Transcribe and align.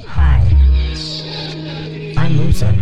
Hi. 0.00 0.40
I'm 2.16 2.36
Musa. 2.36 2.72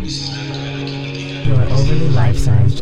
Your 1.44 1.62
overly 1.72 2.08
life-sized 2.10 2.79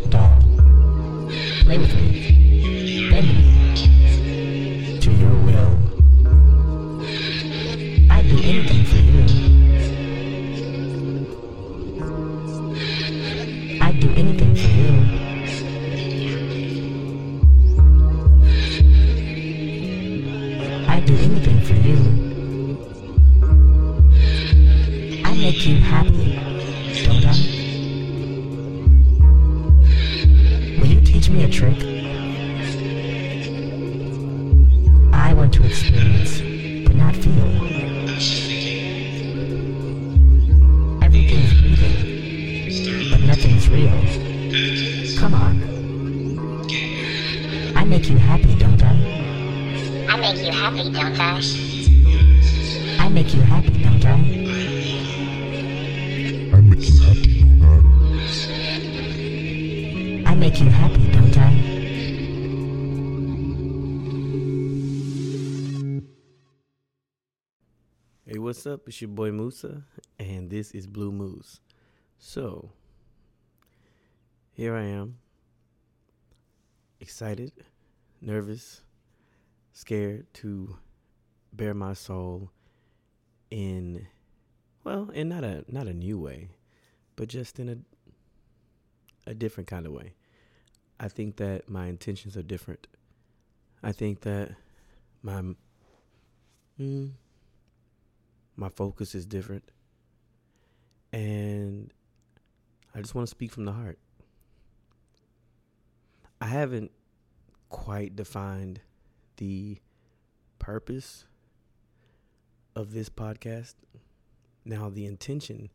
up? 68.69 68.87
It's 68.87 69.01
your 69.01 69.09
boy 69.09 69.31
Musa, 69.31 69.83
and 70.19 70.49
this 70.49 70.71
is 70.71 70.85
Blue 70.85 71.11
Moose. 71.11 71.59
So, 72.19 72.69
here 74.53 74.75
I 74.75 74.83
am, 74.83 75.17
excited, 76.99 77.51
nervous, 78.21 78.81
scared 79.73 80.31
to 80.35 80.77
bare 81.51 81.73
my 81.73 81.93
soul 81.93 82.51
in, 83.49 84.07
well, 84.83 85.09
in 85.09 85.29
not 85.29 85.43
a 85.43 85.65
not 85.67 85.87
a 85.87 85.93
new 85.93 86.19
way, 86.19 86.49
but 87.15 87.27
just 87.27 87.59
in 87.59 87.69
a 87.69 87.77
a 89.29 89.33
different 89.33 89.67
kind 89.67 89.87
of 89.87 89.93
way. 89.93 90.13
I 90.99 91.07
think 91.07 91.37
that 91.37 91.69
my 91.69 91.87
intentions 91.87 92.37
are 92.37 92.43
different. 92.43 92.87
I 93.81 93.93
think 93.93 94.21
that 94.21 94.55
my 95.23 95.55
mm, 96.79 97.11
my 98.59 98.69
focus 98.69 99.15
is 99.15 99.25
different. 99.25 99.63
And 101.13 101.93
I 102.93 102.99
just 102.99 103.15
want 103.15 103.25
to 103.25 103.31
speak 103.31 103.51
from 103.51 103.63
the 103.63 103.71
heart. 103.71 103.97
I 106.41 106.47
haven't 106.47 106.91
quite 107.69 108.15
defined 108.15 108.81
the 109.37 109.77
purpose 110.59 111.25
of 112.75 112.91
this 112.91 113.09
podcast. 113.09 113.75
Now, 114.65 114.89
the 114.89 115.05
intention 115.05 115.69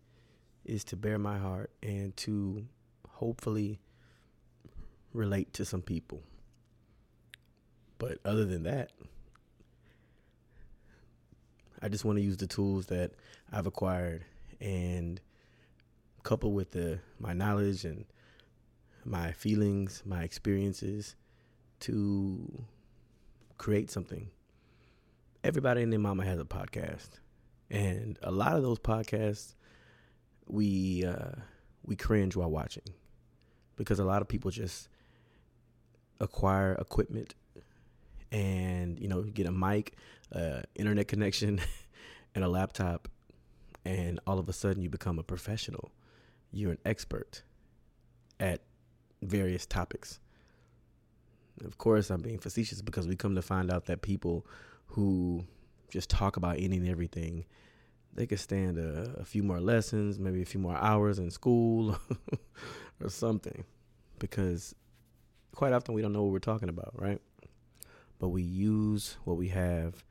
is 0.64 0.84
to 0.84 0.96
bare 0.96 1.18
my 1.18 1.38
heart 1.38 1.70
and 1.82 2.14
to 2.18 2.66
hopefully 3.08 3.80
relate 5.14 5.54
to 5.54 5.64
some 5.64 5.82
people. 5.82 6.22
But 7.96 8.18
other 8.26 8.44
than 8.44 8.64
that, 8.64 8.90
I 11.84 11.88
just 11.88 12.02
want 12.06 12.16
to 12.16 12.24
use 12.24 12.38
the 12.38 12.46
tools 12.46 12.86
that 12.86 13.10
I've 13.52 13.66
acquired 13.66 14.24
and 14.58 15.20
couple 16.22 16.54
with 16.54 16.70
the 16.70 16.98
my 17.18 17.34
knowledge 17.34 17.84
and 17.84 18.06
my 19.04 19.32
feelings, 19.32 20.02
my 20.06 20.22
experiences 20.22 21.14
to 21.80 22.64
create 23.58 23.90
something. 23.90 24.30
Everybody 25.44 25.82
and 25.82 25.92
their 25.92 26.00
mama 26.00 26.24
has 26.24 26.40
a 26.40 26.46
podcast. 26.46 27.20
And 27.70 28.18
a 28.22 28.30
lot 28.30 28.56
of 28.56 28.62
those 28.62 28.78
podcasts 28.78 29.54
we 30.46 31.04
uh 31.04 31.32
we 31.84 31.96
cringe 31.96 32.34
while 32.34 32.50
watching 32.50 32.94
because 33.76 33.98
a 33.98 34.04
lot 34.04 34.22
of 34.22 34.28
people 34.28 34.50
just 34.50 34.88
acquire 36.18 36.72
equipment 36.80 37.34
and 38.34 38.98
you 38.98 39.06
know 39.06 39.22
get 39.22 39.46
a 39.46 39.52
mic, 39.52 39.94
uh, 40.34 40.60
internet 40.74 41.08
connection, 41.08 41.60
and 42.34 42.44
a 42.44 42.48
laptop, 42.48 43.08
and 43.84 44.20
all 44.26 44.38
of 44.38 44.48
a 44.48 44.52
sudden 44.52 44.82
you 44.82 44.90
become 44.90 45.18
a 45.18 45.22
professional. 45.22 45.92
You're 46.50 46.72
an 46.72 46.78
expert 46.84 47.42
at 48.40 48.60
various 49.22 49.64
topics. 49.64 50.18
Of 51.64 51.78
course, 51.78 52.10
I'm 52.10 52.20
being 52.20 52.38
facetious 52.38 52.82
because 52.82 53.06
we 53.06 53.14
come 53.14 53.36
to 53.36 53.42
find 53.42 53.70
out 53.70 53.86
that 53.86 54.02
people 54.02 54.44
who 54.86 55.44
just 55.88 56.10
talk 56.10 56.36
about 56.36 56.56
any 56.58 56.76
and 56.76 56.88
everything, 56.88 57.44
they 58.12 58.26
could 58.26 58.40
stand 58.40 58.78
a, 58.78 59.14
a 59.18 59.24
few 59.24 59.44
more 59.44 59.60
lessons, 59.60 60.18
maybe 60.18 60.42
a 60.42 60.44
few 60.44 60.58
more 60.58 60.76
hours 60.76 61.20
in 61.20 61.30
school 61.30 61.96
or 63.00 63.08
something, 63.08 63.64
because 64.18 64.74
quite 65.54 65.72
often 65.72 65.94
we 65.94 66.02
don't 66.02 66.12
know 66.12 66.24
what 66.24 66.32
we're 66.32 66.40
talking 66.40 66.68
about, 66.68 66.92
right? 67.00 67.20
But 68.18 68.28
we 68.28 68.42
use 68.42 69.16
what 69.24 69.36
we 69.36 69.48
have 69.48 70.04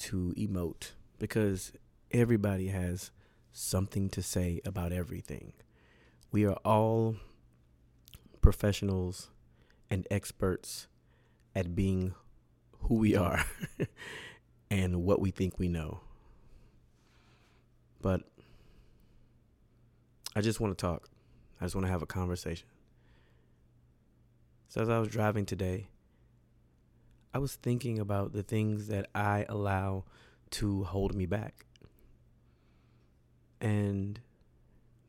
to 0.00 0.34
emote 0.36 0.92
because 1.18 1.72
everybody 2.10 2.68
has 2.68 3.10
something 3.52 4.08
to 4.10 4.22
say 4.22 4.60
about 4.64 4.92
everything. 4.92 5.52
We 6.30 6.46
are 6.46 6.56
all 6.64 7.16
professionals 8.40 9.30
and 9.90 10.06
experts 10.10 10.86
at 11.54 11.74
being 11.74 12.14
who 12.82 12.96
we 12.96 13.16
are 13.16 13.44
and 14.70 15.02
what 15.02 15.20
we 15.20 15.30
think 15.30 15.58
we 15.58 15.68
know. 15.68 16.00
But 18.00 18.22
I 20.36 20.40
just 20.40 20.60
want 20.60 20.76
to 20.76 20.80
talk. 20.80 21.08
I 21.60 21.64
just 21.64 21.74
want 21.74 21.86
to 21.86 21.90
have 21.90 22.02
a 22.02 22.06
conversation. 22.06 22.68
So 24.68 24.82
as 24.82 24.88
I 24.88 24.98
was 24.98 25.08
driving 25.08 25.46
today, 25.46 25.88
I 27.32 27.38
was 27.38 27.54
thinking 27.54 27.98
about 27.98 28.32
the 28.32 28.42
things 28.42 28.88
that 28.88 29.08
I 29.14 29.44
allow 29.48 30.04
to 30.50 30.84
hold 30.84 31.14
me 31.14 31.26
back. 31.26 31.66
And 33.60 34.20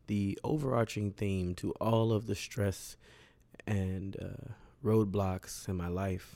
the 0.07 0.38
overarching 0.44 1.12
theme 1.12 1.53
to 1.56 1.72
all 1.80 2.12
of 2.12 2.28
the 2.28 2.35
stress 2.35 2.97
and 3.66 4.18
uh, 4.22 4.53
roadblocks 4.84 5.68
in 5.69 5.75
my 5.78 5.88
life, 5.88 6.35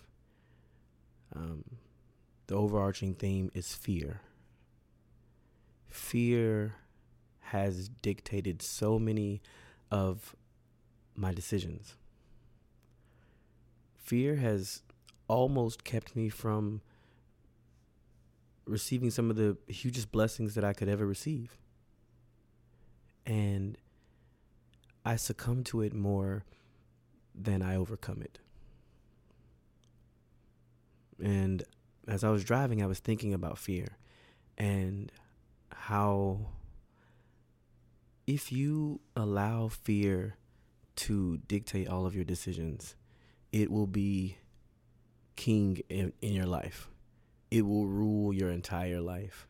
um, 1.35 1.63
the 2.47 2.55
overarching 2.55 3.15
theme 3.15 3.51
is 3.53 3.73
fear. 3.73 4.21
Fear 5.89 6.75
has 7.39 7.89
dictated 7.89 8.61
so 8.61 8.97
many 8.99 9.41
of 9.91 10.35
my 11.15 11.33
decisions. 11.33 11.95
Fear 13.97 14.35
has 14.35 14.81
almost 15.27 15.83
kept 15.83 16.15
me 16.15 16.29
from 16.29 16.81
receiving 18.65 19.09
some 19.09 19.29
of 19.29 19.35
the 19.35 19.57
hugest 19.67 20.11
blessings 20.11 20.55
that 20.55 20.63
I 20.63 20.73
could 20.73 20.87
ever 20.87 21.05
receive. 21.05 21.57
And 23.25 23.77
I 25.05 25.15
succumb 25.15 25.63
to 25.65 25.81
it 25.81 25.93
more 25.93 26.43
than 27.35 27.61
I 27.61 27.75
overcome 27.75 28.21
it. 28.21 28.39
And 31.21 31.63
as 32.07 32.23
I 32.23 32.29
was 32.29 32.43
driving, 32.43 32.81
I 32.81 32.85
was 32.85 32.99
thinking 32.99 33.33
about 33.33 33.57
fear 33.57 33.97
and 34.57 35.11
how 35.71 36.47
if 38.27 38.51
you 38.51 38.99
allow 39.15 39.67
fear 39.67 40.37
to 40.95 41.37
dictate 41.47 41.87
all 41.87 42.05
of 42.05 42.15
your 42.15 42.23
decisions, 42.23 42.95
it 43.51 43.71
will 43.71 43.87
be 43.87 44.37
king 45.35 45.81
in, 45.89 46.13
in 46.21 46.33
your 46.33 46.45
life. 46.45 46.89
It 47.51 47.63
will 47.65 47.87
rule 47.87 48.33
your 48.33 48.49
entire 48.49 49.01
life. 49.01 49.47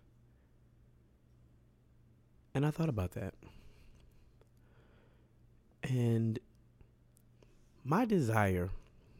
And 2.53 2.65
I 2.65 2.71
thought 2.71 2.89
about 2.89 3.12
that. 3.12 3.33
And 5.83 6.39
my 7.83 8.06
desire 8.06 8.69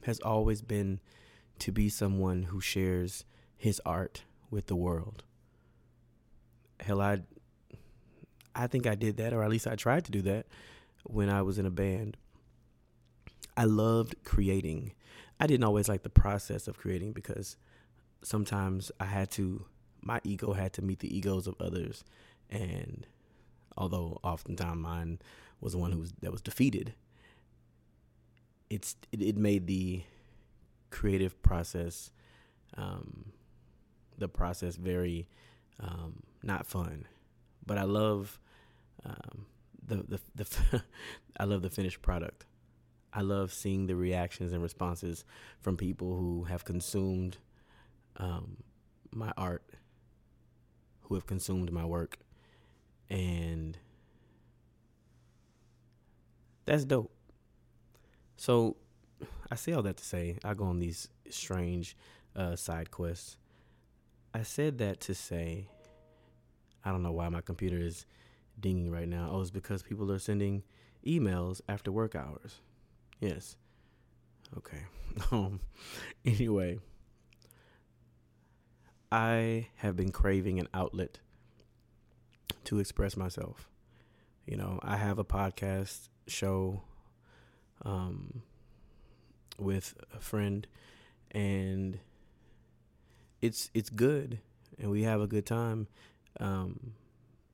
has 0.04 0.20
always 0.20 0.62
been 0.62 1.00
to 1.60 1.72
be 1.72 1.90
someone 1.90 2.44
who 2.44 2.62
shares 2.62 3.26
his 3.58 3.82
art 3.86 4.24
with 4.50 4.68
the 4.68 4.76
world. 4.76 5.24
Hell, 6.80 7.02
I 7.02 7.22
I 8.56 8.68
think 8.68 8.86
I 8.86 8.96
did 8.96 9.18
that, 9.18 9.34
or 9.34 9.44
at 9.44 9.50
least 9.50 9.68
I 9.68 9.76
tried 9.76 10.06
to 10.06 10.12
do 10.12 10.22
that 10.24 10.46
when 11.04 11.30
I 11.30 11.42
was 11.42 11.58
in 11.58 11.66
a 11.66 11.72
band. 11.72 12.18
I 13.58 13.66
loved 13.66 14.16
creating. 14.24 14.94
I 15.44 15.46
didn't 15.46 15.66
always 15.66 15.90
like 15.90 16.04
the 16.04 16.10
process 16.10 16.70
of 16.70 16.78
creating 16.78 17.12
because 17.12 17.58
sometimes 18.22 18.94
I 18.98 19.04
had 19.04 19.30
to, 19.32 19.66
my 20.02 20.22
ego 20.24 20.54
had 20.54 20.72
to 20.74 20.82
meet 20.82 21.00
the 21.00 21.14
egos 21.14 21.48
of 21.48 21.56
others. 21.60 22.06
And 22.50 23.06
although 23.78 24.22
oftentimes 24.24 24.82
mine 24.82 25.20
was 25.60 25.74
the 25.74 25.80
one 25.80 25.92
who 25.92 26.00
was, 26.00 26.14
that 26.22 26.32
was 26.32 26.42
defeated, 26.42 26.94
it's, 28.70 28.96
it, 29.12 29.22
it 29.22 29.36
made 29.36 29.68
the 29.68 30.04
creative 30.92 31.42
process, 31.42 32.12
um, 32.78 33.34
the 34.18 34.30
process 34.30 34.78
very, 34.78 35.28
um, 35.82 36.24
not 36.42 36.66
fun. 36.66 37.06
But 37.66 37.78
I 37.78 37.84
love, 37.84 38.40
um, 39.06 39.46
the, 39.86 40.06
the, 40.08 40.20
the 40.36 40.84
I 41.38 41.44
love 41.44 41.64
the 41.64 41.70
finished 41.70 42.02
product. 42.02 42.46
I 43.14 43.22
love 43.22 43.54
seeing 43.54 43.88
the 43.88 43.96
reactions 43.96 44.54
and 44.54 44.62
responses 44.62 45.24
from 45.62 45.78
people 45.78 46.18
who 46.18 46.46
have 46.46 46.66
consumed 46.66 47.38
um, 48.18 48.58
my 49.12 49.32
art, 49.38 49.64
who 51.02 51.16
have 51.16 51.28
consumed 51.28 51.72
my 51.72 51.86
work, 51.86 52.18
and 53.10 53.78
that's 56.66 56.86
dope. 56.86 57.12
So 58.38 58.78
I 59.52 59.56
say 59.56 59.74
all 59.74 59.84
that 59.84 59.98
to 59.98 60.04
say 60.06 60.38
I 60.44 60.54
go 60.54 60.66
on 60.66 60.80
these 60.80 61.10
strange 61.30 61.96
uh, 62.36 62.56
side 62.56 62.92
quests. 62.92 63.38
I 64.34 64.44
said 64.44 64.80
that 64.80 65.00
to 65.02 65.14
say 65.14 65.68
I 66.84 66.92
don't 66.92 67.04
know 67.04 67.12
why 67.12 67.30
my 67.30 67.42
computer 67.42 67.78
is 67.78 68.06
dinging 68.60 68.92
right 68.92 69.08
now. 69.08 69.30
Oh, 69.32 69.42
it's 69.42 69.52
because 69.52 69.84
people 69.84 70.12
are 70.12 70.20
sending 70.20 70.64
emails 71.06 71.62
after 71.70 71.92
work 71.92 72.16
hours. 72.16 72.60
Yes. 73.24 73.56
Okay. 74.58 74.84
Um 75.32 75.60
anyway, 76.26 76.80
I 79.12 79.68
have 79.76 79.96
been 79.96 80.12
craving 80.12 80.60
an 80.60 80.68
outlet 80.74 81.20
to 82.64 82.80
express 82.80 83.16
myself. 83.16 83.70
You 84.48 84.58
know, 84.58 84.80
I 84.82 84.98
have 84.98 85.20
a 85.20 85.24
podcast 85.24 86.10
show 86.28 86.82
um 87.86 88.42
with 89.60 89.94
a 90.16 90.20
friend 90.20 90.66
and 91.32 92.00
it's 93.42 93.70
it's 93.74 93.90
good 93.90 94.40
and 94.80 94.90
we 94.90 95.04
have 95.04 95.22
a 95.22 95.28
good 95.28 95.46
time 95.46 95.88
um 96.40 96.94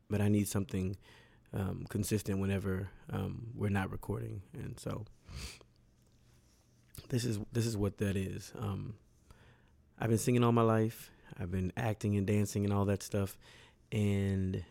but 0.09 0.21
I 0.21 0.29
need 0.29 0.47
something 0.47 0.95
um, 1.53 1.85
consistent 1.89 2.39
whenever 2.39 2.89
um, 3.11 3.47
we're 3.55 3.69
not 3.69 3.91
recording, 3.91 4.41
and 4.53 4.79
so 4.79 5.05
this 7.09 7.25
is 7.25 7.39
this 7.51 7.65
is 7.65 7.75
what 7.75 7.97
that 7.97 8.15
is. 8.15 8.51
Um, 8.57 8.95
I've 9.99 10.09
been 10.09 10.17
singing 10.17 10.43
all 10.43 10.51
my 10.51 10.61
life. 10.61 11.11
I've 11.39 11.51
been 11.51 11.73
acting 11.75 12.17
and 12.17 12.25
dancing 12.25 12.63
and 12.63 12.73
all 12.73 12.85
that 12.85 13.03
stuff, 13.03 13.37
and 13.91 14.63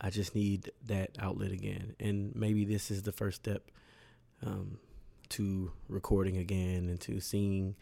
I 0.00 0.10
just 0.10 0.34
need 0.34 0.70
that 0.86 1.10
outlet 1.18 1.52
again. 1.52 1.94
And 1.98 2.34
maybe 2.34 2.64
this 2.64 2.90
is 2.90 3.02
the 3.02 3.12
first 3.12 3.42
step 3.42 3.70
um, 4.44 4.78
to 5.30 5.72
recording 5.88 6.36
again 6.36 6.88
and 6.88 7.00
to 7.00 7.20
singing, 7.20 7.76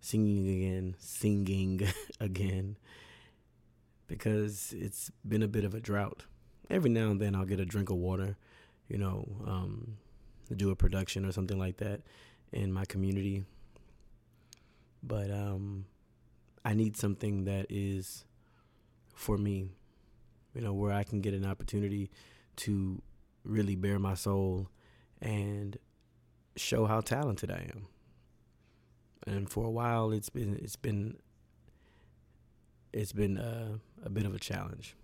singing 0.00 0.48
again, 0.48 0.96
singing 0.98 1.82
again, 2.20 2.76
because 4.06 4.74
it's 4.76 5.10
been 5.26 5.42
a 5.42 5.48
bit 5.48 5.64
of 5.64 5.74
a 5.74 5.80
drought. 5.80 6.24
Every 6.68 6.90
now 6.90 7.10
and 7.10 7.20
then 7.20 7.34
I'll 7.34 7.44
get 7.46 7.60
a 7.60 7.64
drink 7.64 7.90
of 7.90 7.96
water, 7.96 8.36
you 8.88 8.98
know, 8.98 9.26
um, 9.46 9.98
do 10.54 10.70
a 10.70 10.76
production 10.76 11.24
or 11.24 11.32
something 11.32 11.58
like 11.58 11.78
that 11.78 12.00
in 12.52 12.72
my 12.72 12.84
community. 12.84 13.44
But 15.02 15.30
um, 15.30 15.86
I 16.64 16.74
need 16.74 16.96
something 16.96 17.44
that 17.44 17.66
is 17.68 18.24
for 19.14 19.36
me, 19.36 19.68
you 20.54 20.60
know, 20.60 20.72
where 20.72 20.92
I 20.92 21.04
can 21.04 21.20
get 21.20 21.34
an 21.34 21.44
opportunity 21.44 22.10
to 22.56 23.00
really 23.44 23.76
bare 23.76 23.98
my 23.98 24.14
soul 24.14 24.68
and 25.20 25.76
show 26.56 26.86
how 26.86 27.00
talented 27.00 27.50
I 27.50 27.70
am. 27.74 27.86
And 29.26 29.50
for 29.50 29.64
a 29.66 29.70
while, 29.70 30.10
it's 30.12 30.30
been 30.30 30.58
it's 30.62 30.76
been 30.76 31.18
it's 32.92 33.12
been 33.12 33.36
a, 33.36 33.78
a 34.04 34.10
bit 34.10 34.24
of 34.24 34.34
a 34.34 34.38
challenge. 34.38 34.96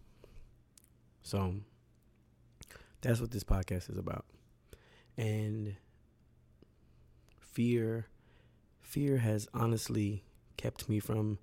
So 1.23 1.55
that's 3.01 3.21
what 3.21 3.31
this 3.31 3.45
podcast 3.45 3.91
is 3.91 3.99
about. 3.99 4.25
And 5.17 5.77
fear 7.39 8.09
fear 8.95 9.17
has 9.19 9.49
honestly 9.53 10.23
kept 10.57 10.89
me 10.89 11.01
from 11.01 11.37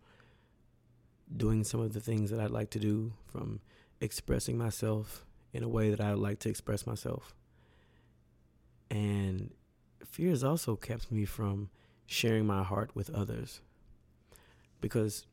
doing 1.36 1.64
some 1.66 1.82
of 1.82 1.92
the 1.92 2.00
things 2.00 2.30
that 2.32 2.40
I'd 2.40 2.50
like 2.50 2.70
to 2.70 2.80
do, 2.80 3.12
from 3.26 3.60
expressing 4.00 4.58
myself 4.58 5.26
in 5.52 5.64
a 5.64 5.68
way 5.68 5.90
that 5.90 6.00
I 6.00 6.12
would 6.12 6.22
like 6.22 6.40
to 6.40 6.50
express 6.50 6.88
myself. 6.88 7.34
And 8.90 9.52
fear 10.06 10.30
has 10.30 10.44
also 10.44 10.78
kept 10.78 11.12
me 11.12 11.26
from 11.26 11.70
sharing 12.06 12.46
my 12.46 12.64
heart 12.64 12.96
with 12.96 13.10
others. 13.10 13.62
Because 14.80 15.26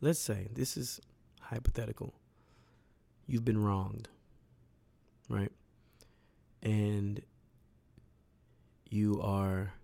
let's 0.00 0.20
say 0.20 0.48
this 0.52 0.76
is 0.76 1.00
hypothetical. 1.40 2.14
You've 3.26 3.44
been 3.44 3.62
wronged, 3.62 4.08
right? 5.28 5.50
And 6.66 7.22
you 8.90 9.22
are 9.22 9.74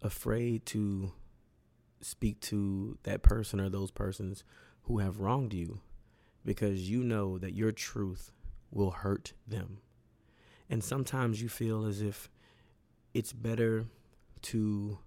afraid 0.00 0.64
to 0.66 1.10
speak 2.00 2.40
to 2.40 2.96
that 3.02 3.24
person 3.24 3.58
or 3.58 3.68
those 3.68 3.90
persons 3.90 4.44
who 4.82 4.98
have 4.98 5.18
wronged 5.18 5.52
you 5.52 5.80
because 6.44 6.88
you 6.88 7.02
know 7.02 7.36
that 7.38 7.52
your 7.52 7.72
truth 7.72 8.30
will 8.70 8.92
hurt 8.92 9.32
them. 9.44 9.78
And 10.70 10.84
sometimes 10.84 11.42
you 11.42 11.48
feel 11.48 11.84
as 11.84 12.00
if 12.00 12.30
it's 13.12 13.32
better 13.32 13.86
to 14.42 14.98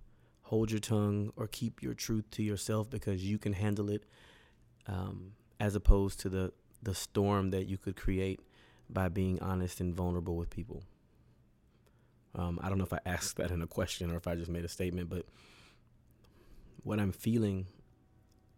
hold 0.41 0.71
your 0.71 0.81
tongue 0.81 1.31
or 1.37 1.47
keep 1.47 1.81
your 1.81 1.93
truth 1.93 2.29
to 2.31 2.43
yourself 2.43 2.89
because 2.89 3.23
you 3.23 3.37
can 3.37 3.53
handle 3.53 3.89
it 3.89 4.03
um, 4.87 5.31
as 5.57 5.73
opposed 5.73 6.19
to 6.19 6.27
the, 6.27 6.51
the 6.83 6.93
storm 6.93 7.51
that 7.51 7.65
you 7.67 7.77
could 7.77 7.95
create 7.95 8.41
by 8.91 9.09
being 9.09 9.41
honest 9.41 9.79
and 9.79 9.95
vulnerable 9.95 10.35
with 10.35 10.49
people. 10.49 10.83
Um, 12.35 12.59
I 12.61 12.69
don't 12.69 12.77
know 12.77 12.85
if 12.85 12.93
I 12.93 12.99
asked 13.05 13.37
that 13.37 13.51
in 13.51 13.61
a 13.61 13.67
question 13.67 14.11
or 14.11 14.17
if 14.17 14.27
I 14.27 14.35
just 14.35 14.49
made 14.49 14.65
a 14.65 14.69
statement, 14.69 15.09
but 15.09 15.25
what 16.83 16.99
I'm 16.99 17.11
feeling 17.11 17.67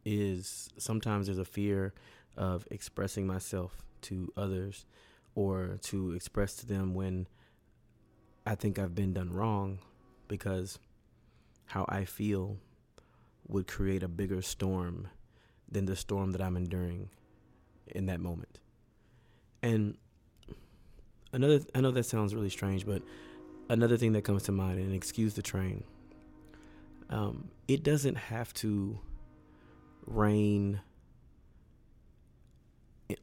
is 0.05 0.69
sometimes 0.77 1.27
there's 1.27 1.39
a 1.39 1.45
fear 1.45 1.93
of 2.35 2.67
expressing 2.71 3.25
myself 3.25 3.77
to 4.01 4.31
others 4.35 4.85
or 5.35 5.77
to 5.83 6.11
express 6.11 6.55
to 6.57 6.65
them 6.65 6.93
when 6.93 7.27
I 8.45 8.55
think 8.55 8.77
I've 8.77 8.95
been 8.95 9.13
done 9.13 9.31
wrong 9.31 9.79
because 10.27 10.79
how 11.65 11.85
I 11.87 12.05
feel 12.05 12.57
would 13.47 13.67
create 13.67 14.03
a 14.03 14.07
bigger 14.07 14.41
storm 14.41 15.07
than 15.69 15.85
the 15.85 15.95
storm 15.95 16.31
that 16.31 16.41
I'm 16.41 16.57
enduring 16.57 17.09
in 17.87 18.05
that 18.07 18.19
moment. 18.19 18.59
And 19.61 19.97
another 21.33 21.59
I 21.75 21.81
know 21.81 21.91
that 21.91 22.05
sounds 22.05 22.33
really 22.33 22.49
strange, 22.49 22.85
but 22.85 23.01
another 23.69 23.97
thing 23.97 24.13
that 24.13 24.23
comes 24.23 24.43
to 24.43 24.51
mind, 24.51 24.79
and 24.79 24.93
excuse 24.93 25.33
the 25.33 25.41
train, 25.41 25.83
um, 27.09 27.49
it 27.67 27.83
doesn't 27.83 28.15
have 28.15 28.53
to 28.55 28.99
rain 30.05 30.81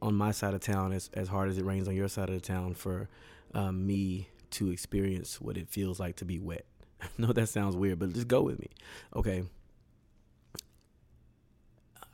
on 0.01 0.15
my 0.15 0.31
side 0.31 0.53
of 0.53 0.61
town 0.61 0.93
as, 0.93 1.09
as 1.13 1.27
hard 1.27 1.49
as 1.49 1.57
it 1.57 1.65
rains 1.65 1.87
on 1.87 1.95
your 1.95 2.07
side 2.07 2.29
of 2.29 2.35
the 2.35 2.41
town 2.41 2.73
for 2.73 3.09
um, 3.53 3.85
me 3.85 4.29
to 4.51 4.69
experience 4.69 5.41
what 5.41 5.57
it 5.57 5.69
feels 5.69 5.99
like 5.99 6.15
to 6.17 6.25
be 6.25 6.39
wet. 6.39 6.65
I 7.01 7.07
know 7.17 7.33
that 7.33 7.49
sounds 7.49 7.75
weird, 7.75 7.99
but 7.99 8.13
just 8.13 8.27
go 8.27 8.41
with 8.41 8.59
me. 8.59 8.69
Okay. 9.15 9.43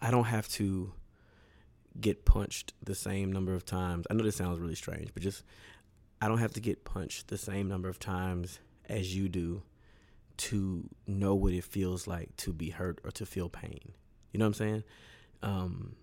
I 0.02 0.12
don't 0.12 0.26
have 0.26 0.48
to 0.50 0.94
get 2.00 2.26
punched 2.26 2.74
the 2.84 2.94
same 2.96 3.32
number 3.32 3.54
of 3.54 3.66
times. 3.66 4.06
I 4.10 4.14
know 4.14 4.24
this 4.24 4.36
sounds 4.36 4.60
really 4.60 4.76
strange, 4.76 5.14
but 5.14 5.24
just 5.24 5.44
I 6.22 6.28
don't 6.28 6.40
have 6.40 6.54
to 6.54 6.60
get 6.60 6.84
punched 6.84 7.28
the 7.28 7.38
same 7.38 7.68
number 7.68 7.90
of 7.90 8.00
times 8.00 8.60
as 8.90 9.16
you 9.16 9.30
do 9.30 9.62
to 10.38 10.90
know 11.06 11.36
what 11.36 11.54
it 11.54 11.64
feels 11.64 12.08
like 12.08 12.36
to 12.38 12.54
be 12.54 12.70
hurt 12.70 13.00
or 13.04 13.12
to 13.12 13.26
feel 13.26 13.50
pain. 13.50 13.92
You 14.32 14.40
know 14.40 14.46
what 14.46 14.50
I'm 14.50 14.54
saying? 14.54 14.84
Um, 15.42 15.96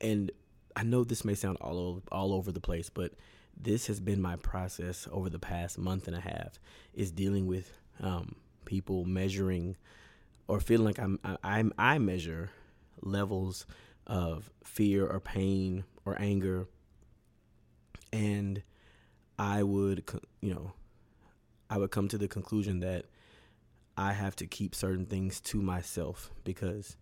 and 0.00 0.30
I 0.76 0.82
know 0.82 1.04
this 1.04 1.24
may 1.24 1.34
sound 1.34 1.58
all 1.60 1.78
over, 1.78 2.00
all 2.10 2.32
over 2.32 2.50
the 2.50 2.60
place, 2.60 2.90
but 2.90 3.12
this 3.56 3.86
has 3.86 4.00
been 4.00 4.20
my 4.20 4.36
process 4.36 5.06
over 5.10 5.30
the 5.30 5.38
past 5.38 5.78
month 5.78 6.08
and 6.08 6.16
a 6.16 6.20
half 6.20 6.58
is 6.92 7.10
dealing 7.10 7.46
with 7.46 7.78
um, 8.00 8.34
people 8.64 9.04
measuring 9.04 9.76
or 10.48 10.60
feeling 10.60 10.84
like 10.84 10.98
I'm 10.98 11.18
I'm 11.42 11.72
I 11.78 11.98
measure 11.98 12.50
levels 13.00 13.66
of 14.06 14.50
fear 14.62 15.06
or 15.06 15.20
pain 15.20 15.84
or 16.04 16.20
anger 16.20 16.66
and 18.12 18.62
I 19.38 19.62
would, 19.62 20.04
you 20.40 20.54
know, 20.54 20.72
I 21.68 21.78
would 21.78 21.90
come 21.90 22.08
to 22.08 22.18
the 22.18 22.28
conclusion 22.28 22.80
that 22.80 23.06
I 23.96 24.12
have 24.12 24.36
to 24.36 24.46
keep 24.46 24.74
certain 24.74 25.06
things 25.06 25.40
to 25.40 25.62
myself 25.62 26.30
because 26.44 26.96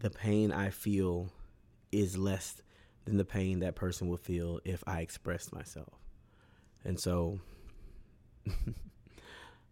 the 0.00 0.10
pain 0.10 0.52
I 0.52 0.70
feel 0.70 1.30
is 1.92 2.16
less 2.16 2.60
than 3.04 3.16
the 3.16 3.24
pain 3.24 3.60
that 3.60 3.74
person 3.74 4.08
will 4.08 4.16
feel 4.16 4.60
if 4.64 4.82
I 4.86 5.00
express 5.00 5.52
myself. 5.52 5.94
And 6.84 6.98
so 6.98 7.40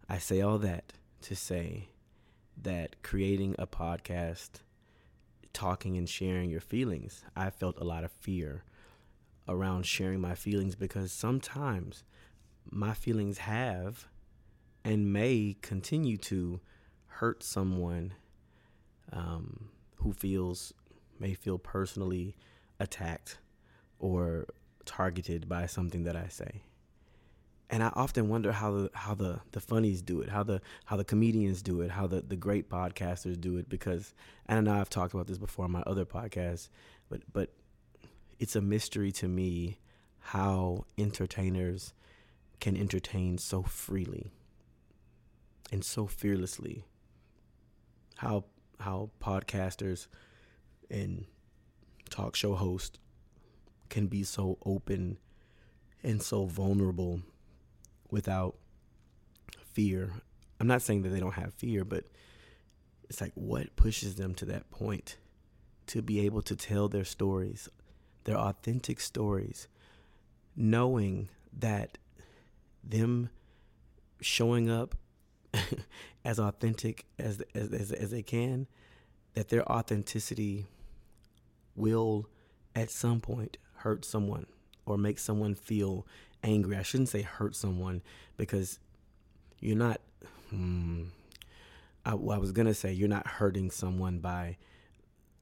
I 0.09 0.17
say 0.17 0.41
all 0.41 0.59
that 0.59 0.93
to 1.23 1.35
say 1.35 1.89
that 2.61 3.01
creating 3.03 3.55
a 3.57 3.67
podcast, 3.67 4.61
talking 5.53 5.97
and 5.97 6.07
sharing 6.07 6.49
your 6.49 6.61
feelings, 6.61 7.23
I 7.35 7.49
felt 7.49 7.77
a 7.79 7.83
lot 7.83 8.03
of 8.03 8.11
fear 8.11 8.63
around 9.49 9.85
sharing 9.85 10.21
my 10.21 10.35
feelings 10.35 10.75
because 10.75 11.11
sometimes 11.11 12.03
my 12.69 12.93
feelings 12.93 13.39
have 13.39 14.07
and 14.83 15.11
may 15.11 15.57
continue 15.61 16.17
to 16.17 16.59
hurt 17.07 17.43
someone 17.43 18.13
um, 19.11 19.69
who 19.95 20.13
feels 20.13 20.73
may 21.19 21.33
feel 21.33 21.57
personally 21.57 22.35
attacked 22.79 23.39
or 23.99 24.45
targeted 24.85 25.49
by 25.49 25.65
something 25.65 26.03
that 26.03 26.15
I 26.15 26.27
say. 26.27 26.63
And 27.69 27.83
I 27.83 27.91
often 27.93 28.29
wonder 28.29 28.51
how 28.51 28.71
the 28.71 28.91
how 28.93 29.13
the 29.13 29.41
the 29.51 29.59
funnies 29.59 30.01
do 30.01 30.21
it, 30.21 30.29
how 30.29 30.43
the 30.43 30.61
how 30.85 30.95
the 30.95 31.03
comedians 31.03 31.61
do 31.61 31.81
it, 31.81 31.91
how 31.91 32.07
the 32.07 32.21
the 32.21 32.35
great 32.35 32.69
podcasters 32.69 33.39
do 33.39 33.57
it 33.57 33.69
because 33.69 34.15
and 34.47 34.57
I 34.57 34.61
know 34.61 34.79
I've 34.79 34.89
talked 34.89 35.13
about 35.13 35.27
this 35.27 35.37
before 35.37 35.65
on 35.65 35.71
my 35.71 35.81
other 35.81 36.05
podcasts, 36.05 36.69
but 37.09 37.21
but 37.31 37.51
it's 38.39 38.55
a 38.55 38.61
mystery 38.61 39.11
to 39.11 39.27
me 39.27 39.79
how 40.19 40.85
entertainers 40.97 41.93
can 42.59 42.75
entertain 42.75 43.37
so 43.37 43.63
freely 43.63 44.31
and 45.71 45.83
so 45.83 46.07
fearlessly. 46.07 46.83
How 48.17 48.45
how 48.79 49.11
podcasters 49.21 50.07
and 50.89 51.25
talk 52.09 52.35
show 52.35 52.55
hosts 52.55 52.97
can 53.89 54.07
be 54.07 54.23
so 54.23 54.57
open 54.65 55.17
and 56.01 56.21
so 56.21 56.45
vulnerable 56.45 57.21
without 58.09 58.55
fear. 59.73 60.13
I'm 60.59 60.67
not 60.67 60.81
saying 60.81 61.01
that 61.03 61.09
they 61.09 61.19
don't 61.19 61.33
have 61.33 61.53
fear, 61.53 61.83
but 61.83 62.05
it's 63.09 63.19
like 63.19 63.33
what 63.35 63.75
pushes 63.75 64.15
them 64.15 64.33
to 64.35 64.45
that 64.45 64.69
point 64.71 65.17
to 65.87 66.01
be 66.01 66.21
able 66.21 66.41
to 66.43 66.55
tell 66.55 66.87
their 66.87 67.03
stories 67.03 67.67
their 68.23 68.37
authentic 68.37 68.99
stories, 68.99 69.67
knowing 70.55 71.29
that 71.57 71.97
them 72.83 73.29
showing 74.21 74.69
up 74.69 74.95
as 76.25 76.39
authentic 76.39 77.05
as, 77.17 77.41
as, 77.53 77.73
as 77.73 77.91
as 77.91 78.11
they 78.11 78.21
can, 78.21 78.67
that 79.33 79.49
their 79.49 79.69
authenticity 79.71 80.65
will 81.75 82.27
at 82.75 82.89
some 82.89 83.19
point 83.19 83.57
hurt 83.77 84.03
someone 84.05 84.45
or 84.85 84.97
make 84.97 85.19
someone 85.19 85.55
feel 85.55 86.05
angry. 86.43 86.75
I 86.75 86.83
shouldn't 86.83 87.09
say 87.09 87.21
hurt 87.21 87.55
someone 87.55 88.01
because 88.37 88.79
you're 89.59 89.77
not. 89.77 90.01
Hmm, 90.49 91.05
I, 92.05 92.11
I 92.11 92.13
was 92.13 92.51
gonna 92.51 92.73
say 92.73 92.91
you're 92.91 93.07
not 93.07 93.27
hurting 93.27 93.71
someone 93.71 94.19
by 94.19 94.57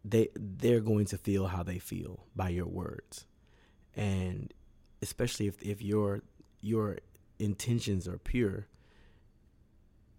they 0.08 0.30
they're 0.36 0.80
going 0.80 1.06
to 1.06 1.18
feel 1.18 1.48
how 1.48 1.64
they 1.64 1.80
feel 1.80 2.26
by 2.36 2.50
your 2.50 2.68
words. 2.68 3.26
And 3.96 4.54
especially 5.02 5.48
if 5.48 5.62
if 5.62 5.82
your 5.82 6.22
your 6.62 6.98
intentions 7.40 8.08
are 8.08 8.18
pure 8.18 8.68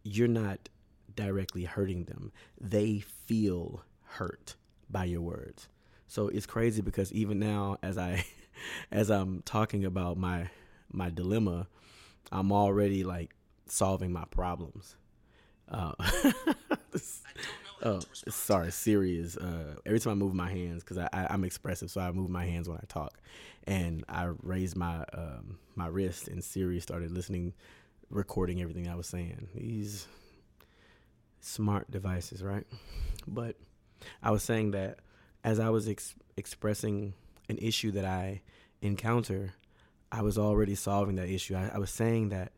you're 0.04 0.28
not 0.28 0.68
directly 1.14 1.64
hurting 1.64 2.04
them. 2.04 2.32
They 2.60 3.00
feel 3.00 3.82
hurt 4.04 4.54
by 4.88 5.04
your 5.04 5.20
words. 5.20 5.68
So 6.06 6.28
it's 6.28 6.46
crazy 6.46 6.80
because 6.80 7.12
even 7.12 7.38
now 7.38 7.78
as 7.82 7.98
i 7.98 8.24
as 8.90 9.10
i'm 9.10 9.42
talking 9.44 9.84
about 9.84 10.16
my 10.16 10.48
my 10.90 11.10
dilemma 11.10 11.66
i'm 12.32 12.50
already 12.52 13.04
like 13.04 13.34
solving 13.66 14.12
my 14.12 14.24
problems. 14.30 14.96
Uh, 15.70 15.92
Oh, 17.82 18.00
sorry, 18.12 18.72
Siri 18.72 19.18
is. 19.18 19.36
Uh, 19.36 19.76
every 19.86 20.00
time 20.00 20.12
I 20.12 20.16
move 20.16 20.34
my 20.34 20.50
hands, 20.50 20.82
because 20.82 20.98
I, 20.98 21.08
I 21.12 21.32
am 21.32 21.44
expressive, 21.44 21.90
so 21.90 22.00
I 22.00 22.10
move 22.10 22.28
my 22.28 22.44
hands 22.44 22.68
when 22.68 22.78
I 22.78 22.84
talk, 22.88 23.18
and 23.66 24.04
I 24.08 24.30
raised 24.42 24.76
my 24.76 25.04
um, 25.12 25.58
my 25.76 25.86
wrist, 25.86 26.28
and 26.28 26.42
Siri 26.42 26.80
started 26.80 27.12
listening, 27.12 27.54
recording 28.10 28.60
everything 28.60 28.88
I 28.88 28.96
was 28.96 29.06
saying. 29.06 29.48
These 29.54 30.08
smart 31.40 31.90
devices, 31.90 32.42
right? 32.42 32.66
But 33.26 33.56
I 34.22 34.30
was 34.30 34.42
saying 34.42 34.72
that 34.72 34.98
as 35.44 35.60
I 35.60 35.68
was 35.70 35.88
ex- 35.88 36.14
expressing 36.36 37.14
an 37.48 37.58
issue 37.58 37.92
that 37.92 38.04
I 38.04 38.42
encounter, 38.82 39.54
I 40.10 40.22
was 40.22 40.38
already 40.38 40.74
solving 40.74 41.16
that 41.16 41.28
issue. 41.28 41.54
I, 41.54 41.70
I 41.74 41.78
was 41.78 41.90
saying 41.90 42.30
that, 42.30 42.52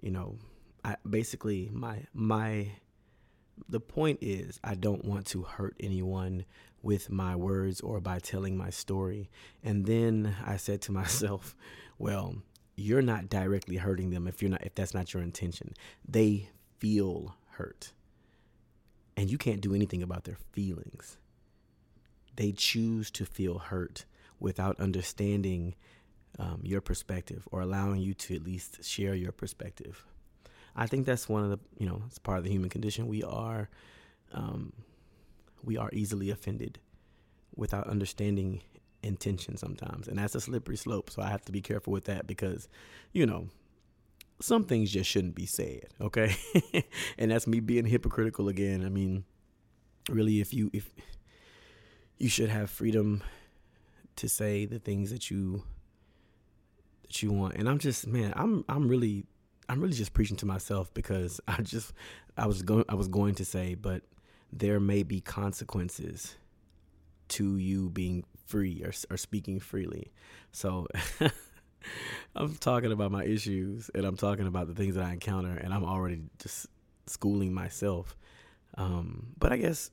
you 0.00 0.10
know, 0.10 0.36
I 0.84 0.96
basically 1.08 1.70
my 1.72 2.04
my 2.14 2.70
the 3.68 3.80
point 3.80 4.18
is, 4.20 4.58
I 4.62 4.74
don't 4.74 5.04
want 5.04 5.26
to 5.28 5.42
hurt 5.42 5.76
anyone 5.80 6.44
with 6.82 7.10
my 7.10 7.36
words 7.36 7.80
or 7.80 8.00
by 8.00 8.18
telling 8.18 8.56
my 8.56 8.70
story. 8.70 9.30
And 9.62 9.86
then 9.86 10.34
I 10.44 10.56
said 10.56 10.80
to 10.82 10.92
myself, 11.00 11.54
well, 11.98 12.36
you're 12.76 13.02
not 13.02 13.28
directly 13.28 13.76
hurting 13.76 14.10
them 14.10 14.26
if 14.26 14.40
you're 14.40 14.50
not 14.50 14.64
if 14.64 14.74
that's 14.74 14.94
not 14.94 15.12
your 15.12 15.22
intention. 15.22 15.74
They 16.08 16.48
feel 16.78 17.36
hurt. 17.52 17.92
And 19.16 19.30
you 19.30 19.36
can't 19.36 19.60
do 19.60 19.74
anything 19.74 20.02
about 20.02 20.24
their 20.24 20.38
feelings. 20.52 21.18
They 22.36 22.52
choose 22.52 23.10
to 23.12 23.26
feel 23.26 23.58
hurt 23.58 24.06
without 24.38 24.80
understanding 24.80 25.74
um, 26.38 26.60
your 26.62 26.80
perspective 26.80 27.46
or 27.52 27.60
allowing 27.60 28.00
you 28.00 28.14
to 28.14 28.34
at 28.34 28.44
least 28.44 28.82
share 28.82 29.14
your 29.14 29.32
perspective. 29.32 30.06
I 30.76 30.86
think 30.86 31.06
that's 31.06 31.28
one 31.28 31.44
of 31.44 31.50
the 31.50 31.58
you 31.78 31.86
know 31.86 32.02
it's 32.06 32.18
part 32.18 32.38
of 32.38 32.44
the 32.44 32.50
human 32.50 32.70
condition. 32.70 33.06
We 33.06 33.22
are 33.22 33.68
um, 34.32 34.72
we 35.62 35.76
are 35.76 35.90
easily 35.92 36.30
offended 36.30 36.78
without 37.54 37.86
understanding 37.86 38.62
intention 39.02 39.56
sometimes, 39.56 40.08
and 40.08 40.18
that's 40.18 40.34
a 40.34 40.40
slippery 40.40 40.76
slope. 40.76 41.10
So 41.10 41.22
I 41.22 41.30
have 41.30 41.44
to 41.46 41.52
be 41.52 41.60
careful 41.60 41.92
with 41.92 42.04
that 42.04 42.26
because 42.26 42.68
you 43.12 43.26
know 43.26 43.48
some 44.40 44.64
things 44.64 44.90
just 44.90 45.10
shouldn't 45.10 45.34
be 45.34 45.46
said. 45.46 45.88
Okay, 46.00 46.34
and 47.18 47.30
that's 47.30 47.46
me 47.46 47.60
being 47.60 47.86
hypocritical 47.86 48.48
again. 48.48 48.84
I 48.84 48.88
mean, 48.88 49.24
really, 50.08 50.40
if 50.40 50.54
you 50.54 50.70
if 50.72 50.90
you 52.18 52.28
should 52.28 52.50
have 52.50 52.70
freedom 52.70 53.22
to 54.16 54.28
say 54.28 54.66
the 54.66 54.78
things 54.78 55.10
that 55.10 55.30
you 55.30 55.62
that 57.02 57.22
you 57.22 57.32
want 57.32 57.54
and 57.54 57.68
i'm 57.68 57.78
just 57.78 58.06
man 58.06 58.32
i'm 58.36 58.64
i'm 58.68 58.86
really 58.86 59.24
I'm 59.70 59.80
really 59.80 59.94
just 59.94 60.12
preaching 60.12 60.36
to 60.38 60.46
myself 60.46 60.92
because 60.94 61.40
I 61.48 61.62
just 61.62 61.92
I 62.36 62.46
was 62.46 62.62
going 62.62 62.84
I 62.88 62.96
was 62.96 63.08
going 63.08 63.36
to 63.36 63.44
say, 63.44 63.74
but 63.74 64.02
there 64.52 64.80
may 64.80 65.04
be 65.04 65.20
consequences 65.20 66.34
to 67.28 67.56
you 67.56 67.88
being 67.88 68.24
free 68.46 68.82
or, 68.84 68.92
or 69.08 69.16
speaking 69.16 69.60
freely. 69.60 70.10
So 70.50 70.88
I'm 72.34 72.56
talking 72.56 72.90
about 72.90 73.12
my 73.12 73.24
issues 73.24 73.88
and 73.94 74.04
I'm 74.04 74.16
talking 74.16 74.48
about 74.48 74.66
the 74.66 74.74
things 74.74 74.96
that 74.96 75.04
I 75.04 75.12
encounter, 75.12 75.56
and 75.56 75.72
I'm 75.72 75.84
already 75.84 76.22
just 76.40 76.66
schooling 77.06 77.54
myself. 77.54 78.16
Um, 78.76 79.28
but 79.38 79.52
I 79.52 79.56
guess 79.56 79.92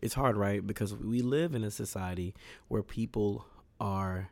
it's 0.00 0.14
hard, 0.14 0.38
right? 0.38 0.66
Because 0.66 0.94
we 0.94 1.20
live 1.20 1.54
in 1.54 1.62
a 1.62 1.70
society 1.70 2.34
where 2.68 2.82
people 2.82 3.44
are 3.78 4.30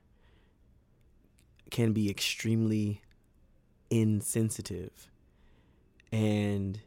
can 1.70 1.92
be 1.92 2.10
extremely 2.10 3.02
insensitive. 3.90 5.08
And 6.12 6.80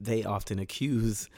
they 0.00 0.24
often 0.24 0.58
accuse 0.58 1.28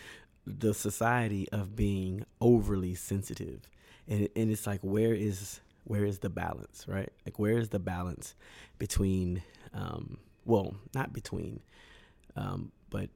the 0.47 0.75
society 0.75 1.49
of 1.51 1.77
being 1.77 2.25
overly 2.41 2.95
sensitive. 2.95 3.69
And 4.09 4.29
and 4.37 4.51
it's 4.51 4.67
like 4.67 4.81
where 4.83 5.15
is 5.15 5.61
where 5.85 6.05
is 6.05 6.21
the 6.21 6.31
balance 6.31 6.85
right? 6.89 7.11
Like 7.25 7.39
where 7.39 7.59
is 7.59 7.71
the 7.71 7.79
balance 7.79 8.35
between 8.79 9.43
um 9.75 10.19
well 10.45 10.77
not 10.95 11.13
between 11.13 11.61
um 12.37 12.73
but 12.91 13.09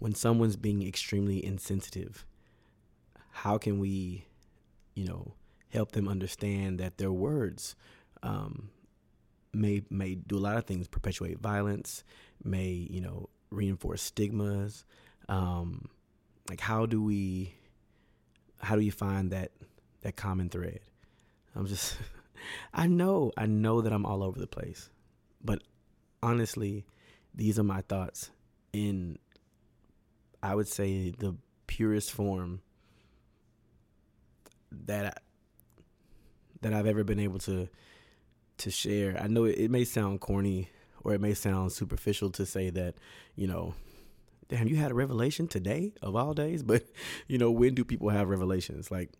when 0.00 0.14
someone's 0.14 0.56
being 0.56 0.86
extremely 0.86 1.44
insensitive 1.44 2.26
how 3.30 3.58
can 3.58 3.78
we 3.78 4.26
you 4.94 5.04
know 5.06 5.34
help 5.70 5.92
them 5.92 6.08
understand 6.08 6.78
that 6.78 6.98
their 6.98 7.12
words 7.12 7.74
um 8.22 8.70
may 9.54 9.82
may 9.90 10.14
do 10.14 10.36
a 10.36 10.40
lot 10.40 10.56
of 10.56 10.64
things, 10.64 10.88
perpetuate 10.88 11.38
violence, 11.38 12.04
may 12.42 12.68
you 12.68 13.00
know 13.00 13.28
reinforce 13.50 14.02
stigmas. 14.02 14.84
Um, 15.28 15.88
like 16.48 16.60
how 16.60 16.86
do 16.86 17.02
we 17.02 17.54
how 18.60 18.74
do 18.74 18.80
we 18.80 18.90
find 18.90 19.30
that 19.30 19.52
that 20.02 20.16
common 20.16 20.48
thread? 20.48 20.80
I'm 21.54 21.66
just, 21.66 21.96
I 22.74 22.86
know, 22.86 23.32
I 23.36 23.46
know 23.46 23.80
that 23.80 23.92
I'm 23.92 24.04
all 24.04 24.22
over 24.22 24.38
the 24.38 24.46
place, 24.46 24.90
but 25.42 25.62
honestly, 26.22 26.84
these 27.34 27.58
are 27.58 27.64
my 27.64 27.82
thoughts 27.82 28.30
in, 28.72 29.18
I 30.42 30.54
would 30.54 30.68
say, 30.68 31.10
the 31.10 31.36
purest 31.66 32.12
form 32.12 32.60
that 34.86 35.06
I, 35.06 35.12
that 36.60 36.72
I've 36.72 36.86
ever 36.86 37.04
been 37.04 37.20
able 37.20 37.38
to 37.40 37.68
to 38.58 38.70
share. 38.70 39.18
I 39.20 39.26
know 39.26 39.44
it, 39.44 39.58
it 39.58 39.70
may 39.70 39.84
sound 39.84 40.20
corny 40.20 40.68
or 41.02 41.14
it 41.14 41.20
may 41.20 41.34
sound 41.34 41.72
superficial 41.72 42.30
to 42.30 42.46
say 42.46 42.70
that, 42.70 42.94
you 43.36 43.46
know, 43.46 43.74
damn, 44.48 44.68
you 44.68 44.76
had 44.76 44.90
a 44.90 44.94
revelation 44.94 45.46
today 45.46 45.92
of 46.02 46.16
all 46.16 46.34
days, 46.34 46.62
but 46.64 46.84
you 47.28 47.38
know, 47.38 47.50
when 47.50 47.74
do 47.74 47.84
people 47.84 48.08
have 48.08 48.28
revelations? 48.28 48.90
Like, 48.90 49.10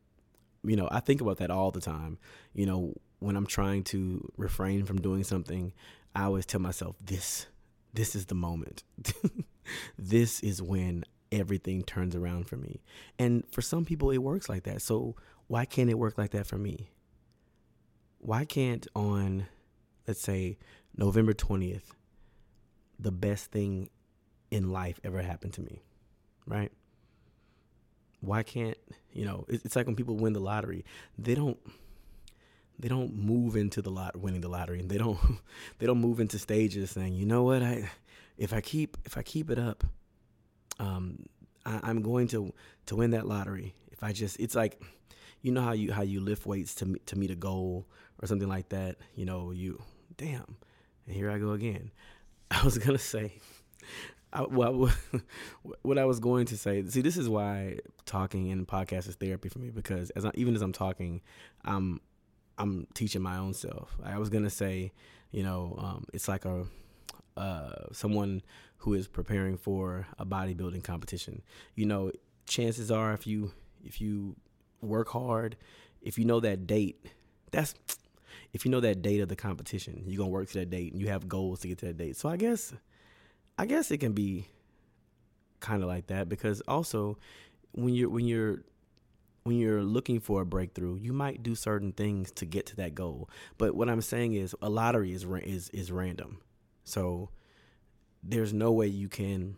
you 0.63 0.77
know, 0.77 0.89
I 0.91 1.01
think 1.01 1.21
about 1.21 1.39
that 1.39 1.51
all 1.51 1.71
the 1.71 1.81
time. 1.81 2.19
You 2.55 2.67
know, 2.67 2.95
when 3.19 3.37
I'm 3.37 3.47
trying 3.47 3.85
to 3.85 4.31
refrain 4.37 4.85
from 4.85 5.01
doing 5.01 5.25
something, 5.25 5.73
I 6.15 6.25
always 6.25 6.47
tell 6.47 6.61
myself 6.61 6.97
this 7.05 7.47
this 7.93 8.17
is 8.17 8.27
the 8.27 8.35
moment. 8.35 8.83
this 9.99 10.41
is 10.41 10.61
when 10.61 11.05
everything 11.31 11.83
turns 11.83 12.15
around 12.17 12.49
for 12.49 12.57
me. 12.57 12.83
And 13.19 13.45
for 13.51 13.63
some 13.63 13.85
people 13.85 14.11
it 14.11 14.19
works 14.19 14.49
like 14.49 14.65
that. 14.65 14.83
So 14.83 15.17
why 15.47 15.65
can't 15.65 15.91
it 15.91 15.99
work 15.99 16.19
like 16.19 16.31
that 16.31 16.47
for 16.47 16.59
me? 16.59 16.91
Why 18.25 18.47
can't 18.47 18.87
on 18.97 19.47
let's 20.09 20.23
say 20.23 20.57
November 20.97 21.35
20th 21.35 21.93
the 22.99 23.13
best 23.13 23.51
thing 23.51 23.91
in 24.51 24.71
life 24.71 24.99
ever 25.05 25.21
happen 25.21 25.51
to 25.51 25.61
me? 25.61 25.83
Right? 26.47 26.73
Why 28.21 28.43
can't, 28.43 28.79
you 29.13 29.27
know, 29.27 29.45
it's 29.49 29.77
like 29.77 29.85
when 29.85 29.95
people 29.95 30.17
win 30.17 30.33
the 30.33 30.41
lottery, 30.41 30.87
they 31.19 31.35
don't 31.35 31.59
they 32.79 32.89
don't 32.89 33.15
move 33.15 33.57
into 33.57 33.83
the 33.83 33.91
lot 33.91 34.17
winning 34.17 34.41
the 34.41 34.49
lottery 34.49 34.81
and 34.81 34.89
they 34.89 34.97
don't 34.97 35.19
they 35.79 35.87
don't 35.87 36.01
move 36.01 36.19
into 36.19 36.39
stages 36.39 36.91
saying 36.91 37.15
you 37.15 37.25
know 37.25 37.45
what 37.45 37.63
i 37.63 37.89
if 38.37 38.53
i 38.53 38.61
keep 38.61 38.97
if 39.05 39.17
i 39.17 39.23
keep 39.23 39.49
it 39.49 39.61
up 39.61 39.85
um 40.81 41.25
I, 41.65 41.89
am 41.89 42.03
going 42.03 42.27
to 42.29 42.53
to 42.87 42.97
win 42.97 43.13
that 43.13 43.29
lottery 43.29 43.77
if 43.93 44.03
i 44.03 44.13
just 44.13 44.41
it's 44.41 44.57
like 44.57 44.83
you 45.41 45.53
know 45.53 45.63
how 45.63 45.73
you 45.73 45.93
how 45.93 46.03
you 46.03 46.21
lift 46.21 46.47
weights 46.47 46.75
to 46.77 46.97
to 47.07 47.17
meet 47.17 47.31
a 47.31 47.37
goal 47.37 47.87
or 48.21 48.27
something 48.27 48.49
like 48.49 48.69
that 48.71 48.97
you 49.15 49.25
know 49.25 49.51
you 49.51 49.81
damn 50.17 50.57
and 51.07 51.15
here 51.15 51.31
i 51.31 51.39
go 51.39 51.53
again 51.53 51.91
i 52.51 52.63
was 52.63 52.79
gonna 52.79 52.99
say 52.99 53.33
I, 54.35 54.43
well, 54.43 54.91
what 55.83 55.97
I 55.97 56.05
was 56.05 56.19
going 56.19 56.47
to 56.47 56.57
say, 56.57 56.85
see, 56.87 57.01
this 57.01 57.17
is 57.17 57.29
why 57.29 57.79
talking 58.05 58.51
and 58.51 58.67
podcast 58.67 59.09
is 59.09 59.15
therapy 59.15 59.49
for 59.49 59.61
me 59.61 59.71
because 59.71 60.11
as 60.11 60.25
I, 60.25 60.33
even 60.35 60.57
as 60.57 60.63
I'm 60.63 60.73
talking, 60.73 61.21
I'm 61.65 62.01
I'm 62.59 62.87
teaching 62.95 63.23
my 63.23 63.37
own 63.37 63.55
self. 63.55 63.97
I 64.03 64.19
was 64.19 64.31
gonna 64.31 64.51
say, 64.51 64.93
you 65.31 65.45
know, 65.45 65.77
um, 65.79 66.07
it's 66.13 66.27
like 66.27 66.45
a 66.45 66.67
uh, 67.37 67.87
someone 67.93 68.43
who 68.79 68.95
is 68.95 69.07
preparing 69.09 69.57
for 69.57 70.07
a 70.19 70.27
bodybuilding 70.27 70.83
competition. 70.83 71.43
You 71.77 71.87
know, 71.87 72.13
chances 72.47 72.91
are 72.91 73.13
if 73.13 73.27
you 73.27 73.53
if 73.85 74.01
you 74.01 74.37
work 74.81 75.09
hard, 75.11 75.57
if 76.03 76.19
you 76.19 76.25
know 76.25 76.41
that 76.41 76.67
date, 76.67 77.07
that's 77.53 77.75
if 78.55 78.65
you 78.65 78.71
know 78.71 78.81
that 78.81 79.03
date 79.03 79.21
of 79.21 79.29
the 79.29 79.37
competition, 79.37 80.05
you're 80.07 80.19
gonna 80.19 80.31
work 80.31 80.49
to 80.49 80.61
that 80.61 80.71
date 80.71 80.93
and 80.93 81.01
you 81.01 81.09
have 81.09 81.29
goals 81.29 81.61
to 81.61 81.69
get 81.69 81.79
to 81.79 81.87
that 81.87 81.99
date. 81.99 82.17
So 82.17 82.29
I 82.29 82.37
guess 82.37 82.73
I 83.59 83.67
guess 83.67 83.91
it 83.91 83.99
can 83.99 84.13
be 84.13 84.47
kind 85.61 85.83
of 85.83 85.89
like 85.89 86.07
that 86.07 86.29
because 86.29 86.61
also 86.63 87.19
when 87.73 87.95
you're 87.95 88.09
when 88.09 88.25
you're 88.25 88.63
when 89.43 89.59
you're 89.59 89.83
looking 89.83 90.21
for 90.21 90.41
a 90.41 90.47
breakthrough, 90.47 90.97
you 90.97 91.13
might 91.13 91.43
do 91.43 91.55
certain 91.55 91.93
things 91.93 92.31
to 92.33 92.47
get 92.47 92.65
to 92.67 92.77
that 92.77 92.95
goal. 92.95 93.29
But 93.59 93.75
what 93.75 93.91
I'm 93.91 94.01
saying 94.01 94.33
is, 94.33 94.55
a 94.63 94.71
lottery 94.71 95.13
is 95.13 95.25
is 95.43 95.69
is 95.71 95.93
random, 95.93 96.39
so 96.85 97.31
there's 98.23 98.55
no 98.55 98.73
way 98.73 98.87
you 98.87 99.09
can 99.09 99.57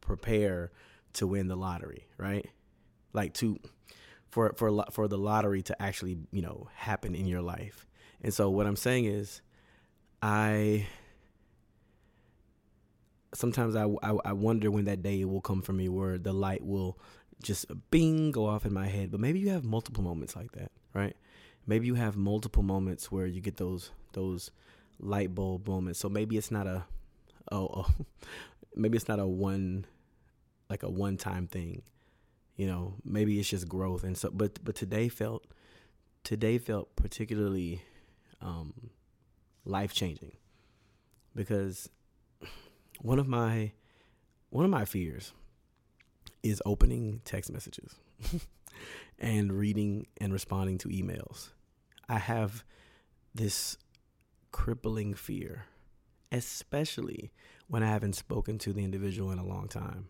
prepare 0.00 0.70
to 1.14 1.26
win 1.26 1.48
the 1.48 1.56
lottery, 1.56 2.06
right? 2.16 2.48
Like 3.12 3.34
to 3.34 3.58
for 4.30 4.52
for 4.56 4.84
for 4.90 5.08
the 5.08 5.18
lottery 5.18 5.62
to 5.62 5.82
actually 5.82 6.18
you 6.30 6.42
know 6.42 6.68
happen 6.74 7.14
in 7.14 7.26
your 7.26 7.42
life. 7.42 7.86
And 8.22 8.32
so 8.32 8.50
what 8.50 8.66
I'm 8.66 8.76
saying 8.76 9.04
is, 9.04 9.40
I 10.22 10.86
sometimes 13.34 13.76
I, 13.76 13.84
I, 14.02 14.16
I 14.24 14.32
wonder 14.32 14.70
when 14.70 14.86
that 14.86 15.02
day 15.02 15.24
will 15.24 15.40
come 15.40 15.62
for 15.62 15.72
me 15.72 15.88
where 15.88 16.18
the 16.18 16.32
light 16.32 16.64
will 16.64 16.98
just 17.42 17.66
bing 17.90 18.30
go 18.30 18.46
off 18.46 18.64
in 18.64 18.72
my 18.72 18.86
head. 18.86 19.10
But 19.10 19.20
maybe 19.20 19.38
you 19.38 19.50
have 19.50 19.64
multiple 19.64 20.02
moments 20.02 20.34
like 20.34 20.52
that, 20.52 20.72
right? 20.94 21.16
Maybe 21.66 21.86
you 21.86 21.94
have 21.94 22.16
multiple 22.16 22.62
moments 22.62 23.10
where 23.10 23.26
you 23.26 23.40
get 23.40 23.56
those 23.56 23.90
those 24.12 24.50
light 24.98 25.34
bulb 25.34 25.68
moments. 25.68 25.98
So 25.98 26.08
maybe 26.08 26.36
it's 26.36 26.50
not 26.50 26.66
a 26.66 26.84
oh, 27.52 27.68
oh 27.74 28.06
maybe 28.74 28.96
it's 28.96 29.08
not 29.08 29.18
a 29.18 29.26
one 29.26 29.86
like 30.70 30.82
a 30.82 30.90
one 30.90 31.16
time 31.16 31.46
thing. 31.46 31.82
You 32.56 32.66
know, 32.66 32.94
maybe 33.04 33.38
it's 33.38 33.48
just 33.48 33.68
growth. 33.68 34.04
And 34.04 34.16
so 34.16 34.30
but 34.30 34.64
but 34.64 34.74
today 34.74 35.08
felt 35.08 35.44
today 36.24 36.58
felt 36.58 36.94
particularly 36.96 37.82
um 38.40 38.90
life 39.64 39.92
changing 39.92 40.32
because 41.34 41.88
one 43.00 43.18
of 43.18 43.28
my 43.28 43.72
one 44.50 44.64
of 44.64 44.70
my 44.70 44.84
fears 44.84 45.32
is 46.42 46.62
opening 46.64 47.20
text 47.24 47.52
messages 47.52 47.96
and 49.18 49.52
reading 49.52 50.06
and 50.20 50.32
responding 50.32 50.78
to 50.78 50.88
emails. 50.88 51.50
I 52.08 52.18
have 52.18 52.64
this 53.34 53.76
crippling 54.52 55.14
fear, 55.14 55.66
especially 56.30 57.32
when 57.68 57.82
I 57.82 57.88
haven't 57.88 58.14
spoken 58.14 58.58
to 58.58 58.72
the 58.72 58.84
individual 58.84 59.30
in 59.32 59.38
a 59.38 59.44
long 59.44 59.68
time. 59.68 60.08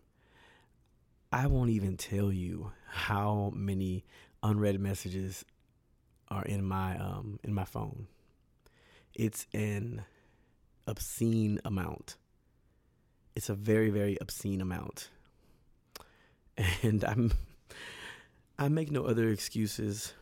I 1.31 1.47
won't 1.47 1.69
even 1.71 1.97
tell 1.97 2.31
you 2.31 2.71
how 2.87 3.51
many 3.55 4.05
unread 4.43 4.79
messages 4.79 5.43
are 6.29 6.43
in 6.43 6.63
my 6.63 6.97
um 6.97 7.39
in 7.43 7.53
my 7.53 7.65
phone. 7.65 8.07
It's 9.13 9.45
an 9.53 10.03
obscene 10.87 11.59
amount. 11.65 12.17
It's 13.35 13.49
a 13.49 13.55
very 13.55 13.89
very 13.89 14.17
obscene 14.21 14.61
amount 14.61 15.09
and 16.83 17.03
I'm 17.03 17.31
I 18.59 18.69
make 18.69 18.91
no 18.91 19.03
other 19.03 19.29
excuses. 19.29 20.13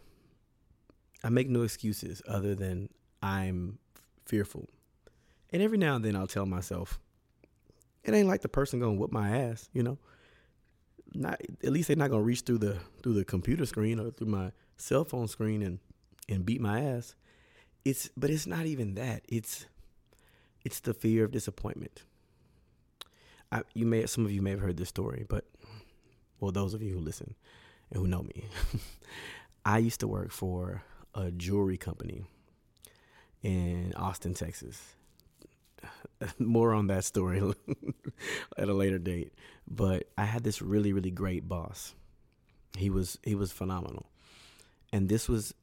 I 1.23 1.29
make 1.29 1.49
no 1.49 1.61
excuses 1.61 2.21
other 2.27 2.53
than 2.53 2.89
I'm 3.23 3.79
fearful. 4.25 4.67
And 5.51 5.61
every 5.61 5.77
now 5.77 5.95
and 5.95 6.03
then 6.03 6.15
I'll 6.15 6.27
tell 6.27 6.45
myself, 6.45 6.99
it 8.03 8.13
ain't 8.13 8.27
like 8.27 8.41
the 8.41 8.49
person 8.49 8.79
gonna 8.79 8.93
whoop 8.93 9.11
my 9.11 9.29
ass, 9.29 9.69
you 9.71 9.83
know. 9.83 9.97
Not 11.15 11.41
at 11.63 11.71
least 11.71 11.87
they're 11.87 11.97
not 11.97 12.09
gonna 12.09 12.23
reach 12.23 12.41
through 12.41 12.59
the 12.59 12.77
through 13.01 13.13
the 13.13 13.25
computer 13.25 13.65
screen 13.65 13.99
or 13.99 14.11
through 14.11 14.27
my 14.27 14.51
cell 14.77 15.05
phone 15.05 15.27
screen 15.27 15.61
and 15.61 15.79
and 16.29 16.45
beat 16.45 16.61
my 16.61 16.81
ass. 16.81 17.15
It's 17.83 18.09
but 18.17 18.29
it's 18.29 18.47
not 18.47 18.65
even 18.65 18.95
that. 18.95 19.23
It's 19.29 19.65
it's 20.63 20.79
the 20.79 20.93
fear 20.93 21.23
of 21.23 21.31
disappointment. 21.31 22.03
I, 23.51 23.61
you 23.73 23.85
may 23.85 24.05
some 24.07 24.25
of 24.25 24.31
you 24.31 24.41
may 24.41 24.51
have 24.51 24.59
heard 24.59 24.77
this 24.77 24.89
story, 24.89 25.25
but 25.27 25.45
well, 26.39 26.51
those 26.51 26.73
of 26.73 26.81
you 26.81 26.93
who 26.93 26.99
listen 26.99 27.35
and 27.91 28.01
who 28.01 28.07
know 28.07 28.23
me, 28.23 28.45
I 29.65 29.77
used 29.77 29.99
to 30.01 30.07
work 30.07 30.31
for 30.31 30.83
a 31.13 31.31
jewelry 31.31 31.77
company 31.77 32.25
in 33.41 33.93
Austin, 33.95 34.33
Texas. 34.33 34.95
More 36.39 36.73
on 36.73 36.87
that 36.87 37.03
story 37.03 37.41
at 38.57 38.69
a 38.69 38.73
later 38.73 38.97
date. 38.99 39.33
But 39.67 40.09
I 40.17 40.25
had 40.25 40.43
this 40.43 40.61
really, 40.61 40.93
really 40.93 41.11
great 41.11 41.47
boss. 41.47 41.93
He 42.77 42.89
was 42.89 43.17
he 43.23 43.35
was 43.35 43.51
phenomenal. 43.51 44.07
And 44.91 45.09
this 45.09 45.27
was 45.27 45.53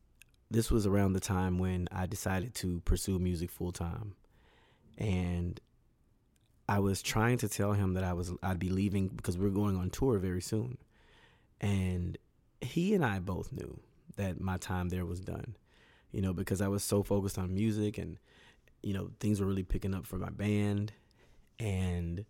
this 0.51 0.71
was 0.71 0.87
around 0.87 1.15
the 1.15 1.21
time 1.21 1.59
when 1.59 1.89
I 1.91 2.07
decided 2.07 2.55
to 2.57 2.81
pursue 2.85 3.19
music 3.19 3.51
full 3.51 3.73
time. 3.73 4.15
And 4.99 5.61
I 6.69 6.79
was 6.79 7.03
trying 7.03 7.39
to 7.39 7.49
tell 7.49 7.73
him 7.73 7.95
that 7.95 8.05
I 8.05 8.13
was 8.13 8.33
I'd 8.43 8.59
be 8.59 8.71
leaving 8.71 9.09
because 9.09 9.39
we 9.39 9.47
we're 9.47 9.55
going 9.55 9.77
on 9.77 9.91
tour 9.91 10.19
very 10.19 10.43
soon. 10.43 10.79
And 11.61 12.19
he 12.61 12.95
and 12.95 13.05
I 13.05 13.19
both 13.19 13.53
knew 13.53 13.79
that 14.17 14.41
my 14.41 14.57
time 14.59 14.89
there 14.89 15.07
was 15.07 15.21
done. 15.21 15.57
You 16.11 16.21
know, 16.21 16.35
because 16.35 16.61
I 16.61 16.69
was 16.69 16.85
so 16.85 17.03
focused 17.03 17.39
on 17.39 17.55
music 17.55 17.97
and 17.97 18.19
you 18.83 18.93
know, 18.93 19.11
things 19.21 19.41
were 19.41 19.47
really 19.47 19.63
picking 19.63 19.95
up 19.95 20.07
for 20.07 20.17
my 20.17 20.31
band 20.31 20.93
and 21.59 22.25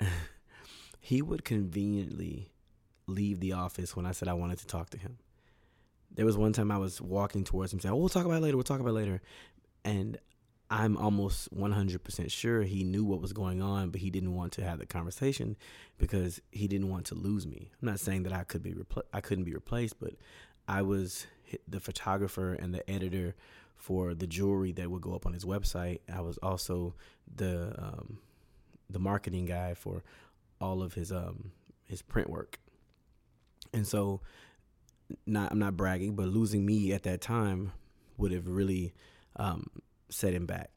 he 1.00 1.22
would 1.22 1.44
conveniently 1.44 2.50
leave 3.06 3.40
the 3.40 3.52
office 3.52 3.94
when 3.94 4.06
I 4.06 4.12
said 4.12 4.28
I 4.28 4.34
wanted 4.34 4.58
to 4.58 4.66
talk 4.66 4.90
to 4.90 4.98
him. 4.98 5.18
There 6.10 6.24
was 6.24 6.36
one 6.36 6.52
time 6.52 6.70
I 6.70 6.78
was 6.78 7.00
walking 7.00 7.44
towards 7.44 7.72
him 7.72 7.80
saying, 7.80 7.92
oh, 7.92 7.96
"We'll 7.96 8.08
talk 8.08 8.24
about 8.24 8.36
it 8.36 8.42
later. 8.42 8.56
We'll 8.56 8.64
talk 8.64 8.80
about 8.80 8.90
it 8.90 8.94
later," 8.94 9.20
and 9.84 10.18
I'm 10.70 10.96
almost 10.96 11.54
100% 11.54 12.30
sure 12.30 12.62
he 12.62 12.84
knew 12.84 13.04
what 13.04 13.20
was 13.20 13.32
going 13.32 13.60
on, 13.60 13.90
but 13.90 14.00
he 14.00 14.10
didn't 14.10 14.34
want 14.34 14.52
to 14.54 14.64
have 14.64 14.78
the 14.78 14.86
conversation 14.86 15.56
because 15.98 16.40
he 16.50 16.66
didn't 16.66 16.88
want 16.88 17.06
to 17.06 17.14
lose 17.14 17.46
me. 17.46 17.70
I'm 17.80 17.86
not 17.86 18.00
saying 18.00 18.22
that 18.24 18.32
I 18.32 18.44
could 18.44 18.62
be 18.62 18.72
repl- 18.72 19.02
I 19.12 19.20
couldn't 19.20 19.44
be 19.44 19.54
replaced, 19.54 20.00
but 20.00 20.14
I 20.66 20.82
was 20.82 21.26
the 21.68 21.80
photographer 21.80 22.54
and 22.54 22.74
the 22.74 22.88
editor 22.90 23.34
for 23.84 24.14
the 24.14 24.26
jewelry 24.26 24.72
that 24.72 24.90
would 24.90 25.02
go 25.02 25.14
up 25.14 25.26
on 25.26 25.34
his 25.34 25.44
website. 25.44 25.98
I 26.10 26.22
was 26.22 26.38
also 26.38 26.94
the 27.36 27.74
um, 27.76 28.18
the 28.88 28.98
marketing 28.98 29.44
guy 29.44 29.74
for 29.74 30.02
all 30.58 30.82
of 30.82 30.94
his 30.94 31.12
um, 31.12 31.52
his 31.84 32.00
print 32.00 32.30
work. 32.30 32.58
And 33.74 33.86
so, 33.86 34.22
not 35.26 35.52
I'm 35.52 35.58
not 35.58 35.76
bragging, 35.76 36.16
but 36.16 36.28
losing 36.28 36.64
me 36.64 36.94
at 36.94 37.02
that 37.02 37.20
time 37.20 37.72
would 38.16 38.32
have 38.32 38.48
really 38.48 38.94
um, 39.36 39.66
set 40.08 40.32
him 40.32 40.46
back. 40.46 40.70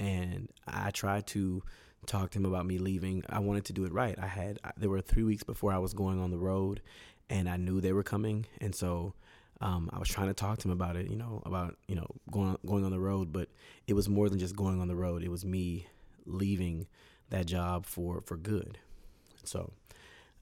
And 0.00 0.48
I 0.66 0.92
tried 0.92 1.26
to 1.28 1.62
talk 2.06 2.30
to 2.30 2.38
him 2.38 2.46
about 2.46 2.64
me 2.64 2.78
leaving. 2.78 3.22
I 3.28 3.40
wanted 3.40 3.66
to 3.66 3.74
do 3.74 3.84
it 3.84 3.92
right. 3.92 4.18
I 4.18 4.28
had 4.28 4.60
there 4.78 4.88
were 4.88 5.02
three 5.02 5.24
weeks 5.24 5.42
before 5.42 5.74
I 5.74 5.78
was 5.78 5.92
going 5.92 6.18
on 6.22 6.30
the 6.30 6.38
road, 6.38 6.80
and 7.28 7.50
I 7.50 7.58
knew 7.58 7.82
they 7.82 7.92
were 7.92 8.02
coming, 8.02 8.46
and 8.62 8.74
so 8.74 9.12
um, 9.60 9.88
I 9.92 9.98
was 9.98 10.08
trying 10.08 10.28
to 10.28 10.34
talk 10.34 10.58
to 10.58 10.68
him 10.68 10.72
about 10.72 10.96
it. 10.96 11.10
You 11.10 11.16
know, 11.16 11.42
about 11.46 11.76
you 11.88 11.94
know 11.94 12.06
going 12.30 12.56
going 12.66 12.84
on 12.84 12.90
the 12.90 13.00
road, 13.00 13.32
but 13.32 13.48
it 13.86 13.94
was 13.94 14.08
more 14.08 14.28
than 14.28 14.38
just 14.38 14.56
going 14.56 14.80
on 14.80 14.88
the 14.88 14.96
road. 14.96 15.22
It 15.22 15.30
was 15.30 15.44
me 15.44 15.86
leaving 16.26 16.86
that 17.30 17.46
job 17.46 17.86
for 17.86 18.20
for 18.22 18.36
good. 18.36 18.78
So 19.44 19.72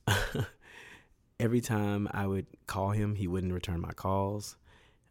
every 1.40 1.60
time 1.60 2.08
I 2.12 2.26
would 2.26 2.46
call 2.66 2.90
him, 2.90 3.14
he 3.14 3.28
wouldn't 3.28 3.52
return 3.52 3.80
my 3.80 3.92
calls. 3.92 4.56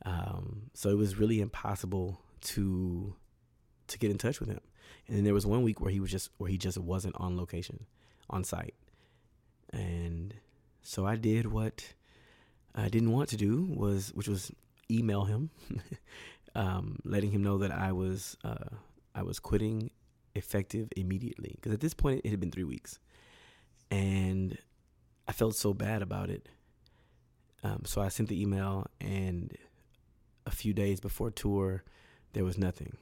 Um, 0.06 0.63
so 0.74 0.89
it 0.89 0.98
was 0.98 1.18
really 1.18 1.39
impossible 1.39 2.20
to 2.42 3.16
to 3.88 3.98
get 3.98 4.12
in 4.12 4.18
touch 4.18 4.39
with 4.39 4.50
him. 4.50 4.60
And 5.08 5.18
then 5.18 5.24
there 5.24 5.34
was 5.34 5.46
one 5.46 5.63
week 5.63 5.82
where 5.82 5.92
he 5.92 6.00
was 6.00 6.12
just 6.12 6.30
where 6.38 6.50
he 6.50 6.58
just 6.58 6.78
wasn't 6.78 7.16
on 7.18 7.38
location, 7.38 7.86
on 8.30 8.44
site. 8.44 8.76
And 9.72 10.34
so 10.82 11.06
I 11.06 11.16
did 11.16 11.48
what 11.48 11.94
I 12.76 12.90
didn't 12.90 13.12
want 13.12 13.30
to 13.30 13.38
do 13.38 13.64
was 13.70 14.12
which 14.14 14.28
was 14.28 14.52
email 14.90 15.26
him, 15.26 15.50
um, 16.56 17.00
letting 17.04 17.32
him 17.32 17.44
know 17.44 17.58
that 17.60 17.72
I 17.72 17.92
was 17.92 18.38
uh, 18.44 18.76
I 19.14 19.24
was 19.24 19.40
quitting 19.40 19.92
effective 20.36 20.90
immediately 20.98 21.54
because 21.56 21.72
at 21.74 21.80
this 21.80 21.94
point 21.94 22.22
it 22.24 22.30
had 22.30 22.40
been 22.40 22.52
three 22.52 22.64
weeks, 22.64 23.00
and 23.92 24.58
I 25.28 25.32
felt 25.32 25.56
so 25.56 25.74
bad 25.74 26.02
about 26.02 26.30
it. 26.30 26.48
Um, 27.64 27.84
so 27.86 28.02
I 28.02 28.10
sent 28.10 28.30
the 28.30 28.42
email, 28.42 28.88
and 29.00 29.56
a 30.46 30.52
few 30.52 30.74
days 30.74 31.00
before 31.00 31.32
tour, 31.32 31.84
there 32.34 32.44
was 32.44 32.58
nothing, 32.58 32.98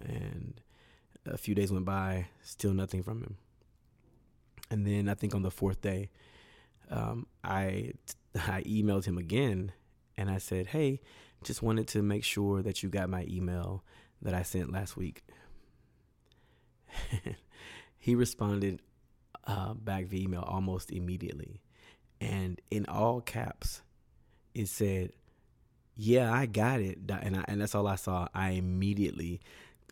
and 0.00 0.60
a 1.26 1.38
few 1.38 1.54
days 1.54 1.72
went 1.72 1.84
by, 1.84 2.28
still 2.42 2.72
nothing 2.72 3.02
from 3.02 3.22
him. 3.22 3.36
And 4.70 4.86
then 4.86 5.08
I 5.08 5.14
think 5.14 5.34
on 5.34 5.42
the 5.42 5.50
fourth 5.50 5.80
day, 5.80 6.10
um, 6.90 7.26
I 7.42 7.92
I 8.34 8.62
emailed 8.62 9.04
him 9.04 9.18
again, 9.18 9.72
and 10.16 10.30
I 10.30 10.38
said, 10.38 10.68
"Hey, 10.68 11.00
just 11.42 11.62
wanted 11.62 11.88
to 11.88 12.02
make 12.02 12.24
sure 12.24 12.62
that 12.62 12.82
you 12.82 12.88
got 12.88 13.08
my 13.08 13.24
email 13.28 13.84
that 14.22 14.34
I 14.34 14.42
sent 14.42 14.72
last 14.72 14.96
week." 14.96 15.22
he 17.98 18.14
responded 18.14 18.80
uh, 19.46 19.74
back 19.74 20.06
via 20.06 20.20
email 20.22 20.42
almost 20.42 20.90
immediately, 20.90 21.60
and 22.20 22.60
in 22.70 22.86
all 22.86 23.20
caps, 23.20 23.82
it 24.54 24.68
said, 24.68 25.12
"Yeah, 25.96 26.32
I 26.32 26.46
got 26.46 26.80
it," 26.80 26.98
and 27.08 27.36
I, 27.36 27.44
and 27.48 27.60
that's 27.60 27.74
all 27.74 27.86
I 27.86 27.96
saw. 27.96 28.28
I 28.34 28.50
immediately 28.50 29.40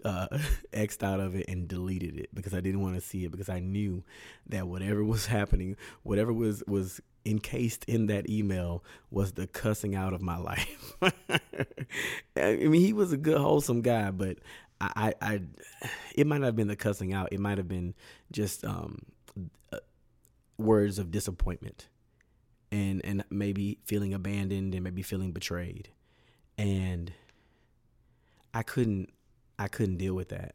uh, 0.04 0.28
xed 0.72 1.02
out 1.02 1.20
of 1.20 1.34
it 1.34 1.46
and 1.48 1.68
deleted 1.68 2.18
it 2.18 2.30
because 2.34 2.54
I 2.54 2.60
didn't 2.60 2.80
want 2.80 2.94
to 2.94 3.00
see 3.00 3.24
it 3.24 3.30
because 3.30 3.48
I 3.48 3.60
knew 3.60 4.04
that 4.48 4.66
whatever 4.66 5.04
was 5.04 5.26
happening, 5.38 5.76
whatever 6.02 6.32
was 6.32 6.62
was 6.66 7.00
encased 7.24 7.84
in 7.84 8.06
that 8.06 8.28
email 8.28 8.82
was 9.10 9.32
the 9.32 9.46
cussing 9.46 9.94
out 9.94 10.12
of 10.12 10.22
my 10.22 10.36
life. 10.38 10.94
I 12.36 12.56
mean, 12.56 12.80
he 12.80 12.92
was 12.92 13.12
a 13.12 13.16
good, 13.16 13.38
wholesome 13.38 13.82
guy, 13.82 14.10
but 14.10 14.38
I, 14.80 15.14
I, 15.20 15.32
I 15.32 15.40
it 16.14 16.26
might 16.26 16.38
not 16.38 16.46
have 16.46 16.56
been 16.56 16.68
the 16.68 16.76
cussing 16.76 17.12
out. 17.12 17.28
It 17.32 17.40
might 17.40 17.58
have 17.58 17.68
been 17.68 17.94
just 18.30 18.64
um, 18.64 19.02
uh, 19.72 19.78
words 20.58 20.98
of 20.98 21.10
disappointment, 21.10 21.88
and 22.70 23.04
and 23.04 23.24
maybe 23.30 23.78
feeling 23.84 24.14
abandoned 24.14 24.74
and 24.74 24.82
maybe 24.82 25.02
feeling 25.02 25.32
betrayed, 25.32 25.90
and 26.58 27.12
I 28.52 28.62
couldn't 28.62 29.10
I 29.58 29.68
couldn't 29.68 29.96
deal 29.96 30.14
with 30.14 30.30
that. 30.30 30.54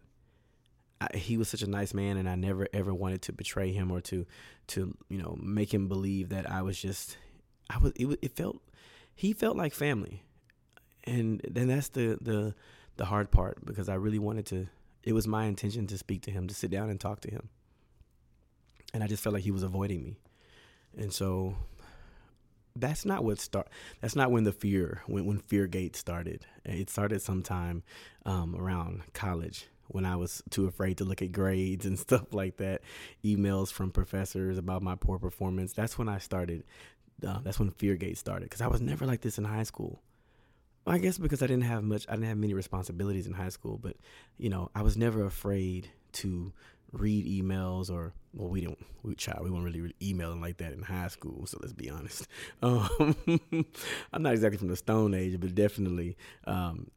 I, 1.00 1.16
he 1.16 1.38
was 1.38 1.48
such 1.48 1.62
a 1.62 1.70
nice 1.70 1.94
man, 1.94 2.18
and 2.18 2.30
I 2.30 2.36
never 2.36 2.68
ever 2.74 2.94
wanted 2.94 3.22
to 3.24 3.34
betray 3.34 3.72
him 3.72 3.92
or 3.92 4.02
to 4.02 4.26
to 4.68 4.96
you 5.10 5.18
know 5.18 5.38
make 5.42 5.74
him 5.74 5.88
believe 5.88 6.30
that 6.30 6.50
I 6.50 6.62
was 6.62 6.80
just 6.82 7.18
I 7.70 7.78
was 7.78 7.94
it, 7.96 8.20
it 8.22 8.36
felt 8.36 8.62
he 9.14 9.34
felt 9.34 9.58
like 9.58 9.74
family, 9.74 10.24
and 11.04 11.42
then 11.48 11.68
that's 11.68 11.90
the 11.90 12.18
the 12.22 12.56
the 12.98 13.06
hard 13.06 13.32
part 13.32 13.64
because 13.66 13.90
I 13.90 13.96
really 13.96 14.20
wanted 14.20 14.46
to. 14.48 14.68
It 15.04 15.14
was 15.14 15.28
my 15.28 15.46
intention 15.46 15.88
to 15.88 15.98
speak 15.98 16.24
to 16.24 16.32
him, 16.32 16.48
to 16.48 16.56
sit 16.56 16.70
down 16.70 16.90
and 16.90 17.00
talk 17.00 17.22
to 17.22 17.32
him, 17.32 17.50
and 18.94 19.04
I 19.04 19.08
just 19.08 19.24
felt 19.24 19.34
like 19.34 19.44
he 19.44 19.52
was 19.52 19.64
avoiding 19.64 20.04
me, 20.04 20.18
and 20.98 21.14
so 21.14 21.56
that's 22.80 23.06
not 23.06 23.24
what 23.24 23.40
start 23.40 23.68
that's 24.02 24.16
not 24.16 24.32
when 24.32 24.44
the 24.44 24.52
fear 24.52 25.02
when 25.08 25.26
when 25.26 25.40
fear 25.40 25.68
gate 25.68 25.96
started. 25.96 26.46
It 26.66 26.90
started 26.90 27.22
sometime 27.22 27.84
um, 28.26 28.56
around 28.56 29.02
college 29.14 29.68
when 29.90 30.04
i 30.04 30.18
was 30.18 30.44
too 30.50 30.68
afraid 30.68 30.98
to 30.98 31.06
look 31.06 31.22
at 31.22 31.32
grades 31.32 31.86
and 31.86 31.98
stuff 32.08 32.34
like 32.34 32.58
that. 32.58 32.82
Emails 33.24 33.72
from 33.72 33.92
professors 33.92 34.58
about 34.58 34.82
my 34.82 34.96
poor 34.96 35.20
performance. 35.20 35.74
That's 35.74 35.98
when 35.98 36.10
i 36.10 36.18
started 36.18 36.64
uh, 37.28 37.40
that's 37.44 37.60
when 37.60 37.72
fear 37.72 37.96
gate 37.96 38.18
started 38.18 38.46
because 38.46 38.62
i 38.62 38.68
was 38.68 38.82
never 38.82 39.06
like 39.06 39.22
this 39.22 39.38
in 39.38 39.44
high 39.44 39.64
school. 39.64 40.02
I 40.86 41.00
guess 41.00 41.18
because 41.18 41.42
i 41.42 41.48
didn't 41.48 41.66
have 41.66 41.84
much 41.84 42.06
i 42.08 42.14
didn't 42.14 42.28
have 42.30 42.38
many 42.38 42.54
responsibilities 42.54 43.28
in 43.28 43.34
high 43.34 43.50
school 43.50 43.78
but 43.78 43.98
you 44.38 44.50
know 44.50 44.72
i 44.74 44.82
was 44.82 44.96
never 44.96 45.26
afraid 45.26 45.90
to 46.14 46.54
read 46.92 47.26
emails 47.26 47.92
or 47.92 48.14
well 48.34 48.50
we 48.50 48.62
didn't 48.62 48.80
we 49.04 49.14
child 49.16 49.44
we 49.44 49.52
weren't 49.52 49.66
really, 49.66 49.82
really 49.82 49.96
emailing 50.02 50.42
like 50.42 50.58
that 50.58 50.74
in 50.74 50.82
high 50.82 51.08
school 51.08 51.46
so 51.46 51.58
let's 51.62 51.74
be 51.74 51.90
honest. 51.90 52.28
Um, 52.62 53.46
i'm 54.14 54.24
not 54.24 54.34
exactly 54.34 54.58
from 54.58 54.70
the 54.70 54.76
stone 54.76 55.14
age 55.14 55.40
but 55.40 55.54
definitely 55.54 56.18
um, 56.46 56.90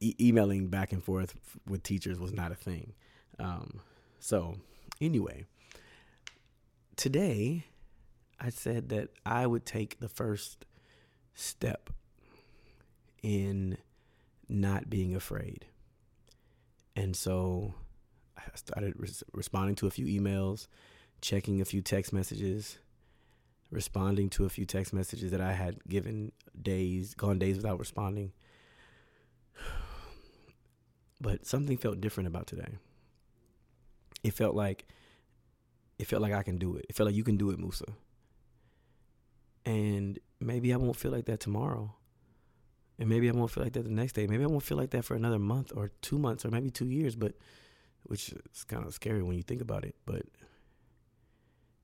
e- 0.00 0.16
emailing 0.20 0.68
back 0.68 0.92
and 0.92 1.02
forth 1.02 1.34
with 1.68 1.82
teachers 1.82 2.18
was 2.18 2.32
not 2.32 2.52
a 2.52 2.56
thing. 2.56 2.94
Um, 3.38 3.80
so 4.18 4.56
anyway 5.00 5.44
today 6.96 7.64
i 8.40 8.50
said 8.50 8.88
that 8.90 9.08
i 9.24 9.46
would 9.46 9.66
take 9.66 10.00
the 10.00 10.08
first 10.08 10.64
step 11.34 11.90
in 13.22 13.78
not 14.48 14.90
being 14.90 15.14
afraid. 15.14 15.66
And 16.94 17.16
so 17.16 17.74
I 18.46 18.56
started 18.56 18.94
res- 18.96 19.24
responding 19.32 19.74
to 19.76 19.86
a 19.86 19.90
few 19.90 20.06
emails, 20.06 20.66
checking 21.20 21.60
a 21.60 21.64
few 21.64 21.80
text 21.82 22.12
messages, 22.12 22.78
responding 23.70 24.28
to 24.30 24.44
a 24.44 24.48
few 24.48 24.64
text 24.64 24.92
messages 24.92 25.30
that 25.30 25.40
I 25.40 25.52
had 25.52 25.82
given 25.88 26.32
days, 26.60 27.14
gone 27.14 27.38
days 27.38 27.56
without 27.56 27.78
responding. 27.78 28.32
But 31.20 31.46
something 31.46 31.76
felt 31.76 32.00
different 32.00 32.26
about 32.26 32.48
today. 32.48 32.78
It 34.24 34.34
felt 34.34 34.56
like 34.56 34.86
it 36.00 36.08
felt 36.08 36.20
like 36.20 36.32
I 36.32 36.42
can 36.42 36.58
do 36.58 36.74
it. 36.76 36.86
It 36.88 36.96
felt 36.96 37.06
like 37.06 37.14
you 37.14 37.22
can 37.22 37.36
do 37.36 37.50
it, 37.50 37.60
Musa. 37.60 37.84
And 39.64 40.18
maybe 40.40 40.72
I 40.72 40.76
won't 40.76 40.96
feel 40.96 41.12
like 41.12 41.26
that 41.26 41.38
tomorrow. 41.38 41.94
And 42.98 43.08
maybe 43.08 43.28
I 43.28 43.32
won't 43.32 43.52
feel 43.52 43.62
like 43.62 43.74
that 43.74 43.84
the 43.84 43.90
next 43.90 44.14
day. 44.14 44.26
Maybe 44.26 44.42
I 44.42 44.48
won't 44.48 44.64
feel 44.64 44.76
like 44.76 44.90
that 44.90 45.04
for 45.04 45.14
another 45.14 45.38
month 45.38 45.72
or 45.76 45.92
two 46.02 46.18
months 46.18 46.44
or 46.44 46.50
maybe 46.50 46.70
two 46.70 46.88
years, 46.88 47.14
but 47.14 47.34
which 48.04 48.30
is 48.54 48.64
kind 48.64 48.84
of 48.84 48.94
scary 48.94 49.22
when 49.22 49.36
you 49.36 49.42
think 49.42 49.60
about 49.60 49.84
it, 49.84 49.94
but 50.04 50.22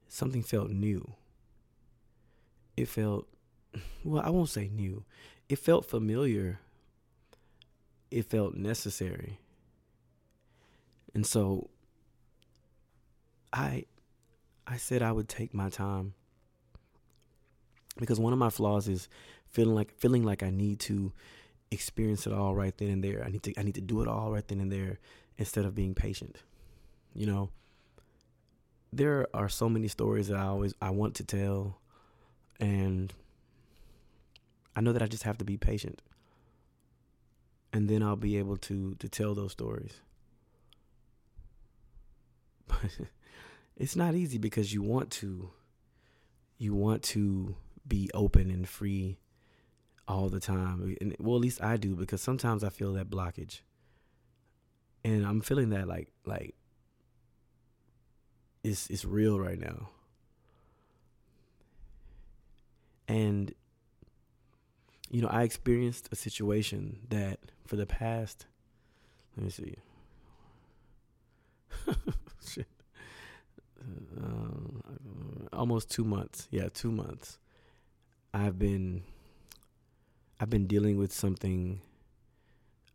something 0.08 0.42
felt 0.42 0.70
new. 0.70 1.14
It 2.76 2.88
felt, 2.88 3.28
well, 4.04 4.22
I 4.24 4.30
won't 4.30 4.48
say 4.48 4.68
new. 4.68 5.04
It 5.48 5.58
felt 5.58 5.86
familiar. 5.86 6.60
It 8.10 8.26
felt 8.26 8.54
necessary. 8.54 9.38
And 11.14 11.26
so 11.26 11.70
I 13.52 13.84
I 14.66 14.76
said 14.76 15.02
I 15.02 15.12
would 15.12 15.28
take 15.28 15.54
my 15.54 15.70
time 15.70 16.12
because 17.98 18.20
one 18.20 18.32
of 18.32 18.38
my 18.38 18.50
flaws 18.50 18.86
is 18.86 19.08
feeling 19.48 19.74
like 19.74 19.94
feeling 19.98 20.22
like 20.22 20.42
I 20.42 20.50
need 20.50 20.78
to 20.80 21.12
experience 21.70 22.26
it 22.26 22.32
all 22.32 22.54
right 22.54 22.76
then 22.76 22.90
and 22.90 23.02
there. 23.02 23.24
I 23.24 23.30
need 23.30 23.42
to 23.44 23.54
I 23.58 23.62
need 23.62 23.74
to 23.76 23.80
do 23.80 24.02
it 24.02 24.08
all 24.08 24.30
right 24.30 24.46
then 24.46 24.60
and 24.60 24.70
there 24.70 24.98
instead 25.38 25.64
of 25.64 25.74
being 25.74 25.94
patient. 25.94 26.42
You 27.14 27.26
know, 27.26 27.50
there 28.92 29.26
are 29.32 29.48
so 29.48 29.68
many 29.68 29.88
stories 29.88 30.28
that 30.28 30.36
I 30.36 30.44
always 30.44 30.74
I 30.82 30.90
want 30.90 31.14
to 31.16 31.24
tell 31.24 31.78
and 32.60 33.12
I 34.76 34.80
know 34.80 34.92
that 34.92 35.02
I 35.02 35.06
just 35.06 35.22
have 35.22 35.38
to 35.38 35.44
be 35.44 35.56
patient. 35.56 36.02
And 37.72 37.88
then 37.88 38.02
I'll 38.02 38.16
be 38.16 38.36
able 38.38 38.56
to 38.58 38.94
to 38.96 39.08
tell 39.08 39.34
those 39.34 39.52
stories. 39.52 40.00
But 42.66 42.98
it's 43.76 43.96
not 43.96 44.14
easy 44.14 44.38
because 44.38 44.72
you 44.72 44.82
want 44.82 45.10
to 45.12 45.50
you 46.58 46.74
want 46.74 47.02
to 47.04 47.54
be 47.86 48.10
open 48.12 48.50
and 48.50 48.68
free 48.68 49.18
all 50.06 50.28
the 50.28 50.40
time. 50.40 50.96
And, 51.00 51.14
well, 51.18 51.36
at 51.36 51.42
least 51.42 51.62
I 51.62 51.76
do 51.76 51.94
because 51.94 52.20
sometimes 52.20 52.64
I 52.64 52.70
feel 52.70 52.92
that 52.94 53.10
blockage. 53.10 53.60
And 55.08 55.24
I'm 55.24 55.40
feeling 55.40 55.70
that 55.70 55.88
like 55.88 56.08
like 56.26 56.54
it's 58.62 58.88
it's 58.90 59.06
real 59.06 59.40
right 59.40 59.58
now. 59.58 59.88
And 63.08 63.54
you 65.10 65.22
know, 65.22 65.28
I 65.28 65.44
experienced 65.44 66.10
a 66.12 66.16
situation 66.16 66.98
that 67.08 67.38
for 67.66 67.76
the 67.76 67.86
past 67.86 68.44
let 69.34 69.44
me 69.44 69.50
see. 69.50 69.76
Shit. 72.46 72.66
Uh, 74.20 75.56
almost 75.56 75.90
2 75.90 76.04
months. 76.04 76.48
Yeah, 76.50 76.68
2 76.74 76.90
months. 76.90 77.38
I've 78.34 78.58
been 78.58 79.04
I've 80.38 80.50
been 80.50 80.66
dealing 80.66 80.98
with 80.98 81.12
something 81.14 81.80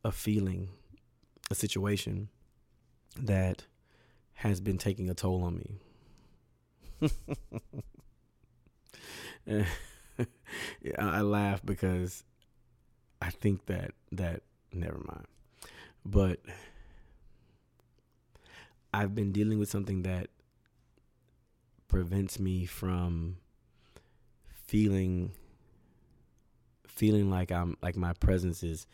a 0.03 0.11
feeling, 0.11 0.69
a 1.53 1.55
situation 1.55 2.29
that 3.15 3.65
has 4.33 4.59
been 4.59 4.79
taking 4.79 5.07
a 5.07 5.13
toll 5.13 5.43
on 5.43 5.57
me. 5.57 5.79
I 10.97 11.21
laugh 11.21 11.63
because 11.63 12.23
I 13.21 13.29
think 13.29 13.67
that 13.67 13.91
that 14.13 14.41
never 14.73 14.97
mind. 14.97 15.27
But 16.03 16.39
I've 18.91 19.13
been 19.13 19.31
dealing 19.31 19.59
with 19.59 19.69
something 19.69 20.01
that 20.03 20.31
prevents 21.87 22.39
me 22.39 22.65
from 22.65 23.37
feeling 24.65 25.33
feeling 26.87 27.29
like 27.29 27.51
I'm 27.51 27.77
like 27.83 27.95
my 27.95 28.13
presence 28.13 28.63
is 28.63 28.87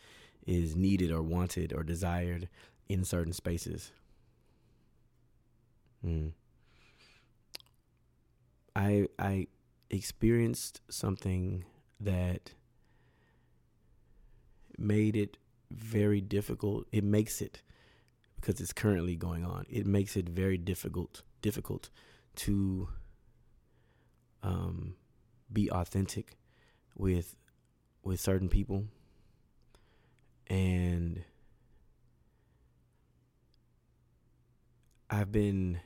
is 0.50 0.74
needed 0.74 1.12
or 1.12 1.22
wanted 1.22 1.72
or 1.72 1.84
desired 1.84 2.48
in 2.88 3.04
certain 3.04 3.32
spaces. 3.32 3.92
Mm. 6.04 6.32
I 8.74 9.06
I 9.16 9.46
experienced 9.90 10.80
something 10.90 11.64
that 12.00 12.50
made 14.76 15.14
it 15.14 15.36
very 15.70 16.20
difficult. 16.20 16.86
It 16.90 17.04
makes 17.04 17.40
it 17.40 17.62
because 18.34 18.60
it's 18.60 18.72
currently 18.72 19.14
going 19.14 19.44
on. 19.44 19.66
It 19.70 19.86
makes 19.86 20.16
it 20.16 20.28
very 20.28 20.58
difficult 20.58 21.22
difficult 21.42 21.90
to 22.36 22.88
um, 24.42 24.96
be 25.52 25.70
authentic 25.70 26.36
with 26.96 27.36
with 28.02 28.18
certain 28.18 28.48
people 28.48 28.86
and 30.50 31.22
I've 35.08 35.30
been 35.30 35.78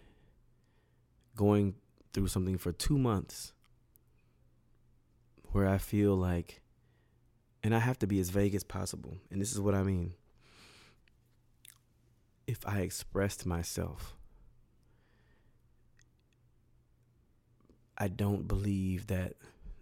going 1.36 1.74
through 2.12 2.28
something 2.28 2.56
for 2.56 2.72
2 2.72 2.96
months 2.98 3.52
where 5.52 5.68
I 5.68 5.78
feel 5.78 6.16
like 6.16 6.62
and 7.62 7.74
I 7.74 7.78
have 7.78 7.98
to 8.00 8.06
be 8.06 8.18
as 8.18 8.30
vague 8.30 8.54
as 8.54 8.64
possible 8.64 9.18
and 9.30 9.40
this 9.40 9.52
is 9.52 9.60
what 9.60 9.74
I 9.74 9.82
mean. 9.82 10.14
If 12.46 12.66
I 12.66 12.80
expressed 12.80 13.44
myself 13.44 14.16
I 17.98 18.08
don't 18.08 18.48
believe 18.48 19.08
that 19.08 19.34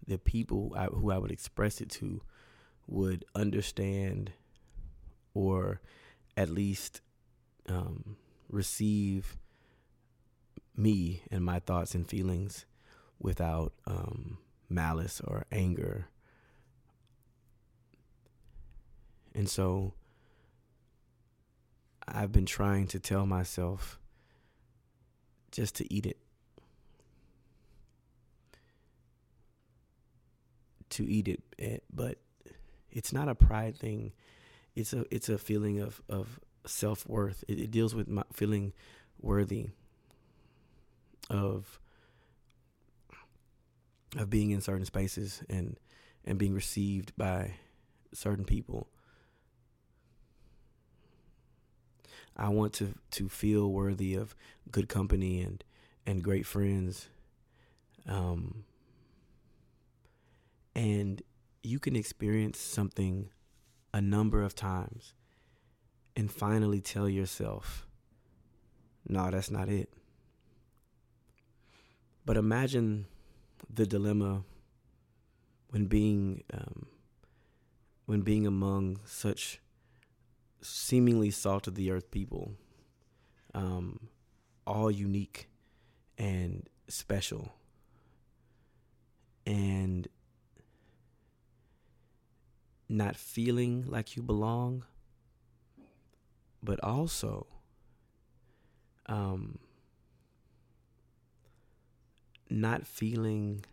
the 0.05 0.17
people 0.17 0.73
I, 0.75 0.85
who 0.85 1.09
I 1.09 1.17
would 1.17 1.31
express 1.31 1.79
it 1.79 1.89
to 1.91 2.21
would 2.85 3.23
understand 3.33 4.33
or 5.33 5.81
at 6.35 6.49
least 6.49 7.01
um, 7.67 8.17
receive 8.49 9.37
me 10.75 11.21
and 11.31 11.43
my 11.43 11.59
thoughts 11.59 11.93
and 11.95 12.07
feelings 12.07 12.65
without 13.19 13.73
um, 13.85 14.37
malice 14.69 15.21
or 15.21 15.45
anger. 15.51 16.07
And 19.35 19.49
so 19.49 19.93
I've 22.07 22.31
been 22.31 22.45
trying 22.45 22.87
to 22.87 22.99
tell 22.99 23.25
myself 23.25 23.99
just 25.51 25.75
to 25.75 25.93
eat 25.93 26.05
it. 26.05 26.17
to 30.93 31.09
eat 31.09 31.27
it, 31.27 31.41
eh, 31.57 31.77
but 31.91 32.19
it's 32.91 33.11
not 33.11 33.27
a 33.27 33.35
pride 33.35 33.75
thing. 33.75 34.13
It's 34.75 34.93
a 34.93 35.05
it's 35.11 35.29
a 35.29 35.37
feeling 35.37 35.79
of 35.79 36.01
of 36.09 36.39
self 36.65 37.07
worth. 37.07 37.43
It, 37.47 37.59
it, 37.59 37.71
deals 37.71 37.93
with 37.93 38.07
my 38.07 38.23
feeling 38.31 38.73
worthy 39.21 39.69
of 41.29 41.79
of 44.17 44.29
being 44.29 44.51
in 44.51 44.61
certain 44.61 44.85
spaces 44.85 45.43
and 45.49 45.77
and 46.25 46.37
being 46.37 46.53
received 46.53 47.15
by 47.17 47.55
certain 48.13 48.45
people. 48.45 48.87
I 52.35 52.49
want 52.49 52.73
to 52.73 52.95
to 53.11 53.29
feel 53.29 53.71
worthy 53.71 54.15
of 54.15 54.35
good 54.71 54.89
company 54.89 55.41
and 55.41 55.63
and 56.05 56.23
great 56.23 56.45
friends. 56.45 57.09
Um, 58.07 58.65
and 60.75 61.21
you 61.61 61.79
can 61.79 61.95
experience 61.95 62.59
something 62.59 63.29
a 63.93 64.01
number 64.01 64.41
of 64.41 64.55
times 64.55 65.13
and 66.15 66.31
finally 66.31 66.81
tell 66.81 67.07
yourself, 67.07 67.87
no, 69.07 69.29
that's 69.29 69.51
not 69.51 69.69
it. 69.69 69.89
But 72.25 72.37
imagine 72.37 73.05
the 73.69 73.85
dilemma 73.85 74.43
when 75.69 75.85
being 75.85 76.43
um, 76.53 76.87
when 78.05 78.21
being 78.21 78.45
among 78.45 78.99
such 79.05 79.59
seemingly 80.61 81.31
salt 81.31 81.67
of 81.67 81.75
the 81.75 81.91
earth 81.91 82.11
people, 82.11 82.51
um, 83.53 84.07
all 84.65 84.91
unique 84.91 85.49
and 86.17 86.69
special, 86.87 87.53
and 89.45 90.07
not 92.93 93.15
feeling 93.15 93.85
like 93.87 94.15
you 94.15 94.21
belong, 94.21 94.85
but 96.61 96.79
also 96.83 97.47
um, 99.07 99.57
not 102.51 102.85
feeling. 102.85 103.65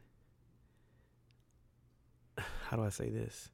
How 2.69 2.79
do 2.79 2.85
I 2.85 2.89
say 2.89 3.11
this? 3.11 3.51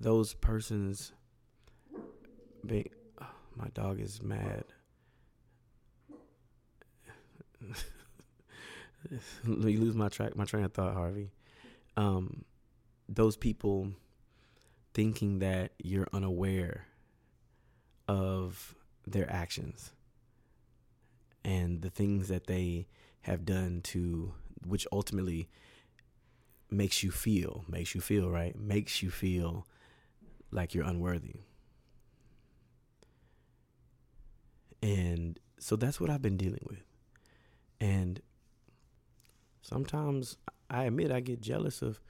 Those 0.00 0.32
persons. 0.32 1.12
Oh, 2.66 3.26
my 3.54 3.68
dog 3.74 4.00
is 4.00 4.22
mad. 4.22 4.64
you 9.46 9.78
lose 9.78 9.94
my 9.94 10.08
track, 10.08 10.34
my 10.36 10.44
train 10.44 10.64
of 10.64 10.72
thought, 10.72 10.94
Harvey. 10.94 11.30
Um, 11.98 12.44
those 13.08 13.36
people 13.36 13.92
thinking 14.92 15.40
that 15.40 15.72
you're 15.82 16.08
unaware 16.12 16.86
of 18.08 18.74
their 19.06 19.30
actions 19.30 19.92
and 21.44 21.82
the 21.82 21.90
things 21.90 22.28
that 22.28 22.46
they 22.46 22.86
have 23.22 23.44
done 23.44 23.80
to 23.82 24.32
which 24.66 24.86
ultimately 24.92 25.48
makes 26.70 27.02
you 27.02 27.10
feel 27.10 27.64
makes 27.68 27.94
you 27.94 28.00
feel 28.00 28.30
right? 28.30 28.58
Makes 28.58 29.02
you 29.02 29.10
feel 29.10 29.66
like 30.50 30.74
you're 30.74 30.84
unworthy. 30.84 31.40
And 34.82 35.38
so 35.58 35.76
that's 35.76 36.00
what 36.00 36.10
I've 36.10 36.22
been 36.22 36.36
dealing 36.36 36.64
with. 36.68 36.84
And 37.80 38.20
sometimes 39.62 40.36
I 40.68 40.84
admit 40.84 41.10
I 41.10 41.20
get 41.20 41.40
jealous 41.40 41.82
of 41.82 42.00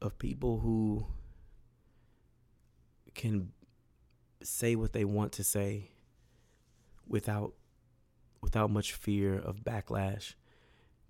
of 0.00 0.18
people 0.18 0.60
who 0.60 1.06
can 3.14 3.52
say 4.42 4.74
what 4.74 4.92
they 4.92 5.04
want 5.04 5.32
to 5.32 5.44
say 5.44 5.90
without 7.06 7.52
without 8.40 8.70
much 8.70 8.92
fear 8.92 9.34
of 9.34 9.64
backlash. 9.64 10.34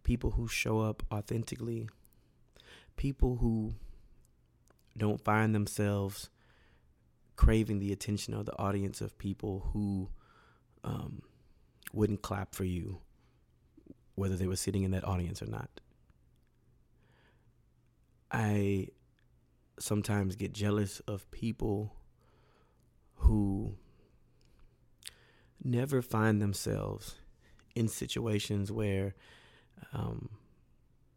People 0.03 0.33
who 0.33 0.49
show 0.49 0.81
up 0.81 1.03
authentically. 1.13 1.89
People 2.97 3.37
who 3.37 3.75
don't 4.97 5.21
find 5.21 5.55
themselves 5.55 6.31
craving 7.37 7.79
the 7.79 7.93
attention 7.93 8.35
of 8.35 8.45
the 8.45 8.59
audience 8.59 9.01
of 9.01 9.17
people 9.17 9.71
who 9.73 10.09
um, 10.85 11.23
wouldn't 11.93 12.23
clap 12.23 12.55
for 12.55 12.65
you 12.65 13.01
whether 14.15 14.37
they 14.37 14.47
were 14.47 14.57
sitting 14.57 14.83
in 14.83 14.91
that 14.91 15.05
audience 15.05 15.41
or 15.41 15.47
not 15.47 15.81
I 18.31 18.89
sometimes 19.79 20.37
get 20.37 20.53
jealous 20.53 21.01
of 21.01 21.31
people 21.31 21.95
who 23.17 23.75
never 25.63 26.03
find 26.03 26.41
themselves 26.41 27.17
in 27.75 27.89
situations 27.89 28.71
where 28.71 29.15
um, 29.93 30.29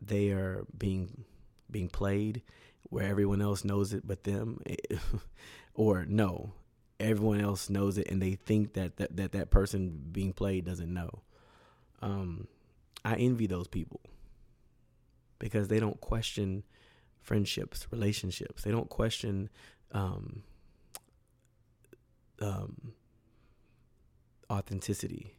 they 0.02 0.30
are 0.32 0.66
being 0.78 1.26
being 1.70 1.90
played 1.90 2.42
where 2.90 3.08
everyone 3.08 3.42
else 3.42 3.64
knows 3.64 3.94
it 3.94 4.06
but 4.06 4.24
them 4.24 4.62
or 5.74 6.06
no 6.06 6.54
everyone 7.00 7.42
else 7.42 7.70
knows 7.70 7.98
it 7.98 8.10
and 8.10 8.22
they 8.22 8.36
think 8.36 8.74
that 8.74 8.98
that 8.98 9.16
that, 9.16 9.32
that 9.32 9.50
person 9.50 10.02
being 10.12 10.34
played 10.34 10.66
doesn't 10.66 10.94
know. 10.94 11.22
Um, 12.02 12.48
i 13.06 13.16
envy 13.16 13.48
those 13.48 13.68
people 13.68 14.02
because 15.40 15.68
they 15.70 15.80
don't 15.80 16.00
question 16.02 16.64
friendships 17.24 17.88
relationships. 17.92 18.64
They 18.64 18.72
don't 18.72 18.90
question 18.90 19.50
um, 19.92 20.44
um, 22.42 22.94
authenticity. 24.50 25.36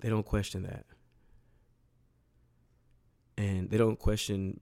They 0.00 0.10
don't 0.10 0.26
question 0.26 0.64
that. 0.64 0.84
And 3.36 3.70
they 3.70 3.78
don't 3.78 3.98
question 3.98 4.60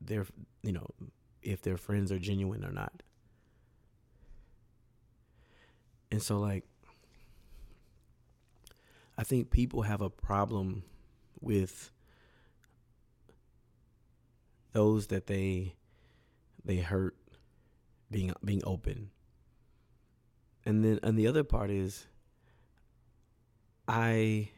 their 0.00 0.26
you 0.62 0.72
know 0.72 0.86
if 1.42 1.62
their 1.62 1.76
friends 1.76 2.12
are 2.12 2.18
genuine 2.18 2.64
or 2.64 2.70
not. 2.72 3.02
And 6.10 6.22
so 6.22 6.38
like 6.38 6.64
i 9.18 9.24
think 9.24 9.50
people 9.50 9.82
have 9.82 10.00
a 10.00 10.08
problem 10.08 10.84
with 11.40 11.90
those 14.72 15.08
that 15.08 15.26
they 15.26 15.74
they 16.64 16.76
hurt 16.76 17.16
being 18.10 18.32
being 18.44 18.62
open. 18.64 19.10
And 20.64 20.84
then 20.84 21.00
and 21.02 21.18
the 21.18 21.26
other 21.26 21.44
part 21.44 21.70
is 21.70 22.06
i 23.86 24.50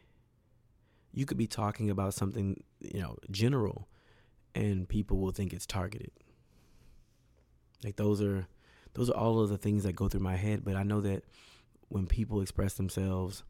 you 1.13 1.25
could 1.25 1.37
be 1.37 1.47
talking 1.47 1.89
about 1.89 2.13
something 2.13 2.61
you 2.81 3.01
know 3.01 3.15
general 3.29 3.87
and 4.53 4.89
people 4.89 5.17
will 5.17 5.31
think 5.31 5.53
it's 5.53 5.65
targeted. 5.65 6.11
Like 7.83 7.95
those 7.95 8.21
are 8.21 8.47
those 8.93 9.09
are 9.09 9.17
all 9.17 9.39
of 9.39 9.49
the 9.49 9.57
things 9.57 9.83
that 9.83 9.93
go 9.95 10.07
through 10.07 10.21
my 10.21 10.35
head 10.35 10.63
but 10.63 10.75
i 10.75 10.83
know 10.83 11.01
that 11.01 11.23
when 11.89 12.05
people 12.05 12.41
express 12.41 12.73
themselves 12.73 13.43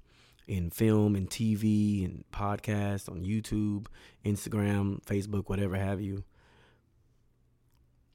in 0.48 0.70
film 0.70 1.16
and 1.16 1.30
tv 1.30 2.06
and 2.06 2.24
podcasts 2.32 3.10
on 3.10 3.24
youtube 3.24 3.88
instagram 4.26 5.02
facebook 5.06 5.48
whatever 5.48 5.76
have 5.76 6.02
you 6.02 6.24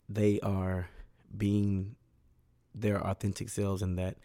they 0.08 0.40
are 0.40 0.88
being 1.36 1.96
their 2.74 3.04
authentic 3.04 3.48
selves 3.48 3.82
and 3.82 3.98
that 3.98 4.16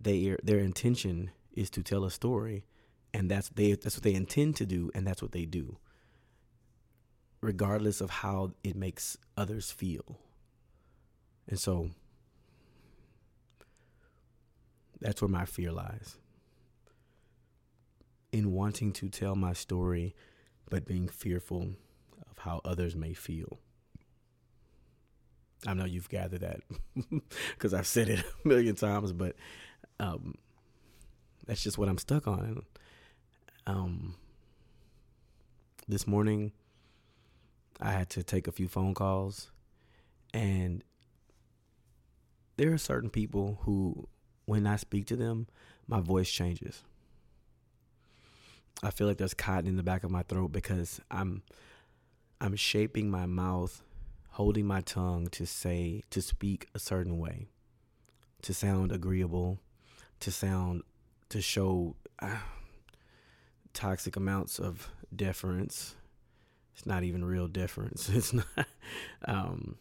they 0.00 0.36
their 0.42 0.58
intention 0.58 1.30
is 1.52 1.70
to 1.70 1.82
tell 1.82 2.04
a 2.04 2.10
story 2.10 2.64
and 3.12 3.30
that's 3.30 3.48
they 3.50 3.72
that's 3.72 3.96
what 3.96 4.02
they 4.02 4.14
intend 4.14 4.56
to 4.56 4.66
do 4.66 4.90
and 4.94 5.06
that's 5.06 5.22
what 5.22 5.32
they 5.32 5.44
do 5.44 5.76
regardless 7.40 8.00
of 8.00 8.10
how 8.10 8.52
it 8.62 8.76
makes 8.76 9.16
others 9.36 9.70
feel. 9.70 10.18
And 11.48 11.58
so 11.58 11.90
that's 15.00 15.22
where 15.22 15.28
my 15.28 15.44
fear 15.44 15.72
lies. 15.72 16.16
In 18.32 18.52
wanting 18.52 18.92
to 18.94 19.08
tell 19.08 19.34
my 19.34 19.52
story 19.52 20.14
but 20.68 20.84
being 20.84 21.08
fearful 21.08 21.70
of 22.30 22.38
how 22.38 22.60
others 22.64 22.94
may 22.94 23.12
feel 23.12 23.58
I 25.66 25.74
know 25.74 25.84
you've 25.84 26.08
gathered 26.08 26.40
that 26.40 26.60
because 27.50 27.74
I've 27.74 27.86
said 27.86 28.08
it 28.08 28.24
a 28.44 28.48
million 28.48 28.74
times, 28.74 29.12
but 29.12 29.36
um, 29.98 30.34
that's 31.46 31.62
just 31.62 31.78
what 31.78 31.88
I'm 31.88 31.98
stuck 31.98 32.26
on. 32.26 32.62
Um, 33.66 34.14
this 35.86 36.06
morning, 36.06 36.52
I 37.80 37.92
had 37.92 38.08
to 38.10 38.22
take 38.22 38.48
a 38.48 38.52
few 38.52 38.68
phone 38.68 38.94
calls, 38.94 39.50
and 40.32 40.82
there 42.56 42.72
are 42.72 42.78
certain 42.78 43.10
people 43.10 43.58
who, 43.62 44.08
when 44.46 44.66
I 44.66 44.76
speak 44.76 45.06
to 45.06 45.16
them, 45.16 45.46
my 45.86 46.00
voice 46.00 46.30
changes. 46.30 46.82
I 48.82 48.90
feel 48.90 49.06
like 49.06 49.18
there's 49.18 49.34
cotton 49.34 49.66
in 49.66 49.76
the 49.76 49.82
back 49.82 50.04
of 50.04 50.10
my 50.10 50.22
throat 50.22 50.52
because 50.52 51.00
I'm 51.10 51.42
I'm 52.40 52.56
shaping 52.56 53.10
my 53.10 53.26
mouth 53.26 53.82
holding 54.40 54.64
my 54.64 54.80
tongue 54.80 55.26
to 55.26 55.44
say, 55.44 56.02
to 56.08 56.22
speak 56.22 56.66
a 56.74 56.78
certain 56.78 57.18
way, 57.18 57.46
to 58.40 58.54
sound 58.54 58.90
agreeable, 58.90 59.60
to 60.18 60.30
sound, 60.30 60.80
to 61.28 61.42
show 61.42 61.94
uh, 62.20 62.38
toxic 63.74 64.16
amounts 64.16 64.58
of 64.58 64.88
deference. 65.14 65.94
It's 66.74 66.86
not 66.86 67.02
even 67.02 67.22
real 67.22 67.48
deference. 67.48 68.08
It's 68.14 68.32
not. 68.32 68.46
Um, 69.26 69.76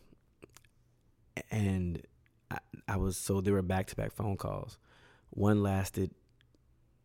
and 1.50 2.02
I, 2.52 2.58
I 2.86 2.98
was, 2.98 3.16
so 3.16 3.40
there 3.40 3.54
were 3.54 3.62
back 3.62 3.88
to 3.88 3.96
back 3.96 4.12
phone 4.12 4.36
calls. 4.36 4.78
One 5.30 5.64
lasted 5.64 6.12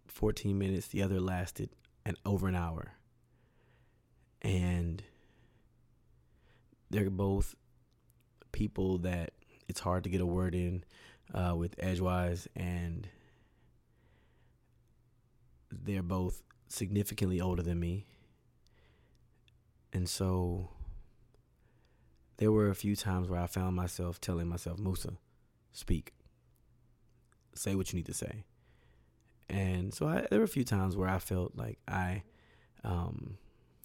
14 0.09 0.59
minutes, 0.59 0.89
the 0.89 1.03
other 1.03 1.21
lasted 1.21 1.71
an 2.05 2.17
over 2.27 2.49
an 2.49 2.57
hour. 2.57 2.95
And 4.43 5.05
they're 6.95 7.11
both 7.11 7.57
people 8.53 8.99
that 8.99 9.33
it's 9.69 9.81
hard 9.81 10.05
to 10.05 10.11
get 10.11 10.21
a 10.21 10.27
word 10.27 10.55
in 10.55 10.85
uh, 11.35 11.55
with 11.57 11.75
edgewise, 11.79 12.47
and 12.55 13.09
they're 15.73 16.03
both 16.03 16.43
significantly 16.69 17.41
older 17.41 17.63
than 17.63 17.81
me. 17.81 18.07
And 19.93 20.09
so 20.09 20.71
there 22.37 22.53
were 22.53 22.69
a 22.69 22.75
few 22.77 22.95
times 22.95 23.29
where 23.29 23.41
I 23.41 23.47
found 23.47 23.75
myself 23.75 24.21
telling 24.21 24.49
myself, 24.49 24.79
Musa, 24.79 25.15
speak. 25.73 26.13
Say 27.57 27.75
what 27.75 27.93
you 27.93 27.97
need 27.97 28.07
to 28.07 28.15
say. 28.15 28.45
And 29.49 29.93
so 29.93 30.07
I, 30.07 30.27
there 30.31 30.39
were 30.39 30.45
a 30.45 30.49
few 30.49 30.65
times 30.65 30.97
where 30.97 31.09
I 31.09 31.19
felt 31.19 31.57
like 31.57 31.79
I 31.89 32.23
um, 32.85 33.39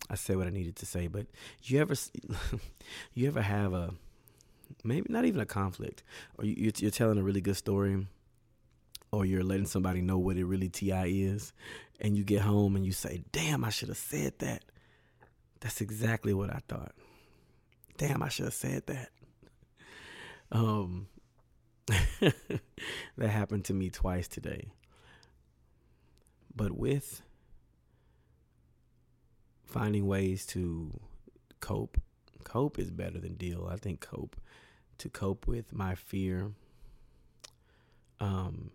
I 0.10 0.16
said 0.16 0.38
what 0.38 0.48
I 0.48 0.52
needed 0.52 0.76
to 0.78 0.86
say. 0.86 1.08
But 1.08 1.28
you 1.64 1.80
ever 1.80 1.96
you 3.14 3.28
ever 3.28 3.42
have 3.42 3.74
a 3.74 3.94
maybe 4.84 5.08
not 5.10 5.26
even 5.26 5.42
a 5.42 5.46
conflict, 5.46 6.04
or 6.38 6.46
you, 6.46 6.72
you're 6.78 6.92
telling 6.92 7.18
a 7.18 7.24
really 7.24 7.42
good 7.42 7.58
story, 7.58 8.08
or 9.12 9.26
you're 9.26 9.44
letting 9.44 9.66
somebody 9.66 10.02
know 10.02 10.18
what 10.18 10.38
it 10.38 10.46
really 10.46 10.70
ti 10.70 10.92
is, 11.24 11.54
and 12.00 12.18
you 12.18 12.24
get 12.24 12.42
home 12.42 12.76
and 12.76 12.86
you 12.86 12.92
say, 12.92 13.24
"Damn, 13.32 13.64
I 13.64 13.70
should 13.70 13.90
have 13.90 13.98
said 13.98 14.34
that." 14.40 14.64
That's 15.60 15.82
exactly 15.82 16.34
what 16.34 16.50
I 16.50 16.62
thought. 16.68 16.94
Damn, 17.98 18.24
I 18.24 18.30
should 18.30 18.46
have 18.46 18.54
said 18.54 18.88
that. 18.88 19.10
Um, 20.52 21.08
that 21.88 23.30
happened 23.30 23.66
to 23.66 23.74
me 23.74 23.90
twice 23.90 24.28
today. 24.28 24.72
But 26.56 26.72
with 26.72 27.22
finding 29.70 30.08
ways 30.08 30.46
to 30.48 31.00
cope. 31.60 32.00
Cope 32.44 32.80
is 32.80 32.90
better 32.90 33.20
than 33.20 33.36
deal. 33.36 33.68
I 33.72 33.76
think 33.76 34.02
cope 34.02 34.36
to 34.98 35.10
cope 35.10 35.48
with 35.48 35.74
my 35.74 35.96
fear 35.96 36.52
um, 38.20 38.72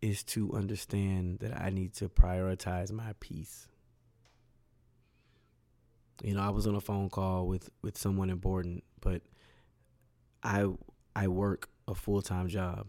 is 0.00 0.22
to 0.24 0.52
understand 0.52 1.38
that 1.40 1.56
I 1.56 1.70
need 1.70 1.94
to 1.94 2.08
prioritize 2.08 2.90
my 2.90 3.14
peace. 3.20 3.68
You 6.22 6.34
know, 6.34 6.40
I 6.40 6.50
was 6.50 6.66
on 6.66 6.74
a 6.74 6.80
phone 6.80 7.10
call 7.10 7.46
with 7.46 7.70
with 7.82 7.98
someone 7.98 8.30
important, 8.30 8.84
but 9.00 9.22
I 10.42 10.66
I 11.14 11.28
work 11.28 11.68
a 11.88 11.94
full-time 11.94 12.48
job. 12.48 12.88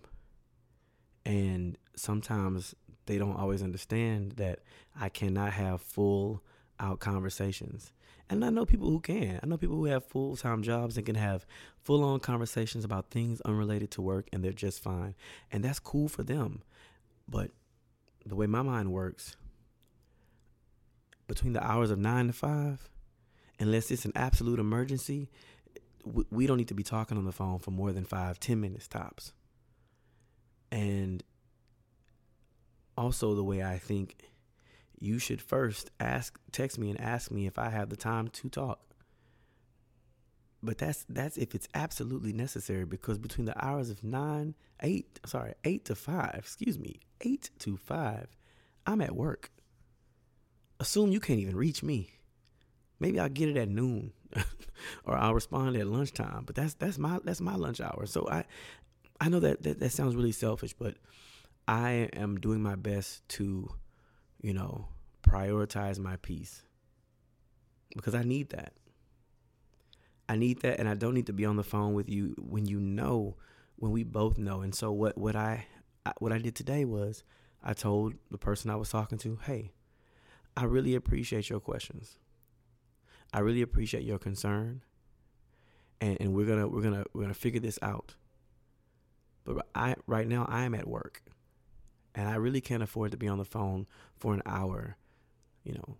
And 1.25 1.77
sometimes 1.95 2.75
they 3.05 3.17
don't 3.17 3.35
always 3.35 3.63
understand 3.63 4.33
that 4.33 4.59
I 4.99 5.09
cannot 5.09 5.53
have 5.53 5.81
full 5.81 6.43
out 6.79 6.99
conversations. 6.99 7.91
And 8.29 8.43
I 8.43 8.49
know 8.49 8.65
people 8.65 8.89
who 8.89 8.99
can. 8.99 9.39
I 9.43 9.45
know 9.45 9.57
people 9.57 9.75
who 9.75 9.85
have 9.85 10.05
full 10.05 10.35
time 10.35 10.63
jobs 10.63 10.97
and 10.97 11.05
can 11.05 11.15
have 11.15 11.45
full 11.81 12.03
on 12.03 12.19
conversations 12.19 12.85
about 12.85 13.09
things 13.09 13.41
unrelated 13.41 13.91
to 13.91 14.01
work 14.01 14.27
and 14.31 14.43
they're 14.43 14.51
just 14.51 14.81
fine. 14.81 15.15
And 15.51 15.63
that's 15.63 15.79
cool 15.79 16.07
for 16.07 16.23
them. 16.23 16.63
But 17.27 17.51
the 18.25 18.35
way 18.35 18.47
my 18.47 18.61
mind 18.61 18.91
works, 18.91 19.35
between 21.27 21.53
the 21.53 21.65
hours 21.65 21.91
of 21.91 21.99
nine 21.99 22.27
to 22.27 22.33
five, 22.33 22.89
unless 23.59 23.91
it's 23.91 24.05
an 24.05 24.13
absolute 24.15 24.59
emergency, 24.59 25.29
we 26.29 26.47
don't 26.47 26.57
need 26.57 26.67
to 26.67 26.73
be 26.73 26.83
talking 26.83 27.17
on 27.17 27.25
the 27.25 27.31
phone 27.31 27.59
for 27.59 27.71
more 27.71 27.91
than 27.91 28.03
five, 28.03 28.39
ten 28.39 28.59
minutes 28.59 28.87
tops. 28.87 29.31
And 30.71 31.23
also, 32.97 33.35
the 33.35 33.43
way 33.43 33.63
I 33.63 33.77
think 33.77 34.15
you 35.03 35.19
should 35.19 35.41
first 35.41 35.91
ask 35.99 36.39
text 36.51 36.79
me 36.79 36.89
and 36.89 36.99
ask 37.01 37.31
me 37.31 37.45
if 37.47 37.57
I 37.59 37.69
have 37.69 37.89
the 37.89 37.97
time 37.97 38.29
to 38.29 38.49
talk. 38.49 38.79
but 40.61 40.77
that's 40.77 41.05
that's 41.09 41.37
if 41.37 41.53
it's 41.55 41.67
absolutely 41.73 42.31
necessary 42.33 42.85
because 42.85 43.17
between 43.17 43.45
the 43.45 43.65
hours 43.65 43.89
of 43.89 44.03
nine, 44.03 44.55
eight, 44.81 45.19
sorry, 45.25 45.53
eight 45.65 45.85
to 45.85 45.95
five, 45.95 46.35
excuse 46.37 46.79
me, 46.79 47.01
eight 47.21 47.49
to 47.59 47.75
five, 47.77 48.27
I'm 48.85 49.01
at 49.01 49.15
work. 49.15 49.51
Assume 50.79 51.11
you 51.11 51.19
can't 51.19 51.39
even 51.39 51.55
reach 51.55 51.83
me. 51.83 52.09
Maybe 52.99 53.19
I'll 53.19 53.29
get 53.29 53.49
it 53.49 53.57
at 53.57 53.69
noon, 53.69 54.13
or 55.05 55.15
I'll 55.17 55.33
respond 55.33 55.75
at 55.77 55.87
lunchtime. 55.87 56.43
But 56.45 56.55
that's 56.55 56.75
that's 56.75 56.97
my 56.97 57.19
that's 57.23 57.41
my 57.41 57.55
lunch 57.55 57.81
hour. 57.81 58.05
So 58.05 58.27
I 58.29 58.45
I 59.21 59.29
know 59.29 59.39
that 59.41 59.63
that, 59.63 59.79
that 59.79 59.91
sounds 59.91 60.15
really 60.15 60.31
selfish, 60.31 60.73
but 60.73 60.95
I 61.67 62.09
am 62.13 62.39
doing 62.39 62.61
my 62.61 62.75
best 62.75 63.27
to, 63.29 63.69
you 64.43 64.53
know, 64.53 64.89
prioritize 65.23 65.97
my 65.97 66.17
peace 66.17 66.61
because 67.95 68.13
I 68.13 68.23
need 68.23 68.49
that. 68.49 68.73
I 70.29 70.35
need 70.35 70.61
that, 70.61 70.79
and 70.79 70.87
I 70.87 70.93
don't 70.93 71.13
need 71.13 71.27
to 71.27 71.33
be 71.33 71.45
on 71.45 71.55
the 71.55 71.63
phone 71.63 71.93
with 71.93 72.09
you 72.09 72.35
when 72.37 72.65
you 72.65 72.79
know, 72.79 73.35
when 73.77 73.91
we 73.91 74.03
both 74.03 74.37
know. 74.37 74.61
And 74.61 74.75
so 74.75 74.91
what 74.91 75.17
what 75.17 75.35
I 75.35 75.65
what 76.19 76.31
I 76.31 76.37
did 76.37 76.55
today 76.55 76.85
was 76.85 77.23
I 77.63 77.73
told 77.73 78.13
the 78.29 78.37
person 78.37 78.69
I 78.69 78.75
was 78.75 78.89
talking 78.89 79.17
to, 79.19 79.39
hey, 79.45 79.71
I 80.55 80.65
really 80.65 80.95
appreciate 80.95 81.49
your 81.49 81.59
questions. 81.59 82.19
I 83.33 83.39
really 83.39 83.61
appreciate 83.61 84.03
your 84.03 84.19
concern, 84.19 84.83
and 85.99 86.17
and 86.19 86.33
we're 86.33 86.45
gonna 86.45 86.67
we're 86.67 86.81
gonna 86.81 87.05
we're 87.13 87.23
gonna 87.23 87.33
figure 87.33 87.61
this 87.61 87.79
out. 87.81 88.15
But 89.45 89.67
I 89.73 89.95
right 90.05 90.27
now 90.27 90.45
I 90.49 90.63
am 90.63 90.75
at 90.75 90.87
work, 90.87 91.21
and 92.15 92.27
I 92.27 92.35
really 92.35 92.61
can't 92.61 92.83
afford 92.83 93.11
to 93.11 93.17
be 93.17 93.27
on 93.27 93.37
the 93.37 93.45
phone 93.45 93.87
for 94.17 94.33
an 94.33 94.41
hour, 94.45 94.97
you 95.63 95.73
know, 95.73 95.97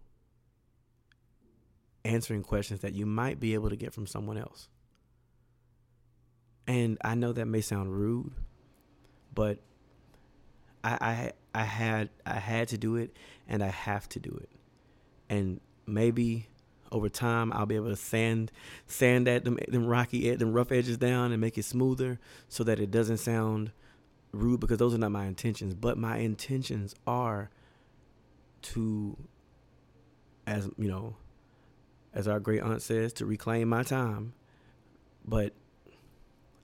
answering 2.05 2.43
questions 2.43 2.81
that 2.81 2.93
you 2.93 3.05
might 3.05 3.39
be 3.39 3.53
able 3.53 3.69
to 3.69 3.75
get 3.75 3.93
from 3.93 4.07
someone 4.07 4.37
else. 4.37 4.67
And 6.67 6.97
I 7.03 7.15
know 7.15 7.33
that 7.33 7.45
may 7.45 7.61
sound 7.61 7.91
rude, 7.91 8.31
but 9.33 9.59
I, 10.83 10.97
I 11.01 11.31
I 11.55 11.63
had 11.63 12.09
I 12.25 12.35
had 12.35 12.69
to 12.69 12.77
do 12.77 12.95
it 12.95 13.15
and 13.47 13.63
I 13.63 13.67
have 13.67 14.07
to 14.09 14.19
do 14.19 14.39
it. 14.41 14.49
And 15.29 15.59
maybe 15.85 16.47
over 16.91 17.09
time 17.09 17.51
I'll 17.53 17.65
be 17.65 17.75
able 17.75 17.89
to 17.89 17.95
sand 17.95 18.51
sand 18.85 19.27
that 19.27 19.43
them, 19.43 19.59
them 19.67 19.87
rocky 19.87 20.33
them 20.35 20.53
rough 20.53 20.71
edges 20.71 20.97
down 20.97 21.31
and 21.31 21.41
make 21.41 21.57
it 21.57 21.65
smoother 21.65 22.19
so 22.47 22.63
that 22.63 22.79
it 22.79 22.91
doesn't 22.91 23.17
sound 23.17 23.71
rude 24.33 24.59
because 24.59 24.77
those 24.77 24.93
are 24.93 24.97
not 24.97 25.11
my 25.11 25.25
intentions. 25.25 25.73
But 25.73 25.97
my 25.97 26.17
intentions 26.17 26.95
are 27.07 27.49
to 28.63 29.17
as 30.45 30.69
you 30.77 30.89
know 30.89 31.15
as 32.13 32.27
our 32.27 32.39
great 32.39 32.61
aunt 32.61 32.81
says, 32.81 33.11
to 33.13 33.25
reclaim 33.25 33.69
my 33.69 33.83
time, 33.83 34.33
but 35.25 35.53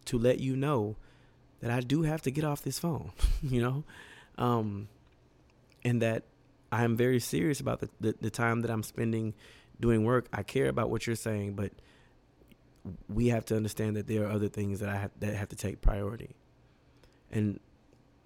to 0.06 0.18
let 0.18 0.40
you 0.40 0.56
know 0.56 0.96
that 1.62 1.72
I 1.72 1.82
do 1.82 2.04
have 2.04 2.22
to 2.24 2.32
get 2.32 2.44
off 2.44 2.62
this 2.62 2.80
phone, 2.80 3.12
you 3.42 3.62
know, 3.62 3.84
um, 4.38 4.88
and 5.84 6.02
that 6.02 6.24
I 6.72 6.84
am 6.84 6.96
very 6.96 7.20
serious 7.20 7.60
about 7.60 7.80
the, 7.80 7.90
the, 8.00 8.16
the 8.22 8.30
time 8.30 8.62
that 8.62 8.72
I'm 8.72 8.84
spending 8.84 9.34
doing 9.80 10.04
work. 10.04 10.28
I 10.32 10.44
care 10.44 10.68
about 10.68 10.90
what 10.90 11.08
you're 11.08 11.16
saying, 11.16 11.54
but 11.54 11.72
we 13.08 13.28
have 13.28 13.46
to 13.46 13.56
understand 13.56 13.96
that 13.96 14.08
there 14.08 14.26
are 14.26 14.32
other 14.32 14.48
things 14.50 14.80
that 14.80 14.90
I 14.90 14.98
have 14.98 15.12
that 15.20 15.34
have 15.36 15.50
to 15.50 15.56
take 15.56 15.82
priority, 15.82 16.36
and 17.32 17.60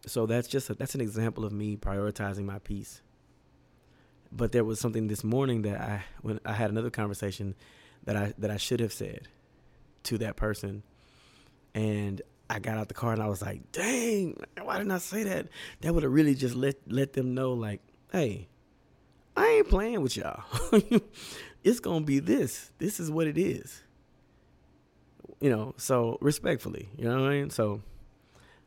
so 0.06 0.26
that's 0.26 0.48
just 0.48 0.70
a, 0.70 0.74
that's 0.74 0.96
an 0.96 1.02
example 1.02 1.46
of 1.46 1.52
me 1.54 1.78
prioritizing 1.78 2.46
my 2.46 2.60
peace 2.60 3.02
but 4.36 4.52
there 4.52 4.64
was 4.64 4.80
something 4.80 5.08
this 5.08 5.24
morning 5.24 5.62
that 5.64 5.80
I 5.80 6.04
when 6.22 6.40
I 6.46 6.54
had 6.54 6.70
another 6.70 6.90
conversation 6.90 7.56
that 8.06 8.16
I 8.16 8.34
that 8.38 8.52
I 8.52 8.58
should 8.58 8.80
have 8.80 8.94
said 8.94 9.28
to 10.04 10.18
that 10.20 10.36
person, 10.36 10.84
and 11.74 12.22
I 12.50 12.60
got 12.60 12.78
out 12.78 12.88
the 12.88 12.94
car 12.94 13.14
and 13.14 13.22
I 13.22 13.28
was 13.28 13.42
like, 13.42 13.72
"Dang, 13.72 14.42
why 14.62 14.78
didn't 14.78 14.92
I 14.92 14.98
say 14.98 15.24
that? 15.24 15.48
That 15.82 15.94
would 15.94 16.04
have 16.04 16.12
really 16.12 16.36
just 16.36 16.56
let 16.56 16.76
let 16.88 17.14
them 17.14 17.34
know, 17.34 17.54
like, 17.54 17.82
hey, 18.12 18.48
I 19.38 19.48
ain't 19.48 19.70
playing 19.70 20.02
with 20.02 20.18
y'all. 20.18 20.44
it's 21.64 21.80
gonna 21.80 22.06
be 22.06 22.20
this. 22.20 22.72
This 22.80 23.00
is 23.00 23.12
what 23.12 23.28
it 23.28 23.38
is. 23.38 23.84
You 25.40 25.50
know. 25.50 25.76
So 25.78 26.18
respectfully, 26.22 26.90
you 26.98 27.06
know 27.06 27.22
what 27.22 27.30
I 27.30 27.40
mean. 27.40 27.50
So, 27.50 27.82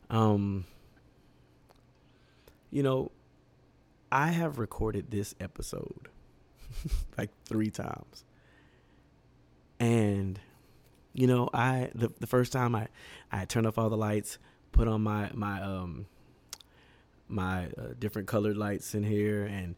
um, 0.09 0.65
you 2.69 2.83
know, 2.83 3.11
I 4.11 4.27
have 4.29 4.59
recorded 4.59 5.11
this 5.11 5.35
episode 5.39 6.09
like 7.17 7.31
three 7.45 7.69
times. 7.69 8.23
And 9.79 10.39
you 11.13 11.27
know, 11.27 11.49
I 11.53 11.89
the, 11.95 12.11
the 12.19 12.27
first 12.27 12.51
time 12.51 12.75
I 12.75 12.87
I 13.31 13.45
turned 13.45 13.67
off 13.67 13.77
all 13.77 13.89
the 13.89 13.97
lights, 13.97 14.37
put 14.71 14.87
on 14.87 15.01
my 15.01 15.31
my 15.33 15.61
um 15.61 16.07
my 17.27 17.65
uh, 17.65 17.93
different 17.99 18.27
colored 18.27 18.57
lights 18.57 18.95
in 18.95 19.03
here 19.03 19.43
and 19.43 19.75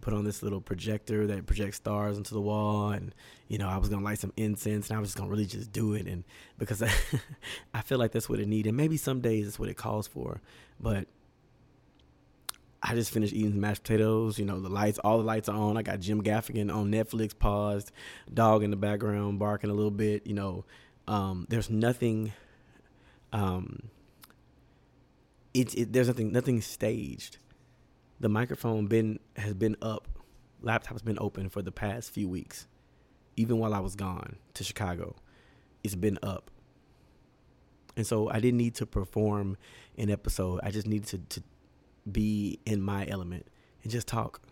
put 0.00 0.14
on 0.14 0.24
this 0.24 0.42
little 0.42 0.60
projector 0.60 1.26
that 1.26 1.46
projects 1.46 1.76
stars 1.76 2.16
into 2.16 2.34
the 2.34 2.40
wall 2.40 2.90
and 2.90 3.14
you 3.48 3.58
know 3.58 3.68
I 3.68 3.76
was 3.76 3.88
gonna 3.88 4.04
light 4.04 4.18
some 4.18 4.32
incense 4.36 4.88
and 4.88 4.96
I 4.96 5.00
was 5.00 5.10
just 5.10 5.18
gonna 5.18 5.30
really 5.30 5.46
just 5.46 5.72
do 5.72 5.94
it 5.94 6.06
and 6.06 6.24
because 6.58 6.82
I, 6.82 6.90
I 7.74 7.82
feel 7.82 7.98
like 7.98 8.12
that's 8.12 8.28
what 8.28 8.40
it 8.40 8.48
needed 8.48 8.74
maybe 8.74 8.96
some 8.96 9.20
days 9.20 9.46
it's 9.46 9.58
what 9.58 9.68
it 9.68 9.76
calls 9.76 10.06
for 10.06 10.40
but 10.80 11.06
I 12.82 12.94
just 12.94 13.10
finished 13.10 13.34
eating 13.34 13.60
mashed 13.60 13.82
potatoes. 13.82 14.38
You 14.38 14.46
know, 14.46 14.60
the 14.60 14.68
lights, 14.68 14.98
all 15.00 15.18
the 15.18 15.24
lights 15.24 15.48
are 15.48 15.56
on. 15.56 15.76
I 15.76 15.82
got 15.82 16.00
Jim 16.00 16.22
Gaffigan 16.22 16.74
on 16.74 16.90
Netflix 16.90 17.38
paused, 17.38 17.92
dog 18.32 18.62
in 18.62 18.70
the 18.70 18.76
background 18.76 19.38
barking 19.38 19.70
a 19.70 19.74
little 19.74 19.90
bit. 19.90 20.26
You 20.26 20.34
know, 20.34 20.64
um, 21.06 21.46
there's 21.48 21.68
nothing. 21.68 22.32
Um, 23.32 23.90
it, 25.52 25.74
it 25.76 25.92
there's 25.92 26.08
nothing 26.08 26.32
nothing 26.32 26.60
staged. 26.62 27.36
The 28.20 28.28
microphone 28.28 28.86
been 28.86 29.18
has 29.36 29.54
been 29.54 29.76
up, 29.80 30.06
laptop's 30.60 31.02
been 31.02 31.18
open 31.18 31.48
for 31.48 31.62
the 31.62 31.72
past 31.72 32.10
few 32.10 32.28
weeks, 32.28 32.66
even 33.36 33.58
while 33.58 33.72
I 33.72 33.80
was 33.80 33.96
gone 33.96 34.36
to 34.54 34.62
Chicago. 34.62 35.16
It's 35.82 35.94
been 35.94 36.18
up, 36.22 36.50
and 37.96 38.06
so 38.06 38.28
I 38.28 38.40
didn't 38.40 38.58
need 38.58 38.74
to 38.76 38.86
perform 38.86 39.56
an 39.96 40.10
episode. 40.10 40.60
I 40.62 40.70
just 40.70 40.86
needed 40.86 41.08
to, 41.08 41.40
to 41.40 41.42
be 42.10 42.60
in 42.66 42.82
my 42.82 43.06
element 43.06 43.46
and 43.82 43.90
just 43.90 44.06
talk. 44.06 44.42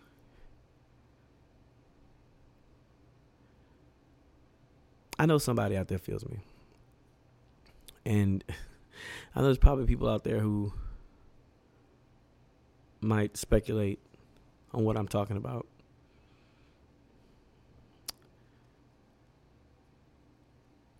I 5.17 5.25
know 5.25 5.37
somebody 5.37 5.75
out 5.75 5.89
there 5.89 5.97
feels 5.97 6.25
me. 6.25 6.39
And 8.05 8.43
I 9.35 9.39
know 9.39 9.45
there's 9.45 9.57
probably 9.57 9.85
people 9.85 10.09
out 10.09 10.23
there 10.23 10.39
who 10.39 10.73
might 13.01 13.37
speculate 13.37 13.99
on 14.73 14.83
what 14.83 14.97
I'm 14.97 15.07
talking 15.07 15.37
about. 15.37 15.67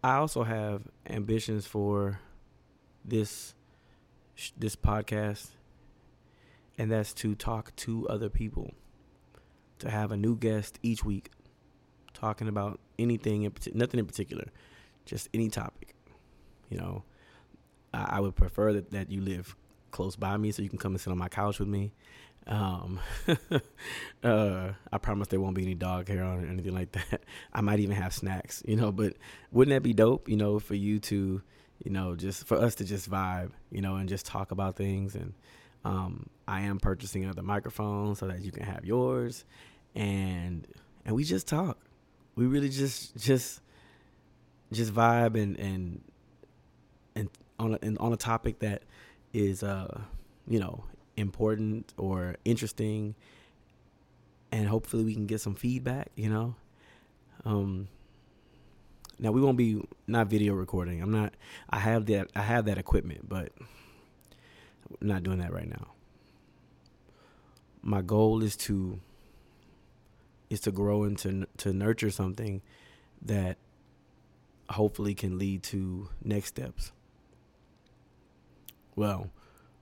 I 0.03 0.15
also 0.15 0.43
have 0.43 0.83
ambitions 1.09 1.65
for 1.65 2.19
this 3.03 3.53
this 4.57 4.75
podcast 4.75 5.49
and 6.79 6.89
that's 6.89 7.13
to 7.13 7.35
talk 7.35 7.75
to 7.75 8.07
other 8.07 8.29
people. 8.29 8.71
To 9.79 9.89
have 9.89 10.11
a 10.11 10.17
new 10.17 10.35
guest 10.35 10.79
each 10.81 11.03
week, 11.05 11.29
talking 12.13 12.47
about 12.47 12.79
anything, 12.97 13.43
in, 13.43 13.53
nothing 13.73 13.99
in 13.99 14.05
particular, 14.05 14.45
just 15.05 15.29
any 15.33 15.49
topic. 15.49 15.95
You 16.69 16.77
know, 16.77 17.03
I, 17.93 18.17
I 18.17 18.19
would 18.19 18.35
prefer 18.35 18.73
that, 18.73 18.91
that 18.91 19.11
you 19.11 19.21
live 19.21 19.55
close 19.91 20.15
by 20.15 20.37
me 20.37 20.51
so 20.51 20.61
you 20.61 20.69
can 20.69 20.77
come 20.77 20.93
and 20.93 21.01
sit 21.01 21.11
on 21.11 21.17
my 21.17 21.29
couch 21.29 21.59
with 21.59 21.69
me. 21.69 21.91
Um, 22.47 22.99
uh, 24.23 24.69
I 24.91 24.97
promise 24.97 25.27
there 25.27 25.39
won't 25.39 25.55
be 25.55 25.61
any 25.63 25.75
dog 25.75 26.07
hair 26.07 26.23
on 26.23 26.43
or 26.43 26.47
anything 26.47 26.73
like 26.73 26.91
that. 26.93 27.21
I 27.53 27.61
might 27.61 27.79
even 27.79 27.95
have 27.95 28.13
snacks, 28.13 28.63
you 28.65 28.75
know, 28.75 28.91
but 28.91 29.13
wouldn't 29.51 29.75
that 29.75 29.83
be 29.83 29.93
dope, 29.93 30.29
you 30.29 30.37
know, 30.37 30.59
for 30.59 30.75
you 30.75 30.99
to, 30.99 31.41
you 31.83 31.91
know, 31.91 32.15
just 32.15 32.45
for 32.45 32.57
us 32.57 32.75
to 32.75 32.85
just 32.85 33.09
vibe, 33.09 33.51
you 33.71 33.81
know, 33.81 33.95
and 33.95 34.09
just 34.09 34.25
talk 34.25 34.51
about 34.51 34.75
things 34.75 35.15
and, 35.15 35.33
um, 35.85 36.29
I 36.47 36.61
am 36.61 36.79
purchasing 36.79 37.23
another 37.23 37.41
microphone 37.41 38.15
so 38.15 38.27
that 38.27 38.41
you 38.41 38.51
can 38.51 38.63
have 38.63 38.85
yours, 38.85 39.45
and 39.95 40.67
and 41.05 41.15
we 41.15 41.23
just 41.23 41.47
talk. 41.47 41.77
We 42.35 42.45
really 42.45 42.69
just 42.69 43.15
just 43.17 43.61
just 44.71 44.93
vibe 44.93 45.41
and 45.41 45.57
and 45.59 46.01
and 47.15 47.29
on 47.59 47.75
a, 47.75 47.79
and 47.81 47.97
on 47.99 48.13
a 48.13 48.17
topic 48.17 48.59
that 48.59 48.83
is 49.33 49.63
uh 49.63 50.01
you 50.47 50.59
know 50.59 50.83
important 51.17 51.93
or 51.97 52.35
interesting, 52.45 53.15
and 54.51 54.67
hopefully 54.67 55.03
we 55.03 55.13
can 55.13 55.27
get 55.27 55.41
some 55.41 55.55
feedback. 55.55 56.09
You 56.15 56.29
know, 56.29 56.55
um. 57.45 57.87
Now 59.21 59.31
we 59.31 59.41
won't 59.41 59.57
be 59.57 59.83
not 60.07 60.27
video 60.27 60.53
recording. 60.53 61.01
I'm 61.01 61.11
not. 61.11 61.33
I 61.69 61.79
have 61.79 62.05
that. 62.05 62.29
I 62.37 62.41
have 62.41 62.63
that 62.65 62.77
equipment, 62.77 63.27
but 63.27 63.51
I'm 65.01 65.07
not 65.07 65.23
doing 65.23 65.39
that 65.39 65.51
right 65.51 65.67
now. 65.67 65.87
My 67.81 68.01
goal 68.01 68.41
is 68.41 68.55
to 68.57 69.01
is 70.49 70.61
to 70.61 70.71
grow 70.71 71.03
and 71.03 71.17
to 71.17 71.47
to 71.57 71.73
nurture 71.73 72.11
something 72.11 72.61
that 73.21 73.57
hopefully 74.69 75.15
can 75.15 75.37
lead 75.37 75.63
to 75.63 76.07
next 76.23 76.47
steps. 76.47 76.93
Well, 78.95 79.29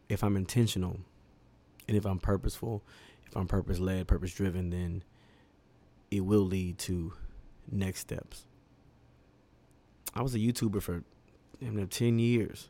if 0.10 0.24
I'm 0.24 0.36
intentional 0.36 1.00
and 1.88 1.98
if 1.98 2.06
I'm 2.06 2.20
purposeful, 2.20 2.84
if 3.26 3.36
I'm 3.36 3.48
purpose 3.48 3.80
led, 3.80 4.08
purpose 4.08 4.34
driven, 4.34 4.70
then 4.70 5.04
it 6.12 6.22
will 6.22 6.46
lead 6.46 6.78
to 6.80 7.14
next 7.70 8.00
steps. 8.02 8.46
I 10.14 10.22
was 10.22 10.34
a 10.34 10.40
YouTuber 10.40 10.82
for 10.82 11.04
you 11.60 11.72
know, 11.72 11.86
10 11.86 12.20
years, 12.20 12.70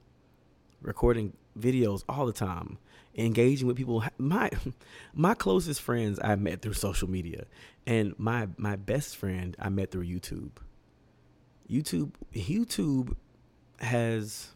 recording 0.82 1.34
videos 1.58 2.04
all 2.08 2.26
the 2.26 2.34
time, 2.34 2.78
engaging 3.16 3.68
with 3.68 3.78
people. 3.78 4.04
My 4.18 4.50
my 5.14 5.34
closest 5.34 5.82
friends 5.82 6.20
I 6.24 6.36
met 6.36 6.62
through 6.62 6.74
social 6.74 7.10
media, 7.10 7.46
and 7.86 8.14
my 8.18 8.48
my 8.58 8.76
best 8.76 9.18
friend 9.18 9.56
I 9.60 9.70
met 9.70 9.92
through 9.92 10.06
YouTube. 10.06 10.52
YouTube 11.70 12.12
YouTube 12.34 13.16
has 13.80 14.50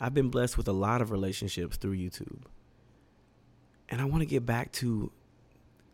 I've 0.00 0.14
been 0.14 0.30
blessed 0.30 0.56
with 0.56 0.66
a 0.66 0.72
lot 0.72 1.02
of 1.02 1.10
relationships 1.10 1.76
through 1.76 1.96
YouTube. 1.96 2.44
And 3.90 4.00
I 4.00 4.06
want 4.06 4.22
to 4.22 4.26
get 4.26 4.46
back 4.46 4.72
to 4.72 5.12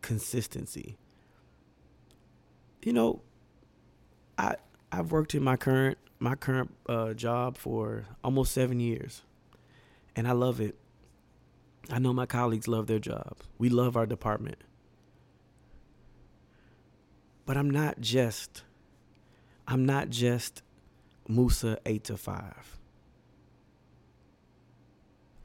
consistency. 0.01 0.97
You 2.83 2.93
know, 2.93 3.21
I 4.37 4.55
I've 4.91 5.11
worked 5.11 5.35
in 5.35 5.43
my 5.43 5.57
current 5.57 5.97
my 6.19 6.35
current 6.35 6.73
uh, 6.87 7.13
job 7.13 7.57
for 7.57 8.05
almost 8.23 8.53
seven 8.53 8.79
years, 8.79 9.23
and 10.15 10.27
I 10.27 10.31
love 10.31 10.61
it. 10.61 10.75
I 11.89 11.99
know 11.99 12.13
my 12.13 12.25
colleagues 12.25 12.67
love 12.67 12.87
their 12.87 12.99
jobs. 12.99 13.47
We 13.57 13.69
love 13.69 13.97
our 13.97 14.05
department, 14.05 14.63
but 17.45 17.57
I'm 17.57 17.69
not 17.69 17.99
just 17.99 18.63
I'm 19.67 19.85
not 19.85 20.09
just 20.09 20.61
Musa 21.27 21.79
eight 21.85 22.05
to 22.05 22.15
five. 22.15 22.76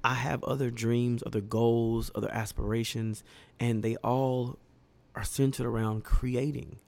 I 0.05 0.15
have 0.15 0.43
other 0.45 0.71
dreams, 0.71 1.23
other 1.25 1.41
goals, 1.41 2.11
other 2.15 2.31
aspirations, 2.31 3.23
and 3.61 3.83
they 3.83 3.97
all 3.97 4.59
are 5.15 5.25
centered 5.25 5.67
around 5.67 6.05
creating. 6.05 6.79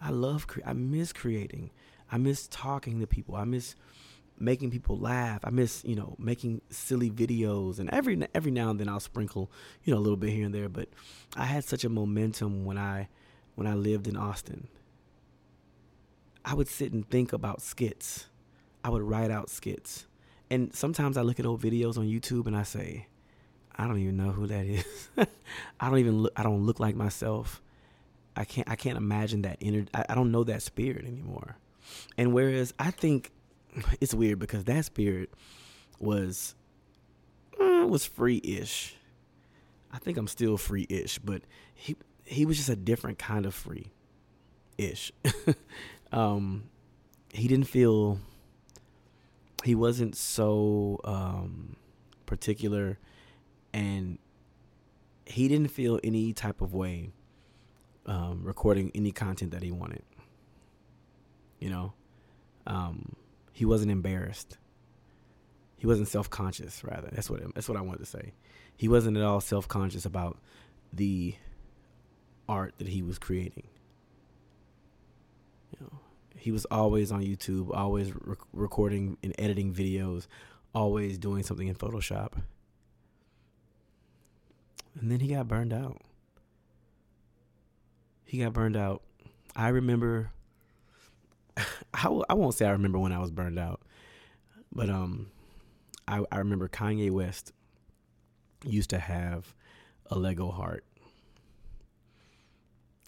I 0.00 0.10
love, 0.10 0.46
cre- 0.46 0.60
I 0.66 0.72
miss 0.72 1.12
creating. 1.12 1.70
I 2.10 2.18
miss 2.18 2.46
talking 2.48 3.00
to 3.00 3.06
people. 3.06 3.36
I 3.36 3.44
miss 3.44 3.74
making 4.38 4.70
people 4.70 4.98
laugh. 4.98 5.40
I 5.44 5.50
miss, 5.50 5.82
you 5.84 5.94
know, 5.94 6.16
making 6.18 6.60
silly 6.68 7.10
videos. 7.10 7.78
And 7.78 7.88
every 7.90 8.26
every 8.34 8.50
now 8.50 8.70
and 8.70 8.80
then 8.80 8.88
I'll 8.88 9.00
sprinkle, 9.00 9.50
you 9.84 9.94
know, 9.94 9.98
a 9.98 10.02
little 10.02 10.16
bit 10.16 10.30
here 10.30 10.44
and 10.44 10.54
there. 10.54 10.68
But 10.68 10.88
I 11.36 11.44
had 11.44 11.64
such 11.64 11.84
a 11.84 11.88
momentum 11.88 12.64
when 12.64 12.76
I 12.76 13.08
when 13.54 13.66
I 13.66 13.74
lived 13.74 14.06
in 14.06 14.16
Austin. 14.16 14.68
I 16.44 16.54
would 16.54 16.68
sit 16.68 16.92
and 16.92 17.08
think 17.08 17.32
about 17.32 17.62
skits. 17.62 18.26
I 18.84 18.88
would 18.90 19.02
write 19.02 19.30
out 19.30 19.48
skits. 19.48 20.06
And 20.52 20.74
sometimes 20.74 21.16
I 21.16 21.22
look 21.22 21.40
at 21.40 21.46
old 21.46 21.62
videos 21.62 21.96
on 21.96 22.04
YouTube 22.04 22.46
and 22.46 22.54
I 22.54 22.62
say, 22.62 23.06
I 23.74 23.86
don't 23.86 23.96
even 23.96 24.18
know 24.18 24.32
who 24.32 24.46
that 24.48 24.66
is. 24.66 24.84
I 25.80 25.88
don't 25.88 25.98
even 25.98 26.18
look 26.18 26.32
I 26.36 26.42
don't 26.42 26.66
look 26.66 26.78
like 26.78 26.94
myself. 26.94 27.62
I 28.36 28.44
can't 28.44 28.68
I 28.68 28.76
can't 28.76 28.98
imagine 28.98 29.42
that 29.42 29.56
inner 29.60 29.86
I, 29.94 30.04
I 30.10 30.14
don't 30.14 30.30
know 30.30 30.44
that 30.44 30.60
spirit 30.60 31.06
anymore. 31.06 31.56
And 32.18 32.34
whereas 32.34 32.74
I 32.78 32.90
think 32.90 33.30
it's 34.02 34.12
weird 34.12 34.40
because 34.40 34.64
that 34.64 34.84
spirit 34.84 35.32
was 35.98 36.54
uh, 37.58 37.86
was 37.88 38.04
free-ish. 38.04 38.94
I 39.90 39.96
think 40.00 40.18
I'm 40.18 40.28
still 40.28 40.58
free-ish, 40.58 41.16
but 41.20 41.40
he 41.74 41.96
he 42.26 42.44
was 42.44 42.58
just 42.58 42.68
a 42.68 42.76
different 42.76 43.18
kind 43.18 43.46
of 43.46 43.54
free-ish. 43.54 45.12
um, 46.12 46.64
he 47.32 47.48
didn't 47.48 47.68
feel 47.68 48.18
he 49.64 49.74
wasn't 49.74 50.16
so 50.16 51.00
um, 51.04 51.76
particular, 52.26 52.98
and 53.72 54.18
he 55.24 55.48
didn't 55.48 55.68
feel 55.68 56.00
any 56.02 56.32
type 56.32 56.60
of 56.60 56.74
way 56.74 57.12
um, 58.06 58.42
recording 58.42 58.90
any 58.94 59.12
content 59.12 59.52
that 59.52 59.62
he 59.62 59.70
wanted. 59.70 60.02
You 61.60 61.70
know, 61.70 61.92
um, 62.66 63.14
he 63.52 63.64
wasn't 63.64 63.92
embarrassed. 63.92 64.58
He 65.78 65.86
wasn't 65.86 66.08
self 66.08 66.28
conscious. 66.28 66.82
Rather, 66.84 67.08
that's 67.12 67.30
what 67.30 67.40
that's 67.54 67.68
what 67.68 67.78
I 67.78 67.82
wanted 67.82 68.00
to 68.00 68.06
say. 68.06 68.32
He 68.76 68.88
wasn't 68.88 69.16
at 69.16 69.22
all 69.22 69.40
self 69.40 69.68
conscious 69.68 70.04
about 70.04 70.38
the 70.92 71.36
art 72.48 72.74
that 72.78 72.88
he 72.88 73.02
was 73.02 73.18
creating. 73.18 73.64
You 75.72 75.86
know, 75.86 76.00
he 76.36 76.50
was 76.50 76.64
always 76.66 77.12
on 77.12 77.22
YouTube, 77.22 77.74
always 77.74 78.12
rec- 78.24 78.38
recording 78.52 79.16
and 79.22 79.34
editing 79.38 79.72
videos, 79.72 80.26
always 80.74 81.18
doing 81.18 81.42
something 81.42 81.68
in 81.68 81.74
Photoshop. 81.74 82.32
And 85.00 85.10
then 85.10 85.20
he 85.20 85.28
got 85.28 85.48
burned 85.48 85.72
out. 85.72 86.00
He 88.24 88.38
got 88.38 88.52
burned 88.52 88.76
out. 88.76 89.02
I 89.54 89.68
remember 89.68 90.30
I 91.94 92.04
w- 92.04 92.24
I 92.28 92.34
won't 92.34 92.54
say 92.54 92.66
I 92.66 92.70
remember 92.70 92.98
when 92.98 93.12
I 93.12 93.18
was 93.18 93.30
burned 93.30 93.58
out, 93.58 93.80
but 94.72 94.88
um, 94.88 95.30
I 96.08 96.24
I 96.32 96.38
remember 96.38 96.68
Kanye 96.68 97.10
West 97.10 97.52
used 98.64 98.90
to 98.90 98.98
have 98.98 99.54
a 100.06 100.18
Lego 100.18 100.50
heart. 100.50 100.84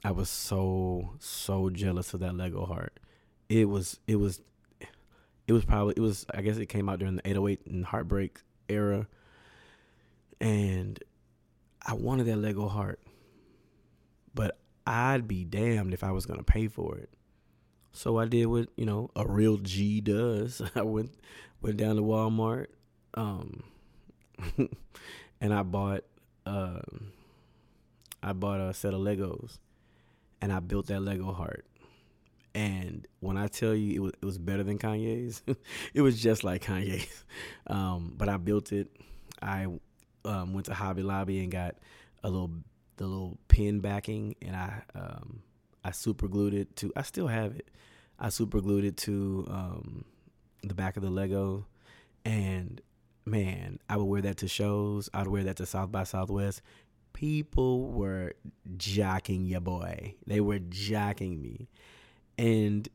I 0.05 0.11
was 0.11 0.29
so 0.29 1.15
so 1.19 1.71
jealous 1.71 2.13
of 2.13 2.21
that 2.21 2.37
Lego 2.37 2.67
heart. 2.67 2.99
It 3.55 3.69
was 3.69 4.01
it 4.09 4.17
was 4.17 4.41
it 5.47 5.53
was 5.53 5.65
probably 5.65 5.95
it 5.97 6.01
was 6.01 6.27
I 6.35 6.43
guess 6.43 6.57
it 6.57 6.67
came 6.67 6.89
out 6.89 6.99
during 6.99 7.15
the 7.15 7.29
808 7.29 7.67
and 7.67 7.85
Heartbreak 7.85 8.41
era, 8.69 9.07
and 10.41 10.99
I 11.81 11.95
wanted 11.95 12.27
that 12.27 12.39
Lego 12.39 12.67
heart, 12.67 13.01
but 14.35 14.59
I'd 14.89 15.29
be 15.29 15.45
damned 15.45 15.95
if 15.95 16.03
I 16.03 16.11
was 16.11 16.27
gonna 16.27 16.43
pay 16.43 16.67
for 16.67 16.99
it. 16.99 17.11
So 17.93 18.19
I 18.19 18.25
did 18.25 18.47
what 18.47 18.71
you 18.77 18.87
know 18.87 19.11
a 19.15 19.25
real 19.25 19.59
G 19.59 20.01
does. 20.01 20.61
I 20.75 20.83
went 20.83 21.13
went 21.63 21.77
down 21.77 21.95
to 21.95 22.03
Walmart, 22.03 22.67
um, 23.15 23.63
and 25.41 25.55
I 25.55 25.63
bought 25.63 26.03
uh, 26.45 26.81
I 28.21 28.33
bought 28.33 28.59
a 28.59 28.75
set 28.75 28.95
of 28.95 29.01
Legos, 29.01 29.59
and 30.41 30.53
I 30.53 30.59
built 30.59 30.87
that 30.87 31.03
Lego 31.03 31.33
heart. 31.33 31.67
And 32.55 33.07
when 33.21 33.37
I 33.37 33.49
tell 33.49 33.75
you 33.75 33.95
it 33.95 33.99
was 34.01 34.13
it 34.23 34.25
was 34.25 34.39
better 34.39 34.63
than 34.63 34.79
Kanye's, 34.79 35.43
it 35.95 36.03
was 36.03 36.21
just 36.21 36.45
like 36.45 36.65
Kanye's. 36.65 37.25
Um, 37.67 38.15
but 38.17 38.29
I 38.29 38.37
built 38.37 38.73
it. 38.73 38.89
I 39.43 39.67
um, 40.25 40.55
went 40.55 40.67
to 40.67 40.75
Hobby 40.75 41.03
Lobby 41.03 41.43
and 41.43 41.51
got 41.51 41.77
a 42.23 42.31
little 42.31 42.51
the 42.97 43.07
little 43.07 43.39
pin 43.49 43.81
backing, 43.81 44.37
and 44.43 44.55
I 44.55 44.83
um, 44.95 45.43
I 45.85 45.91
super 45.91 46.29
glued 46.29 46.55
it 46.55 46.77
to. 46.77 46.93
I 46.97 47.03
still 47.03 47.27
have 47.27 47.57
it. 47.57 47.69
I 48.19 48.29
super 48.29 48.61
glued 48.61 48.85
it 48.85 48.97
to 48.99 49.47
um, 49.49 50.05
the 50.63 50.75
back 50.75 50.97
of 50.97 51.03
the 51.03 51.11
Lego, 51.11 51.67
and 52.25 52.81
man, 53.27 53.79
I 53.89 53.97
would 53.97 54.05
wear 54.05 54.23
that 54.23 54.39
to 54.39 54.49
shows. 54.49 55.09
I'd 55.13 55.29
wear 55.29 55.45
that 55.45 55.57
to 55.57 55.67
South 55.67 55.91
by 55.91 56.05
Southwest. 56.05 56.63
People 57.13 57.91
were 57.93 58.33
jacking 58.77 59.47
your 59.47 59.61
boy. 59.61 60.15
They 60.27 60.41
were 60.41 60.59
jacking 60.59 61.41
me, 61.41 61.69
and 62.39 62.89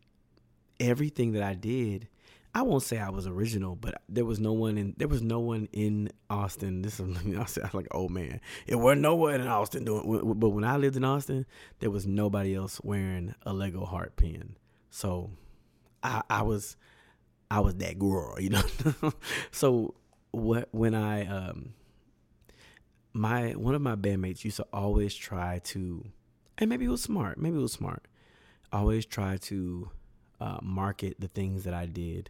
everything 0.79 1.33
that 1.33 1.43
I 1.43 1.53
did. 1.53 2.07
I 2.53 2.63
won't 2.63 2.81
say 2.81 2.97
I 2.97 3.09
was 3.09 3.27
original, 3.27 3.75
but 3.75 4.01
there 4.09 4.25
was 4.25 4.39
no 4.39 4.53
one 4.53 4.77
in 4.77 4.95
there 4.97 5.07
was 5.07 5.21
no 5.21 5.39
one 5.39 5.69
in 5.71 6.09
Austin. 6.29 6.81
This 6.81 6.99
is 6.99 7.17
I 7.37 7.45
sound 7.45 7.73
like 7.73 7.87
old 7.91 8.11
man. 8.11 8.41
It 8.65 8.75
wasn't 8.75 9.01
no 9.01 9.15
one 9.15 9.35
in 9.35 9.47
Austin 9.47 9.85
doing. 9.85 10.33
But 10.35 10.49
when 10.49 10.63
I 10.63 10.77
lived 10.77 10.95
in 10.97 11.03
Austin, 11.03 11.45
there 11.79 11.91
was 11.91 12.07
nobody 12.07 12.55
else 12.55 12.81
wearing 12.83 13.35
a 13.43 13.53
Lego 13.53 13.85
heart 13.85 14.15
pin. 14.15 14.55
So, 14.89 15.29
I 16.01 16.23
I 16.29 16.41
was 16.41 16.75
I 17.51 17.59
was 17.59 17.75
that 17.75 17.99
girl, 17.99 18.39
you 18.39 18.49
know. 18.49 18.63
so 19.51 19.93
what 20.31 20.69
when 20.71 20.95
I 20.95 21.27
um 21.27 21.73
my 23.13 23.51
one 23.51 23.75
of 23.75 23.81
my 23.81 23.95
bandmates 23.95 24.43
used 24.43 24.57
to 24.57 24.65
always 24.71 25.15
try 25.15 25.59
to, 25.65 26.05
and 26.57 26.69
maybe 26.69 26.85
it 26.85 26.89
was 26.89 27.03
smart. 27.03 27.37
Maybe 27.37 27.57
it 27.57 27.61
was 27.61 27.73
smart. 27.73 28.05
Always 28.71 29.05
try 29.05 29.37
to 29.37 29.89
uh, 30.39 30.59
market 30.61 31.19
the 31.19 31.27
things 31.27 31.63
that 31.63 31.73
I 31.73 31.85
did 31.85 32.29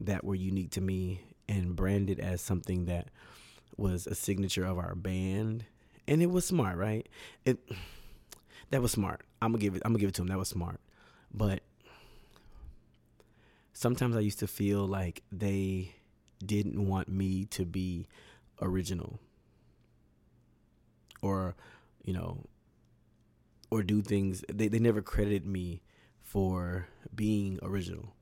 that 0.00 0.24
were 0.24 0.34
unique 0.34 0.70
to 0.72 0.80
me 0.80 1.22
and 1.48 1.74
brand 1.74 2.10
it 2.10 2.18
as 2.18 2.40
something 2.40 2.86
that 2.86 3.08
was 3.76 4.06
a 4.06 4.14
signature 4.14 4.64
of 4.64 4.78
our 4.78 4.94
band. 4.94 5.64
And 6.06 6.22
it 6.22 6.30
was 6.30 6.44
smart, 6.46 6.76
right? 6.76 7.08
It 7.44 7.58
that 8.70 8.82
was 8.82 8.92
smart. 8.92 9.22
I'm 9.40 9.52
gonna 9.52 9.62
give 9.62 9.76
it. 9.76 9.82
I'm 9.84 9.92
gonna 9.92 10.00
give 10.00 10.08
it 10.08 10.14
to 10.16 10.22
him. 10.22 10.28
That 10.28 10.38
was 10.38 10.48
smart. 10.48 10.80
But 11.32 11.62
sometimes 13.72 14.16
I 14.16 14.20
used 14.20 14.38
to 14.40 14.46
feel 14.46 14.86
like 14.86 15.22
they 15.30 15.94
didn't 16.44 16.86
want 16.86 17.08
me 17.08 17.44
to 17.46 17.64
be 17.64 18.06
original, 18.60 19.20
or 21.20 21.54
you 22.04 22.12
know, 22.12 22.44
or 23.72 23.82
do 23.82 24.02
things. 24.02 24.44
They 24.52 24.68
they 24.68 24.78
never 24.78 25.00
credited 25.00 25.46
me 25.46 25.80
for 26.20 26.88
being 27.14 27.58
original. 27.62 28.14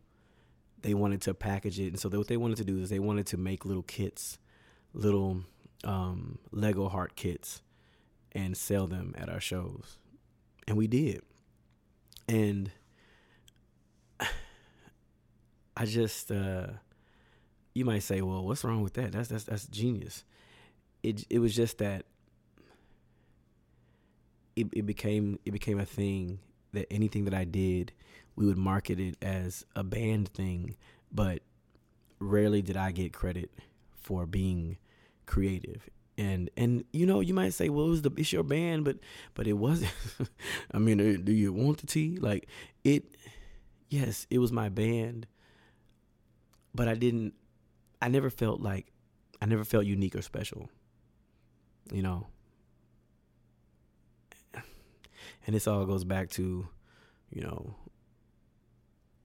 They 0.82 0.94
wanted 0.94 1.20
to 1.22 1.34
package 1.34 1.80
it, 1.80 1.88
and 1.88 1.98
so 1.98 2.08
they, 2.08 2.16
what 2.16 2.28
they 2.28 2.36
wanted 2.36 2.58
to 2.58 2.64
do 2.64 2.78
is 2.78 2.88
they 2.88 3.00
wanted 3.00 3.26
to 3.26 3.36
make 3.36 3.64
little 3.64 3.82
kits, 3.82 4.38
little 4.94 5.40
um, 5.82 6.38
Lego 6.52 6.88
heart 6.88 7.16
kits, 7.16 7.62
and 8.30 8.56
sell 8.56 8.86
them 8.86 9.12
at 9.18 9.28
our 9.28 9.40
shows, 9.40 9.98
and 10.68 10.76
we 10.76 10.86
did. 10.86 11.22
And 12.28 12.70
I 15.76 15.84
just, 15.84 16.30
uh, 16.30 16.68
you 17.74 17.84
might 17.84 18.04
say, 18.04 18.22
well, 18.22 18.44
what's 18.44 18.62
wrong 18.62 18.82
with 18.82 18.94
that? 18.94 19.10
That's 19.10 19.28
that's 19.28 19.44
that's 19.44 19.66
genius. 19.66 20.22
It 21.02 21.24
it 21.28 21.40
was 21.40 21.56
just 21.56 21.78
that 21.78 22.04
it, 24.56 24.68
it 24.72 24.86
became 24.86 25.38
it 25.44 25.52
became 25.52 25.78
a 25.78 25.86
thing 25.86 26.40
that 26.72 26.86
anything 26.92 27.24
that 27.24 27.34
I 27.34 27.44
did, 27.44 27.92
we 28.36 28.46
would 28.46 28.58
market 28.58 29.00
it 29.00 29.16
as 29.22 29.64
a 29.74 29.82
band 29.82 30.28
thing, 30.28 30.76
but 31.12 31.42
rarely 32.18 32.62
did 32.62 32.76
I 32.76 32.92
get 32.92 33.12
credit 33.12 33.50
for 34.00 34.26
being 34.26 34.76
creative. 35.26 35.88
And 36.18 36.50
and 36.56 36.84
you 36.92 37.06
know 37.06 37.20
you 37.20 37.32
might 37.32 37.54
say, 37.54 37.68
well, 37.68 37.86
it 37.86 37.90
was 37.90 38.02
the 38.02 38.12
it's 38.16 38.32
your 38.32 38.42
band, 38.42 38.84
but 38.84 38.98
but 39.34 39.46
it 39.46 39.54
wasn't. 39.54 39.92
I 40.74 40.78
mean, 40.78 41.00
uh, 41.00 41.18
do 41.22 41.32
you 41.32 41.52
want 41.52 41.78
the 41.78 41.86
tea? 41.86 42.18
Like 42.20 42.48
it, 42.84 43.04
yes, 43.88 44.26
it 44.30 44.38
was 44.38 44.52
my 44.52 44.68
band, 44.68 45.26
but 46.74 46.88
I 46.88 46.94
didn't. 46.94 47.34
I 48.02 48.08
never 48.08 48.30
felt 48.30 48.60
like 48.60 48.92
I 49.40 49.46
never 49.46 49.64
felt 49.64 49.86
unique 49.86 50.14
or 50.14 50.22
special. 50.22 50.68
You 51.90 52.02
know, 52.02 52.26
and 55.50 55.56
this 55.56 55.66
all 55.66 55.84
goes 55.84 56.04
back 56.04 56.30
to, 56.30 56.68
you 57.28 57.42
know, 57.42 57.74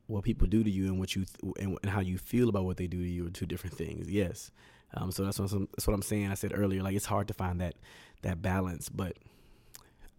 what 0.07 0.23
people 0.23 0.47
do 0.47 0.63
to 0.63 0.71
you 0.71 0.88
and 0.88 0.97
what 0.97 1.15
you 1.15 1.23
th- 1.23 1.53
and, 1.59 1.78
and, 1.84 1.91
how 1.91 1.99
you 1.99 2.17
feel 2.17 2.49
about 2.49 2.65
what 2.65 2.78
they 2.78 2.88
do 2.88 2.97
to 2.97 3.07
you 3.07 3.28
are 3.28 3.30
two 3.30 3.45
different 3.45 3.78
things. 3.78 4.09
Yes, 4.09 4.49
um, 4.95 5.11
so 5.11 5.23
that's 5.23 5.38
what 5.38 5.51
I'm, 5.51 5.67
that's 5.73 5.86
what 5.86 5.93
I'm 5.93 6.01
saying. 6.01 6.32
I 6.32 6.34
said 6.34 6.51
earlier, 6.55 6.82
like 6.82 6.95
it's 6.95 7.05
hard 7.05 7.28
to 7.28 7.36
find 7.36 7.61
that 7.61 7.76
that 8.23 8.41
balance, 8.41 8.89
but 8.89 9.17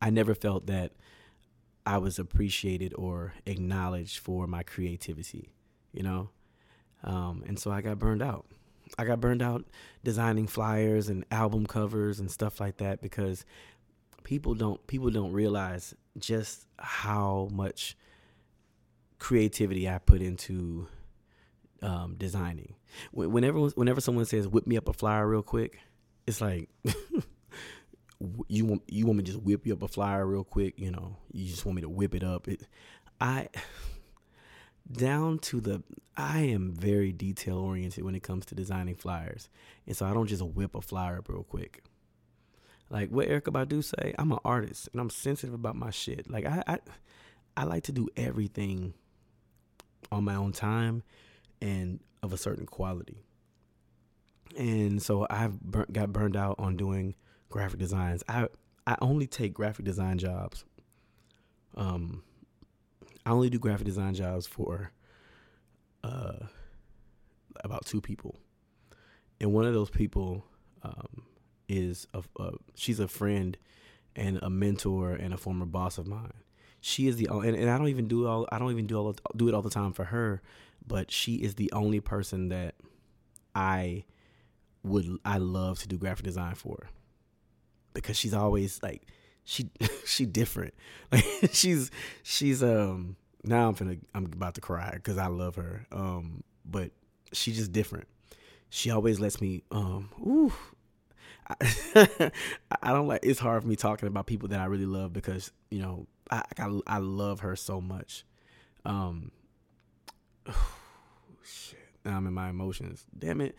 I 0.01 0.11
never 0.11 0.37
felt 0.37 0.69
that 0.69 0.93
I 1.85 1.99
was 1.99 2.21
appreciated 2.21 2.95
or 2.97 3.35
acknowledged 3.45 4.19
for 4.21 4.47
my 4.47 4.63
creativity, 4.63 5.51
you 5.93 6.05
know, 6.05 6.31
um, 7.03 7.43
and 7.49 7.59
so 7.59 7.73
I 7.73 7.81
got 7.81 7.99
burned 7.99 8.23
out. 8.23 8.47
I 8.97 9.05
got 9.05 9.21
burned 9.21 9.43
out 9.43 9.65
designing 10.05 10.47
flyers 10.47 11.09
and 11.09 11.25
album 11.33 11.67
covers 11.67 12.21
and 12.21 12.31
stuff 12.31 12.61
like 12.61 12.77
that 12.77 13.03
because 13.03 13.45
people 14.27 14.55
don't 14.55 14.85
people 14.89 15.09
don't 15.09 15.31
realize 15.31 15.95
just 16.19 16.67
how 16.81 17.49
much 17.53 17.97
creativity 19.21 19.89
I 19.89 19.99
put 19.99 20.21
into 20.21 20.89
um, 21.81 22.17
designing. 22.19 22.75
Whenever 23.13 23.61
whenever 23.69 24.01
someone 24.01 24.25
says 24.25 24.49
"whip 24.49 24.67
me 24.67 24.77
up 24.77 24.89
a 24.89 24.93
flyer 24.93 25.29
real 25.29 25.45
quick," 25.45 25.79
it's 26.27 26.41
like 26.41 26.69
you 28.49 28.65
want 28.65 28.83
you 28.89 29.07
want 29.07 29.19
me 29.19 29.23
to 29.23 29.31
just 29.31 29.45
whip 29.45 29.65
you 29.65 29.73
up 29.73 29.83
a 29.83 29.89
flyer 29.89 30.27
real 30.27 30.43
quick. 30.43 30.75
You 30.77 30.91
know, 30.91 31.19
you 31.33 31.47
just 31.49 31.65
want 31.65 31.77
me 31.77 31.83
to 31.83 31.89
whip 31.89 32.13
it 32.13 32.25
up. 32.25 32.49
It, 32.49 32.67
I 33.21 33.49
down 34.91 35.39
to 35.39 35.61
the 35.61 35.85
I 36.17 36.41
am 36.41 36.73
very 36.73 37.13
detail 37.13 37.59
oriented 37.59 38.03
when 38.03 38.17
it 38.17 38.25
comes 38.25 38.45
to 38.47 38.57
designing 38.57 38.97
flyers, 38.97 39.49
and 39.87 39.97
so 39.97 40.05
I 40.05 40.13
don't 40.13 40.27
just 40.27 40.43
whip 40.43 40.75
a 40.75 40.81
flyer 40.81 41.19
up 41.19 41.29
real 41.29 41.45
quick. 41.45 41.85
Like 42.89 43.11
what 43.11 43.29
Erykah 43.29 43.53
Badu 43.53 43.83
say, 43.83 44.15
I'm 44.19 44.33
an 44.33 44.39
artist 44.45 44.89
and 44.93 45.01
I'm 45.01 45.11
sensitive 45.11 45.55
about 45.55 45.77
my 45.77 45.91
shit. 45.91 46.31
Like 46.31 46.47
I, 46.47 46.63
I, 46.67 46.79
I 47.57 47.65
like 47.65 47.85
to 47.85 47.93
do 47.93 48.09
everything 48.17 48.95
on 50.13 50.25
my 50.25 50.37
own 50.37 50.53
time 50.53 51.03
and 51.61 52.01
of 52.23 52.33
a 52.33 52.37
certain 52.37 52.67
quality. 52.67 53.25
And 54.57 55.03
so 55.03 55.27
I've 55.29 55.61
burnt, 55.61 55.93
got 55.93 56.13
burned 56.13 56.37
out 56.37 56.57
on 56.59 56.77
doing 56.77 57.15
graphic 57.49 57.79
designs. 57.79 58.23
I 58.29 58.49
I 58.87 58.97
only 59.01 59.27
take 59.27 59.53
graphic 59.53 59.85
design 59.85 60.19
jobs. 60.19 60.65
Um, 61.75 62.23
I 63.25 63.31
only 63.31 63.51
do 63.51 63.59
graphic 63.59 63.87
design 63.87 64.15
jobs 64.15 64.47
for 64.47 64.93
uh 66.05 66.47
about 67.65 67.85
two 67.85 68.01
people, 68.01 68.39
and 69.41 69.53
one 69.53 69.67
of 69.67 69.75
those 69.75 69.91
people 69.91 70.45
um 70.83 71.25
is 71.69 72.07
a, 72.15 72.23
a 72.41 72.53
she's 72.75 73.01
a 73.01 73.09
friend 73.09 73.57
and 74.15 74.39
a 74.43 74.51
mentor 74.51 75.13
and 75.13 75.35
a 75.35 75.37
former 75.37 75.67
boss 75.67 75.99
of 75.99 76.07
mine. 76.07 76.33
She 76.81 77.09
is 77.09 77.17
the 77.17 77.29
and, 77.31 77.57
and 77.57 77.71
I 77.71 77.79
don't 77.79 77.89
even 77.89 78.09
do 78.09 78.27
all 78.27 78.47
I 78.51 78.59
don't 78.59 78.71
even 78.71 78.87
do 78.87 78.97
all 78.97 79.15
do 79.35 79.49
it 79.49 79.55
all 79.55 79.63
the 79.63 79.71
time 79.71 79.93
for 79.93 80.05
her, 80.05 80.43
but 80.87 81.11
she 81.11 81.37
is 81.37 81.55
the 81.57 81.71
only 81.73 82.01
person 82.01 82.49
that 82.49 82.75
I 83.55 84.05
would 84.83 85.19
I 85.25 85.39
love 85.39 85.81
to 85.81 85.89
do 85.89 85.99
graphic 85.99 86.25
design 86.25 86.55
for. 86.55 86.89
Because 87.95 88.17
she's 88.17 88.35
always 88.35 88.83
like 88.83 89.03
she 89.45 89.71
she 90.07 90.27
different. 90.27 90.75
Like 91.11 91.25
she's 91.53 91.91
she's 92.23 92.63
um 92.63 93.17
now 93.45 93.69
I'm 93.69 93.75
gonna 93.75 93.97
I'm 94.15 94.27
about 94.27 94.55
to 94.55 94.61
cry 94.61 94.93
because 94.95 95.19
I 95.19 95.27
love 95.27 95.57
her 95.57 95.87
um 95.93 96.43
but 96.65 96.91
she's 97.33 97.57
just 97.57 97.73
different. 97.73 98.07
She 98.69 98.91
always 98.91 99.21
lets 99.21 99.41
me 99.41 99.63
um 99.71 100.11
ooh 100.21 100.53
I, 101.95 102.31
I 102.83 102.93
don't 102.93 103.07
like. 103.07 103.21
It's 103.23 103.39
hard 103.39 103.63
for 103.63 103.69
me 103.69 103.77
talking 103.77 104.09
about 104.09 104.27
people 104.27 104.49
that 104.49 104.61
I 104.61 104.65
really 104.65 104.87
love 104.87 105.13
because 105.13 105.53
you 105.71 105.81
know 105.81 106.07
I 106.31 106.43
I, 106.59 106.81
I 106.87 106.99
love 106.99 107.41
her 107.41 107.55
so 107.57 107.81
much. 107.81 108.25
Um, 108.85 109.31
oh, 110.49 110.71
shit. 111.45 111.79
Now 112.05 112.17
I'm 112.17 112.27
in 112.27 112.35
my 112.35 112.51
emotions. 112.51 113.05
Damn 113.17 113.41
it. 113.41 113.57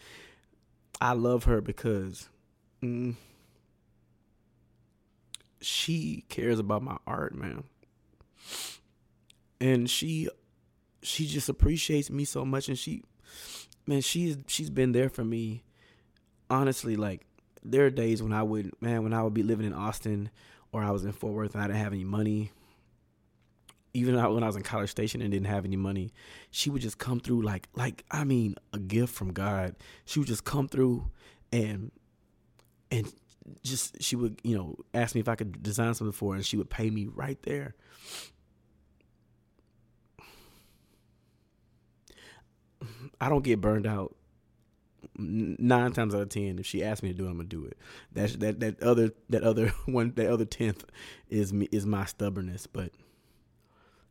I 0.99 1.13
love 1.13 1.43
her 1.45 1.61
because 1.61 2.27
mm, 2.81 3.15
she 5.61 6.25
cares 6.29 6.59
about 6.59 6.81
my 6.81 6.97
art, 7.05 7.35
man. 7.35 7.63
And 9.61 9.89
she 9.89 10.29
she 11.01 11.25
just 11.25 11.47
appreciates 11.47 12.09
me 12.09 12.25
so 12.25 12.43
much 12.43 12.67
and 12.67 12.77
she 12.77 13.03
man, 13.85 14.01
she's 14.01 14.38
she's 14.47 14.69
been 14.69 14.91
there 14.91 15.09
for 15.09 15.23
me 15.23 15.63
honestly 16.49 16.95
like 16.95 17.26
there 17.72 17.86
are 17.86 17.89
days 17.89 18.24
when 18.24 18.34
I 18.34 18.43
would, 18.43 18.72
man, 18.82 19.03
when 19.03 19.13
I 19.13 19.24
would 19.24 19.34
be 19.34 19.43
living 19.43 19.65
in 19.65 19.74
Austin 19.74 20.30
or 20.72 20.84
I 20.84 20.91
was 20.91 21.05
in 21.05 21.11
Fort 21.11 21.34
Worth 21.34 21.53
and 21.53 21.63
I 21.63 21.68
didn't 21.68 21.80
have 21.80 21.93
any 21.93 22.03
money. 22.03 22.51
Even 23.93 24.15
when 24.15 24.43
I 24.43 24.47
was 24.47 24.55
in 24.55 24.63
College 24.63 24.89
Station 24.91 25.22
and 25.22 25.32
didn't 25.32 25.47
have 25.47 25.65
any 25.65 25.76
money, 25.76 26.11
she 26.51 26.70
would 26.70 26.82
just 26.82 26.97
come 26.97 27.20
through 27.20 27.41
like, 27.41 27.68
like 27.76 28.03
I 28.11 28.24
mean, 28.24 28.55
a 28.74 28.80
gift 28.80 29.13
from 29.13 29.34
God. 29.34 29.76
She 30.05 30.20
would 30.20 30.28
just 30.28 30.43
come 30.43 30.68
through 30.68 31.09
and 31.51 31.91
and 32.91 33.11
just 33.63 34.01
she 34.01 34.15
would 34.15 34.39
you 34.43 34.57
know 34.57 34.76
ask 34.93 35.15
me 35.15 35.22
if 35.22 35.28
I 35.28 35.36
could 35.36 35.63
design 35.63 35.93
something 35.93 36.11
for 36.11 36.34
her, 36.34 36.36
and 36.36 36.45
she 36.45 36.57
would 36.57 36.70
pay 36.70 36.89
me 36.89 37.07
right 37.07 37.41
there. 37.43 37.76
I 43.20 43.30
don't 43.30 43.43
get 43.43 43.61
burned 43.61 43.88
out 43.88 44.15
nine 45.18 45.91
times 45.91 46.13
out 46.13 46.22
of 46.22 46.30
ten, 46.30 46.59
if 46.59 46.65
she 46.65 46.84
asks 46.84 47.03
me 47.03 47.09
to 47.09 47.15
do 47.15 47.26
it, 47.26 47.30
I'm 47.30 47.38
gonna 47.38 47.49
do 47.49 47.65
it. 47.65 47.78
That's 48.11 48.36
that 48.38 48.59
that 48.59 48.82
other 48.82 49.11
that 49.30 49.43
other 49.43 49.68
one 49.86 50.13
that 50.15 50.30
other 50.30 50.45
tenth 50.45 50.86
is 51.30 51.53
me 51.53 51.68
is 51.72 51.86
my 51.86 52.05
stubbornness. 52.05 52.68
But 52.68 52.91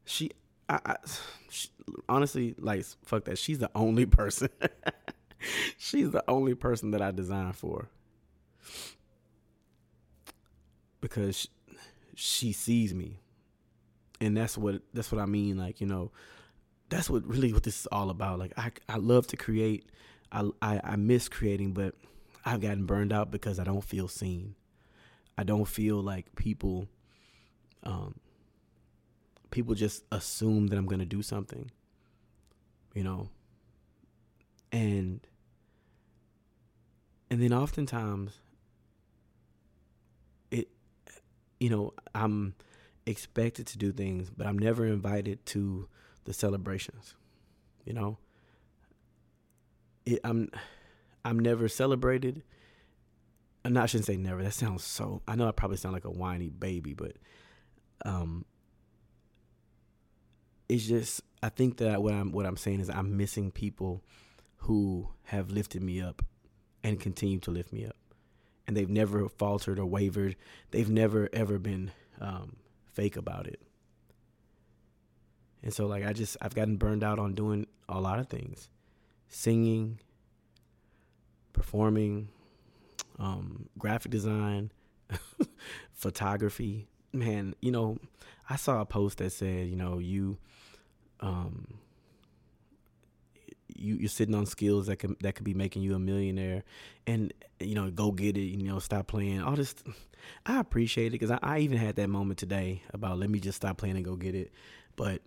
she, 0.05 0.31
I, 0.69 0.81
I 0.85 0.97
she, 1.51 1.69
honestly 2.09 2.55
like 2.59 2.85
fuck 3.05 3.25
that. 3.25 3.39
She's 3.39 3.59
the 3.59 3.71
only 3.75 4.07
person. 4.07 4.49
she's 5.79 6.11
the 6.11 6.25
only 6.29 6.55
person 6.55 6.91
that 6.93 7.03
I 7.03 7.11
design 7.11 7.53
for 7.53 7.89
because 11.01 11.37
she, 11.37 11.49
she 12.15 12.53
sees 12.53 12.95
me, 12.95 13.21
and 14.21 14.37
that's 14.37 14.59
what 14.59 14.83
that's 14.93 15.13
what 15.13 15.21
I 15.21 15.27
mean. 15.27 15.57
Like 15.57 15.81
you 15.81 15.87
know, 15.87 16.11
that's 16.89 17.09
what 17.11 17.27
really 17.27 17.53
what 17.53 17.63
this 17.63 17.81
is 17.81 17.87
all 17.87 18.11
about. 18.11 18.39
Like 18.39 18.53
I 18.57 18.73
I 18.89 18.97
love 18.97 19.27
to 19.29 19.37
create 19.37 19.89
I, 20.33 20.49
I, 20.61 20.81
I 20.83 20.97
miss 20.97 21.29
creating, 21.29 21.73
but 21.73 21.95
I've 22.45 22.61
gotten 22.61 22.87
burned 22.87 23.13
out 23.13 23.31
because 23.31 23.59
I 23.59 23.65
don't 23.65 23.85
feel 23.85 24.09
seen. 24.09 24.55
I 25.39 25.43
don't 25.43 25.67
feel 25.67 26.01
like 26.03 26.35
people, 26.37 26.89
um, 27.83 28.15
people 29.51 29.75
just 29.75 30.05
assume 30.11 30.69
that 30.69 30.77
I'm 30.77 30.87
gonna 30.87 31.05
do 31.05 31.23
something, 31.23 31.71
you 32.95 33.05
know, 33.05 33.29
and 34.73 35.21
and 37.31 37.43
then 37.43 37.53
oftentimes 37.53 38.41
it, 40.51 40.69
you 41.61 41.69
know, 41.69 41.93
I'm 42.15 42.55
expected 43.05 43.67
to 43.69 43.79
do 43.79 43.93
things, 43.93 44.31
but 44.31 44.47
I'm 44.47 44.59
never 44.59 44.87
invited 44.87 45.45
to 45.47 45.89
the 46.25 46.33
celebrations, 46.33 47.15
you 47.85 47.93
know 47.93 48.19
it, 50.07 50.21
I'm 50.25 50.51
I'm 51.25 51.39
never 51.39 51.69
celebrated. 51.69 52.43
No, 53.69 53.83
I 53.83 53.87
shouldn't 53.87 54.07
say 54.07 54.17
never. 54.17 54.43
That 54.43 54.55
sounds 54.55 54.85
so. 54.85 55.23
I 55.27 55.35
know 55.35 55.49
I 55.49 55.51
probably 55.51 55.77
sound 55.77 55.93
like 55.93 56.05
a 56.05 56.11
whiny 56.11 56.51
baby, 56.51 56.95
but 56.95 57.17
um, 58.05 58.45
it's 60.69 60.87
just 60.87 61.21
I 61.43 61.49
think 61.49 61.79
that 61.79 62.03
what 62.03 62.15
I'm 62.15 62.33
what 62.33 62.47
I'm 62.47 62.57
saying 62.57 62.81
is 62.81 62.89
I'm 62.89 63.17
missing 63.17 63.51
people 63.51 64.05
who 64.59 65.09
have 65.25 65.51
lifted 65.51 65.83
me 65.83 66.01
up 66.01 66.23
and 66.83 67.01
continue 67.01 67.41
to 67.41 67.51
lift 67.51 67.73
me 67.73 67.85
up, 67.85 67.97
and 68.67 68.77
they've 68.77 68.89
never 68.89 69.29
faltered 69.29 69.79
or 69.79 69.87
wavered. 69.87 70.37
They've 70.71 70.89
never 70.89 71.29
ever 71.33 71.59
been 71.59 71.91
um, 72.21 72.57
fake 72.93 73.17
about 73.17 73.49
it. 73.49 73.61
And 75.63 75.75
so 75.75 75.87
like 75.87 76.07
I 76.07 76.13
just 76.13 76.37
I've 76.41 76.55
gotten 76.55 76.77
burned 76.77 77.03
out 77.03 77.19
on 77.19 77.35
doing 77.35 77.67
a 77.89 78.01
lot 78.01 78.21
of 78.21 78.29
things. 78.29 78.69
Singing, 79.29 80.01
performing, 81.53 82.29
um, 83.19 83.69
graphic 83.79 84.11
design, 84.11 84.71
photography. 85.93 86.89
Man, 87.13 87.55
you 87.61 87.71
know, 87.71 87.99
I 88.49 88.57
saw 88.57 88.81
a 88.81 88.87
post 88.87 89.19
that 89.19 89.31
said, 89.31 89.69
you 89.69 89.77
know, 89.77 89.99
you 89.99 90.39
um 91.21 91.79
you 93.75 93.97
you're 93.97 94.09
sitting 94.09 94.35
on 94.35 94.47
skills 94.47 94.87
that 94.87 94.97
can 94.97 95.17
that 95.21 95.35
could 95.35 95.45
be 95.45 95.55
making 95.55 95.83
you 95.83 95.95
a 95.95 95.99
millionaire 95.99 96.65
and 97.07 97.33
you 97.61 97.75
know 97.75 97.91
go 97.91 98.11
get 98.11 98.37
it 98.37 98.41
you 98.41 98.63
know 98.63 98.79
stop 98.79 99.07
playing 99.07 99.41
all 99.43 99.55
this 99.55 99.75
i 100.47 100.59
appreciate 100.59 101.09
it 101.09 101.11
because 101.11 101.31
I, 101.31 101.39
I 101.43 101.59
even 101.61 101.79
had 101.79 101.97
that 101.97 102.09
moment 102.09 102.39
today 102.39 102.83
about 102.93 103.19
let 103.19 103.31
me 103.31 103.39
just 103.39 103.57
stop 103.57 103.77
playing 103.77 103.97
and 103.97 104.05
go 104.05 104.17
get 104.17 104.35
it 104.35 104.53
but 104.97 105.21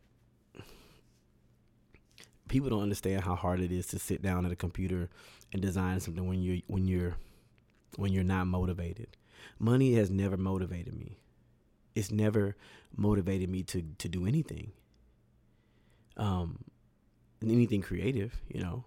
people 2.50 2.70
don't 2.70 2.84
understand 2.84 3.24
how 3.24 3.36
hard 3.36 3.62
it 3.62 3.72
is 3.72 3.88
to 3.88 4.00
sit 4.00 4.22
down 4.22 4.46
at 4.46 4.52
a 4.52 4.56
computer 4.56 5.10
and 5.54 5.62
design 5.62 6.00
something 6.00 6.28
when 6.28 6.42
you're 6.42 6.60
when 6.68 6.88
you're 6.88 7.16
when 7.96 8.12
you're 8.12 8.24
not 8.24 8.48
motivated. 8.48 9.08
Money 9.58 9.94
has 9.94 10.10
never 10.10 10.36
motivated 10.36 10.94
me. 10.94 11.18
It's 11.96 12.12
never 12.12 12.56
motivated 12.96 13.50
me 13.50 13.64
to 13.64 13.84
to 14.00 14.10
do 14.10 14.26
anything. 14.26 14.72
Um 16.18 16.66
anything 17.42 17.82
creative, 17.82 18.42
you 18.50 18.62
know. 18.62 18.84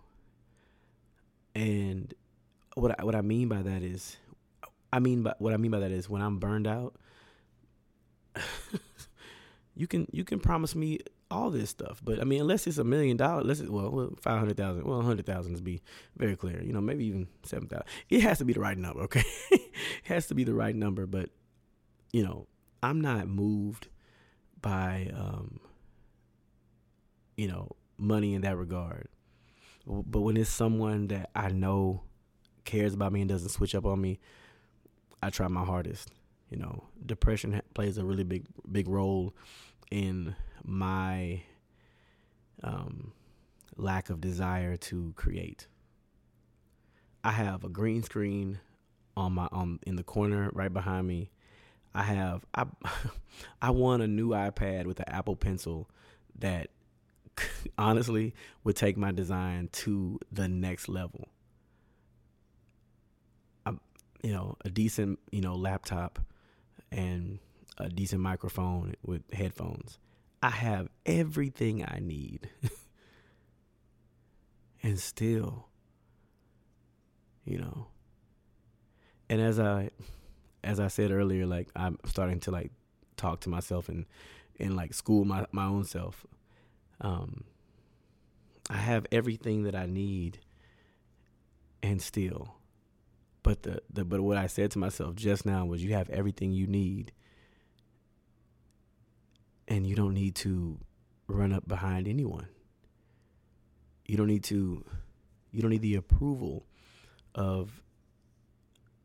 And 1.54 2.12
what 2.74 2.98
I, 2.98 3.04
what 3.04 3.14
I 3.14 3.22
mean 3.22 3.48
by 3.48 3.62
that 3.62 3.82
is 3.82 4.16
I 4.92 4.98
mean 4.98 5.22
by 5.22 5.34
what 5.38 5.54
I 5.54 5.56
mean 5.56 5.70
by 5.70 5.80
that 5.80 5.90
is 5.90 6.08
when 6.08 6.22
I'm 6.22 6.38
burned 6.38 6.66
out 6.66 6.94
you 9.74 9.86
can 9.86 10.06
you 10.12 10.24
can 10.24 10.40
promise 10.40 10.74
me 10.74 11.00
all 11.32 11.50
this 11.50 11.70
stuff. 11.70 12.00
But 12.04 12.20
I 12.20 12.24
mean, 12.24 12.40
unless 12.40 12.66
it's 12.66 12.78
a 12.78 12.84
million 12.84 13.16
dollars, 13.16 13.46
let's 13.46 13.62
well, 13.62 14.12
five 14.20 14.38
hundred 14.38 14.56
thousand, 14.56 14.84
well, 14.84 15.00
hundred 15.02 15.26
thousand 15.26 15.56
to 15.56 15.62
be 15.62 15.82
very 16.16 16.36
clear. 16.36 16.62
You 16.62 16.72
know, 16.72 16.80
maybe 16.80 17.04
even 17.06 17.28
seven 17.42 17.68
thousand. 17.68 17.86
It 18.08 18.20
has 18.22 18.38
to 18.38 18.44
be 18.44 18.52
the 18.52 18.60
right 18.60 18.76
number, 18.76 19.00
okay? 19.04 19.24
it 19.50 19.72
has 20.04 20.26
to 20.28 20.34
be 20.34 20.44
the 20.44 20.54
right 20.54 20.74
number. 20.74 21.06
But 21.06 21.30
you 22.12 22.22
know, 22.22 22.46
I'm 22.82 23.00
not 23.00 23.28
moved 23.28 23.88
by 24.60 25.10
um, 25.14 25.60
you 27.36 27.48
know 27.48 27.70
money 27.98 28.34
in 28.34 28.42
that 28.42 28.56
regard. 28.56 29.08
But 29.86 30.20
when 30.20 30.36
it's 30.36 30.50
someone 30.50 31.08
that 31.08 31.30
I 31.34 31.48
know 31.48 32.02
cares 32.64 32.94
about 32.94 33.12
me 33.12 33.20
and 33.20 33.28
doesn't 33.28 33.48
switch 33.48 33.74
up 33.74 33.84
on 33.84 34.00
me, 34.00 34.20
I 35.22 35.30
try 35.30 35.48
my 35.48 35.64
hardest. 35.64 36.10
You 36.50 36.58
know, 36.58 36.84
depression 37.04 37.62
plays 37.74 37.96
a 37.96 38.04
really 38.04 38.24
big 38.24 38.46
big 38.70 38.88
role 38.88 39.34
in 39.90 40.34
my 40.64 41.42
um, 42.62 43.12
lack 43.76 44.10
of 44.10 44.20
desire 44.20 44.76
to 44.76 45.12
create. 45.16 45.66
I 47.24 47.32
have 47.32 47.64
a 47.64 47.68
green 47.68 48.02
screen 48.02 48.60
on 49.16 49.32
my 49.32 49.48
on 49.52 49.78
in 49.86 49.96
the 49.96 50.02
corner 50.02 50.50
right 50.52 50.72
behind 50.72 51.06
me. 51.06 51.30
I 51.94 52.02
have 52.02 52.44
I 52.54 52.66
I 53.62 53.70
won 53.70 54.00
a 54.00 54.06
new 54.06 54.30
iPad 54.30 54.86
with 54.86 55.00
an 55.00 55.08
Apple 55.08 55.36
Pencil 55.36 55.88
that 56.38 56.70
honestly 57.78 58.34
would 58.64 58.76
take 58.76 58.96
my 58.96 59.12
design 59.12 59.68
to 59.72 60.18
the 60.30 60.48
next 60.48 60.88
level. 60.88 61.28
I, 63.64 63.72
you 64.22 64.32
know, 64.32 64.56
a 64.64 64.70
decent 64.70 65.18
you 65.30 65.40
know 65.40 65.54
laptop 65.54 66.18
and 66.90 67.38
a 67.78 67.88
decent 67.88 68.20
microphone 68.20 68.94
with 69.04 69.22
headphones. 69.32 69.98
I 70.42 70.50
have 70.50 70.88
everything 71.06 71.84
I 71.84 72.00
need. 72.00 72.50
and 74.82 74.98
still, 74.98 75.68
you 77.44 77.58
know. 77.58 77.86
And 79.28 79.40
as 79.40 79.60
I 79.60 79.90
as 80.64 80.80
I 80.80 80.88
said 80.88 81.12
earlier, 81.12 81.46
like 81.46 81.68
I'm 81.76 81.98
starting 82.06 82.40
to 82.40 82.50
like 82.50 82.72
talk 83.16 83.40
to 83.40 83.48
myself 83.48 83.88
and 83.88 84.06
and 84.58 84.76
like 84.76 84.94
school 84.94 85.24
my, 85.24 85.46
my 85.52 85.66
own 85.66 85.84
self. 85.84 86.26
Um 87.00 87.44
I 88.68 88.76
have 88.76 89.06
everything 89.12 89.62
that 89.64 89.74
I 89.74 89.86
need 89.86 90.40
and 91.82 92.02
still. 92.02 92.56
But 93.42 93.62
the, 93.62 93.82
the 93.92 94.04
but 94.04 94.20
what 94.20 94.36
I 94.36 94.46
said 94.46 94.70
to 94.72 94.78
myself 94.78 95.14
just 95.14 95.46
now 95.46 95.64
was 95.64 95.84
you 95.84 95.94
have 95.94 96.10
everything 96.10 96.52
you 96.52 96.66
need 96.66 97.12
and 99.72 99.86
you 99.86 99.96
don't 99.96 100.12
need 100.12 100.34
to 100.34 100.78
run 101.26 101.50
up 101.50 101.66
behind 101.66 102.06
anyone. 102.06 102.46
You 104.04 104.18
don't 104.18 104.26
need 104.26 104.44
to 104.44 104.84
you 105.50 105.62
don't 105.62 105.70
need 105.70 105.80
the 105.80 105.94
approval 105.94 106.66
of 107.34 107.82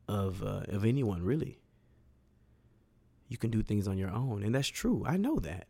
of 0.09 0.43
uh, 0.43 0.63
of 0.67 0.83
anyone 0.83 1.23
really. 1.23 1.57
You 3.29 3.37
can 3.37 3.49
do 3.49 3.63
things 3.63 3.87
on 3.87 3.97
your 3.97 4.09
own, 4.09 4.43
and 4.43 4.53
that's 4.53 4.67
true. 4.67 5.05
I 5.07 5.15
know 5.15 5.39
that. 5.39 5.67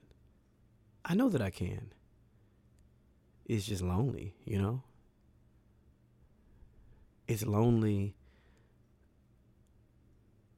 I 1.06 1.14
know 1.14 1.30
that 1.30 1.42
I 1.44 1.52
can. 1.52 1.94
It's 3.46 3.66
just 3.66 3.84
lonely, 3.84 4.34
you 4.46 4.60
know? 4.60 4.84
It's 7.28 7.46
lonely 7.46 8.16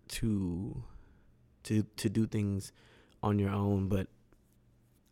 to 0.09 0.83
to 1.63 1.83
to 1.83 2.09
do 2.09 2.25
things 2.25 2.71
on 3.21 3.37
your 3.37 3.51
own, 3.51 3.89
but 3.89 4.07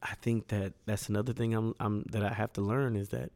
I 0.02 0.14
think 0.22 0.48
that 0.50 0.74
that's 0.86 1.10
another 1.10 1.34
thing 1.34 1.54
I'm, 1.54 1.74
I'm 1.80 2.04
that 2.12 2.24
I 2.24 2.34
have 2.34 2.54
to 2.54 2.62
learn 2.62 2.96
is 2.96 3.10
that 3.10 3.32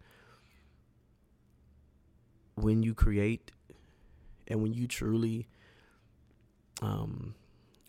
when 2.55 2.83
you 2.83 2.93
create 2.93 3.51
and 4.47 4.61
when 4.61 4.73
you 4.73 4.87
truly 4.87 5.47
um, 6.81 7.35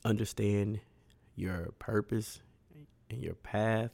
understand 0.04 0.80
your 1.36 1.72
purpose 1.78 2.40
and 3.10 3.22
your 3.22 3.34
path, 3.34 3.90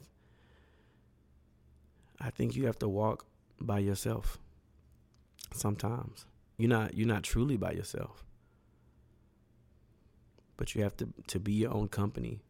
I 2.21 2.29
think 2.29 2.55
you 2.55 2.65
have 2.65 2.79
to 2.79 2.87
walk 2.87 3.25
by 3.59 3.79
yourself. 3.79 4.37
Sometimes 5.53 6.25
you're 6.57 6.69
not 6.69 6.93
you're 6.93 7.07
not 7.07 7.23
truly 7.23 7.57
by 7.57 7.71
yourself, 7.71 8.23
but 10.57 10.75
you 10.75 10.83
have 10.83 10.95
to 10.97 11.09
to 11.27 11.39
be 11.39 11.53
your 11.53 11.73
own 11.73 11.87
company 11.89 12.41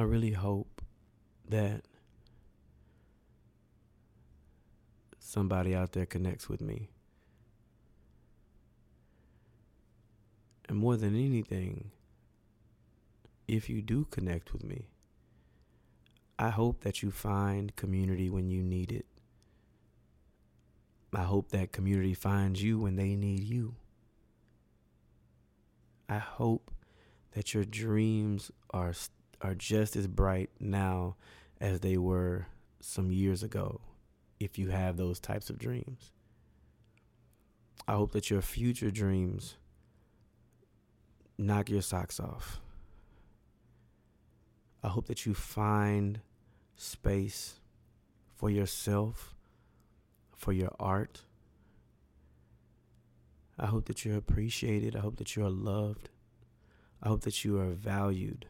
I 0.00 0.04
really 0.04 0.32
hope 0.32 0.80
that 1.46 1.82
somebody 5.18 5.74
out 5.74 5.92
there 5.92 6.06
connects 6.06 6.48
with 6.48 6.62
me. 6.62 6.88
And 10.70 10.78
more 10.78 10.96
than 10.96 11.14
anything, 11.14 11.90
if 13.46 13.68
you 13.68 13.82
do 13.82 14.06
connect 14.06 14.54
with 14.54 14.64
me, 14.64 14.88
I 16.38 16.48
hope 16.48 16.80
that 16.80 17.02
you 17.02 17.10
find 17.10 17.76
community 17.76 18.30
when 18.30 18.48
you 18.48 18.62
need 18.62 18.92
it. 18.92 19.04
I 21.12 21.24
hope 21.24 21.50
that 21.50 21.72
community 21.72 22.14
finds 22.14 22.62
you 22.62 22.78
when 22.78 22.96
they 22.96 23.16
need 23.16 23.42
you. 23.42 23.74
I 26.08 26.16
hope 26.16 26.70
that 27.32 27.52
your 27.52 27.66
dreams 27.66 28.50
are 28.70 28.94
are 29.40 29.54
just 29.54 29.96
as 29.96 30.06
bright 30.06 30.50
now 30.58 31.16
as 31.60 31.80
they 31.80 31.96
were 31.96 32.46
some 32.80 33.10
years 33.10 33.42
ago 33.42 33.80
if 34.38 34.58
you 34.58 34.68
have 34.70 34.96
those 34.96 35.20
types 35.20 35.50
of 35.50 35.58
dreams. 35.58 36.12
I 37.86 37.92
hope 37.92 38.12
that 38.12 38.30
your 38.30 38.42
future 38.42 38.90
dreams 38.90 39.56
knock 41.36 41.70
your 41.70 41.82
socks 41.82 42.20
off. 42.20 42.60
I 44.82 44.88
hope 44.88 45.06
that 45.08 45.26
you 45.26 45.34
find 45.34 46.20
space 46.76 47.60
for 48.36 48.50
yourself, 48.50 49.34
for 50.34 50.52
your 50.52 50.74
art. 50.78 51.22
I 53.58 53.66
hope 53.66 53.86
that 53.86 54.04
you're 54.04 54.16
appreciated. 54.16 54.96
I 54.96 55.00
hope 55.00 55.16
that 55.16 55.36
you 55.36 55.44
are 55.44 55.50
loved. 55.50 56.08
I 57.02 57.08
hope 57.08 57.22
that 57.22 57.44
you 57.44 57.58
are 57.58 57.70
valued. 57.70 58.46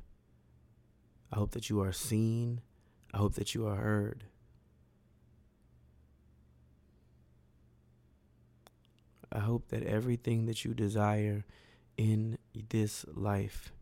I 1.33 1.37
hope 1.37 1.53
that 1.53 1.71
you 1.71 1.81
are 1.81 1.93
seen. 1.93 2.61
I 3.13 3.19
hope 3.19 3.35
that 3.35 3.55
you 3.55 3.67
are 3.67 3.77
heard. 3.77 4.25
I 9.33 9.39
hope 9.39 9.69
that 9.69 9.85
everything 9.85 10.47
that 10.47 10.65
you 10.65 10.75
desire 10.75 11.45
in 11.97 12.39
this 12.71 13.05
life 13.15 13.73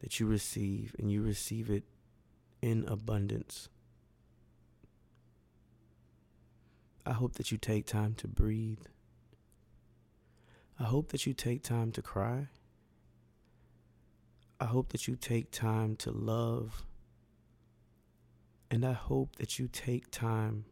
that 0.00 0.20
you 0.20 0.26
receive 0.26 0.94
and 0.98 1.10
you 1.10 1.22
receive 1.22 1.70
it 1.70 1.84
in 2.60 2.84
abundance. 2.86 3.68
I 7.06 7.12
hope 7.12 7.34
that 7.34 7.50
you 7.50 7.56
take 7.56 7.86
time 7.86 8.14
to 8.14 8.28
breathe. 8.28 8.84
I 10.78 10.84
hope 10.84 11.08
that 11.12 11.24
you 11.24 11.32
take 11.32 11.62
time 11.62 11.92
to 11.92 12.02
cry. 12.02 12.48
I 14.58 14.64
hope 14.64 14.92
that 14.92 15.06
you 15.06 15.16
take 15.16 15.50
time 15.50 15.96
to 15.96 16.10
love. 16.10 16.84
And 18.70 18.84
I 18.84 18.94
hope 18.94 19.36
that 19.36 19.58
you 19.58 19.68
take 19.68 20.10
time 20.10 20.64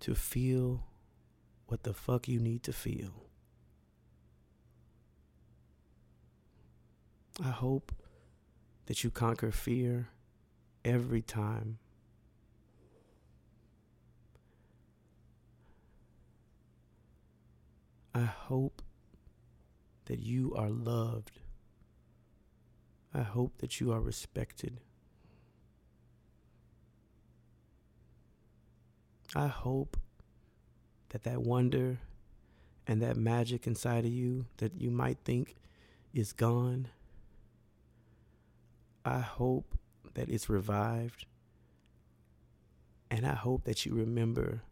to 0.00 0.14
feel 0.14 0.84
what 1.66 1.82
the 1.82 1.92
fuck 1.92 2.28
you 2.28 2.38
need 2.38 2.62
to 2.62 2.72
feel. 2.72 3.24
I 7.44 7.50
hope 7.50 7.92
that 8.86 9.04
you 9.04 9.10
conquer 9.10 9.50
fear 9.50 10.08
every 10.84 11.22
time. 11.22 11.78
I 18.14 18.24
hope 18.24 18.82
that 20.06 20.20
you 20.20 20.54
are 20.56 20.70
loved. 20.70 21.40
I 23.18 23.22
hope 23.22 23.58
that 23.58 23.80
you 23.80 23.90
are 23.90 24.00
respected. 24.00 24.78
I 29.34 29.48
hope 29.48 29.96
that 31.08 31.24
that 31.24 31.42
wonder 31.42 31.98
and 32.86 33.02
that 33.02 33.16
magic 33.16 33.66
inside 33.66 34.04
of 34.04 34.12
you 34.12 34.46
that 34.58 34.80
you 34.80 34.92
might 34.92 35.18
think 35.24 35.56
is 36.14 36.32
gone, 36.32 36.88
I 39.04 39.18
hope 39.18 39.76
that 40.14 40.28
it's 40.28 40.48
revived. 40.48 41.26
And 43.10 43.26
I 43.26 43.34
hope 43.34 43.64
that 43.64 43.84
you 43.84 43.94
remember 43.94 44.62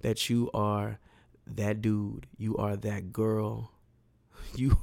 that 0.00 0.28
you 0.28 0.50
are 0.52 0.98
that 1.46 1.80
dude, 1.80 2.26
you 2.36 2.56
are 2.56 2.74
that 2.74 3.12
girl, 3.12 3.70
you 4.56 4.78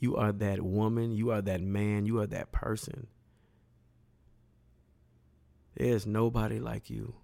you 0.00 0.16
are 0.16 0.32
that 0.32 0.62
woman, 0.62 1.12
you 1.12 1.30
are 1.30 1.42
that 1.42 1.60
man, 1.60 2.06
you 2.06 2.18
are 2.18 2.26
that 2.26 2.50
person. 2.50 3.06
There's 5.76 6.06
nobody 6.06 6.58
like 6.58 6.90
you. 6.90 7.14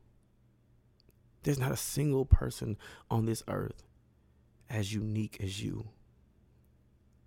There's 1.43 1.59
not 1.59 1.73
a 1.73 1.77
single 1.77 2.27
person 2.27 2.77
on 3.11 3.25
this 3.27 3.43
earth 3.49 3.83
as 4.69 4.93
unique 4.93 5.39
as 5.43 5.63
you. 5.63 5.89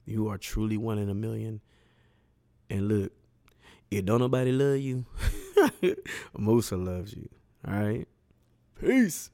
You 0.06 0.28
are 0.30 0.38
truly 0.38 0.78
one 0.78 0.98
in 0.98 1.10
a 1.10 1.14
million. 1.14 1.62
And 2.70 2.88
look, 2.88 3.12
if 3.90 4.06
don't 4.06 4.20
nobody 4.20 4.52
love 4.52 4.78
you, 4.78 5.06
Musa 6.38 6.78
loves 6.78 7.14
you. 7.14 7.30
All 7.68 7.74
right? 7.74 8.08
Peace. 8.80 9.32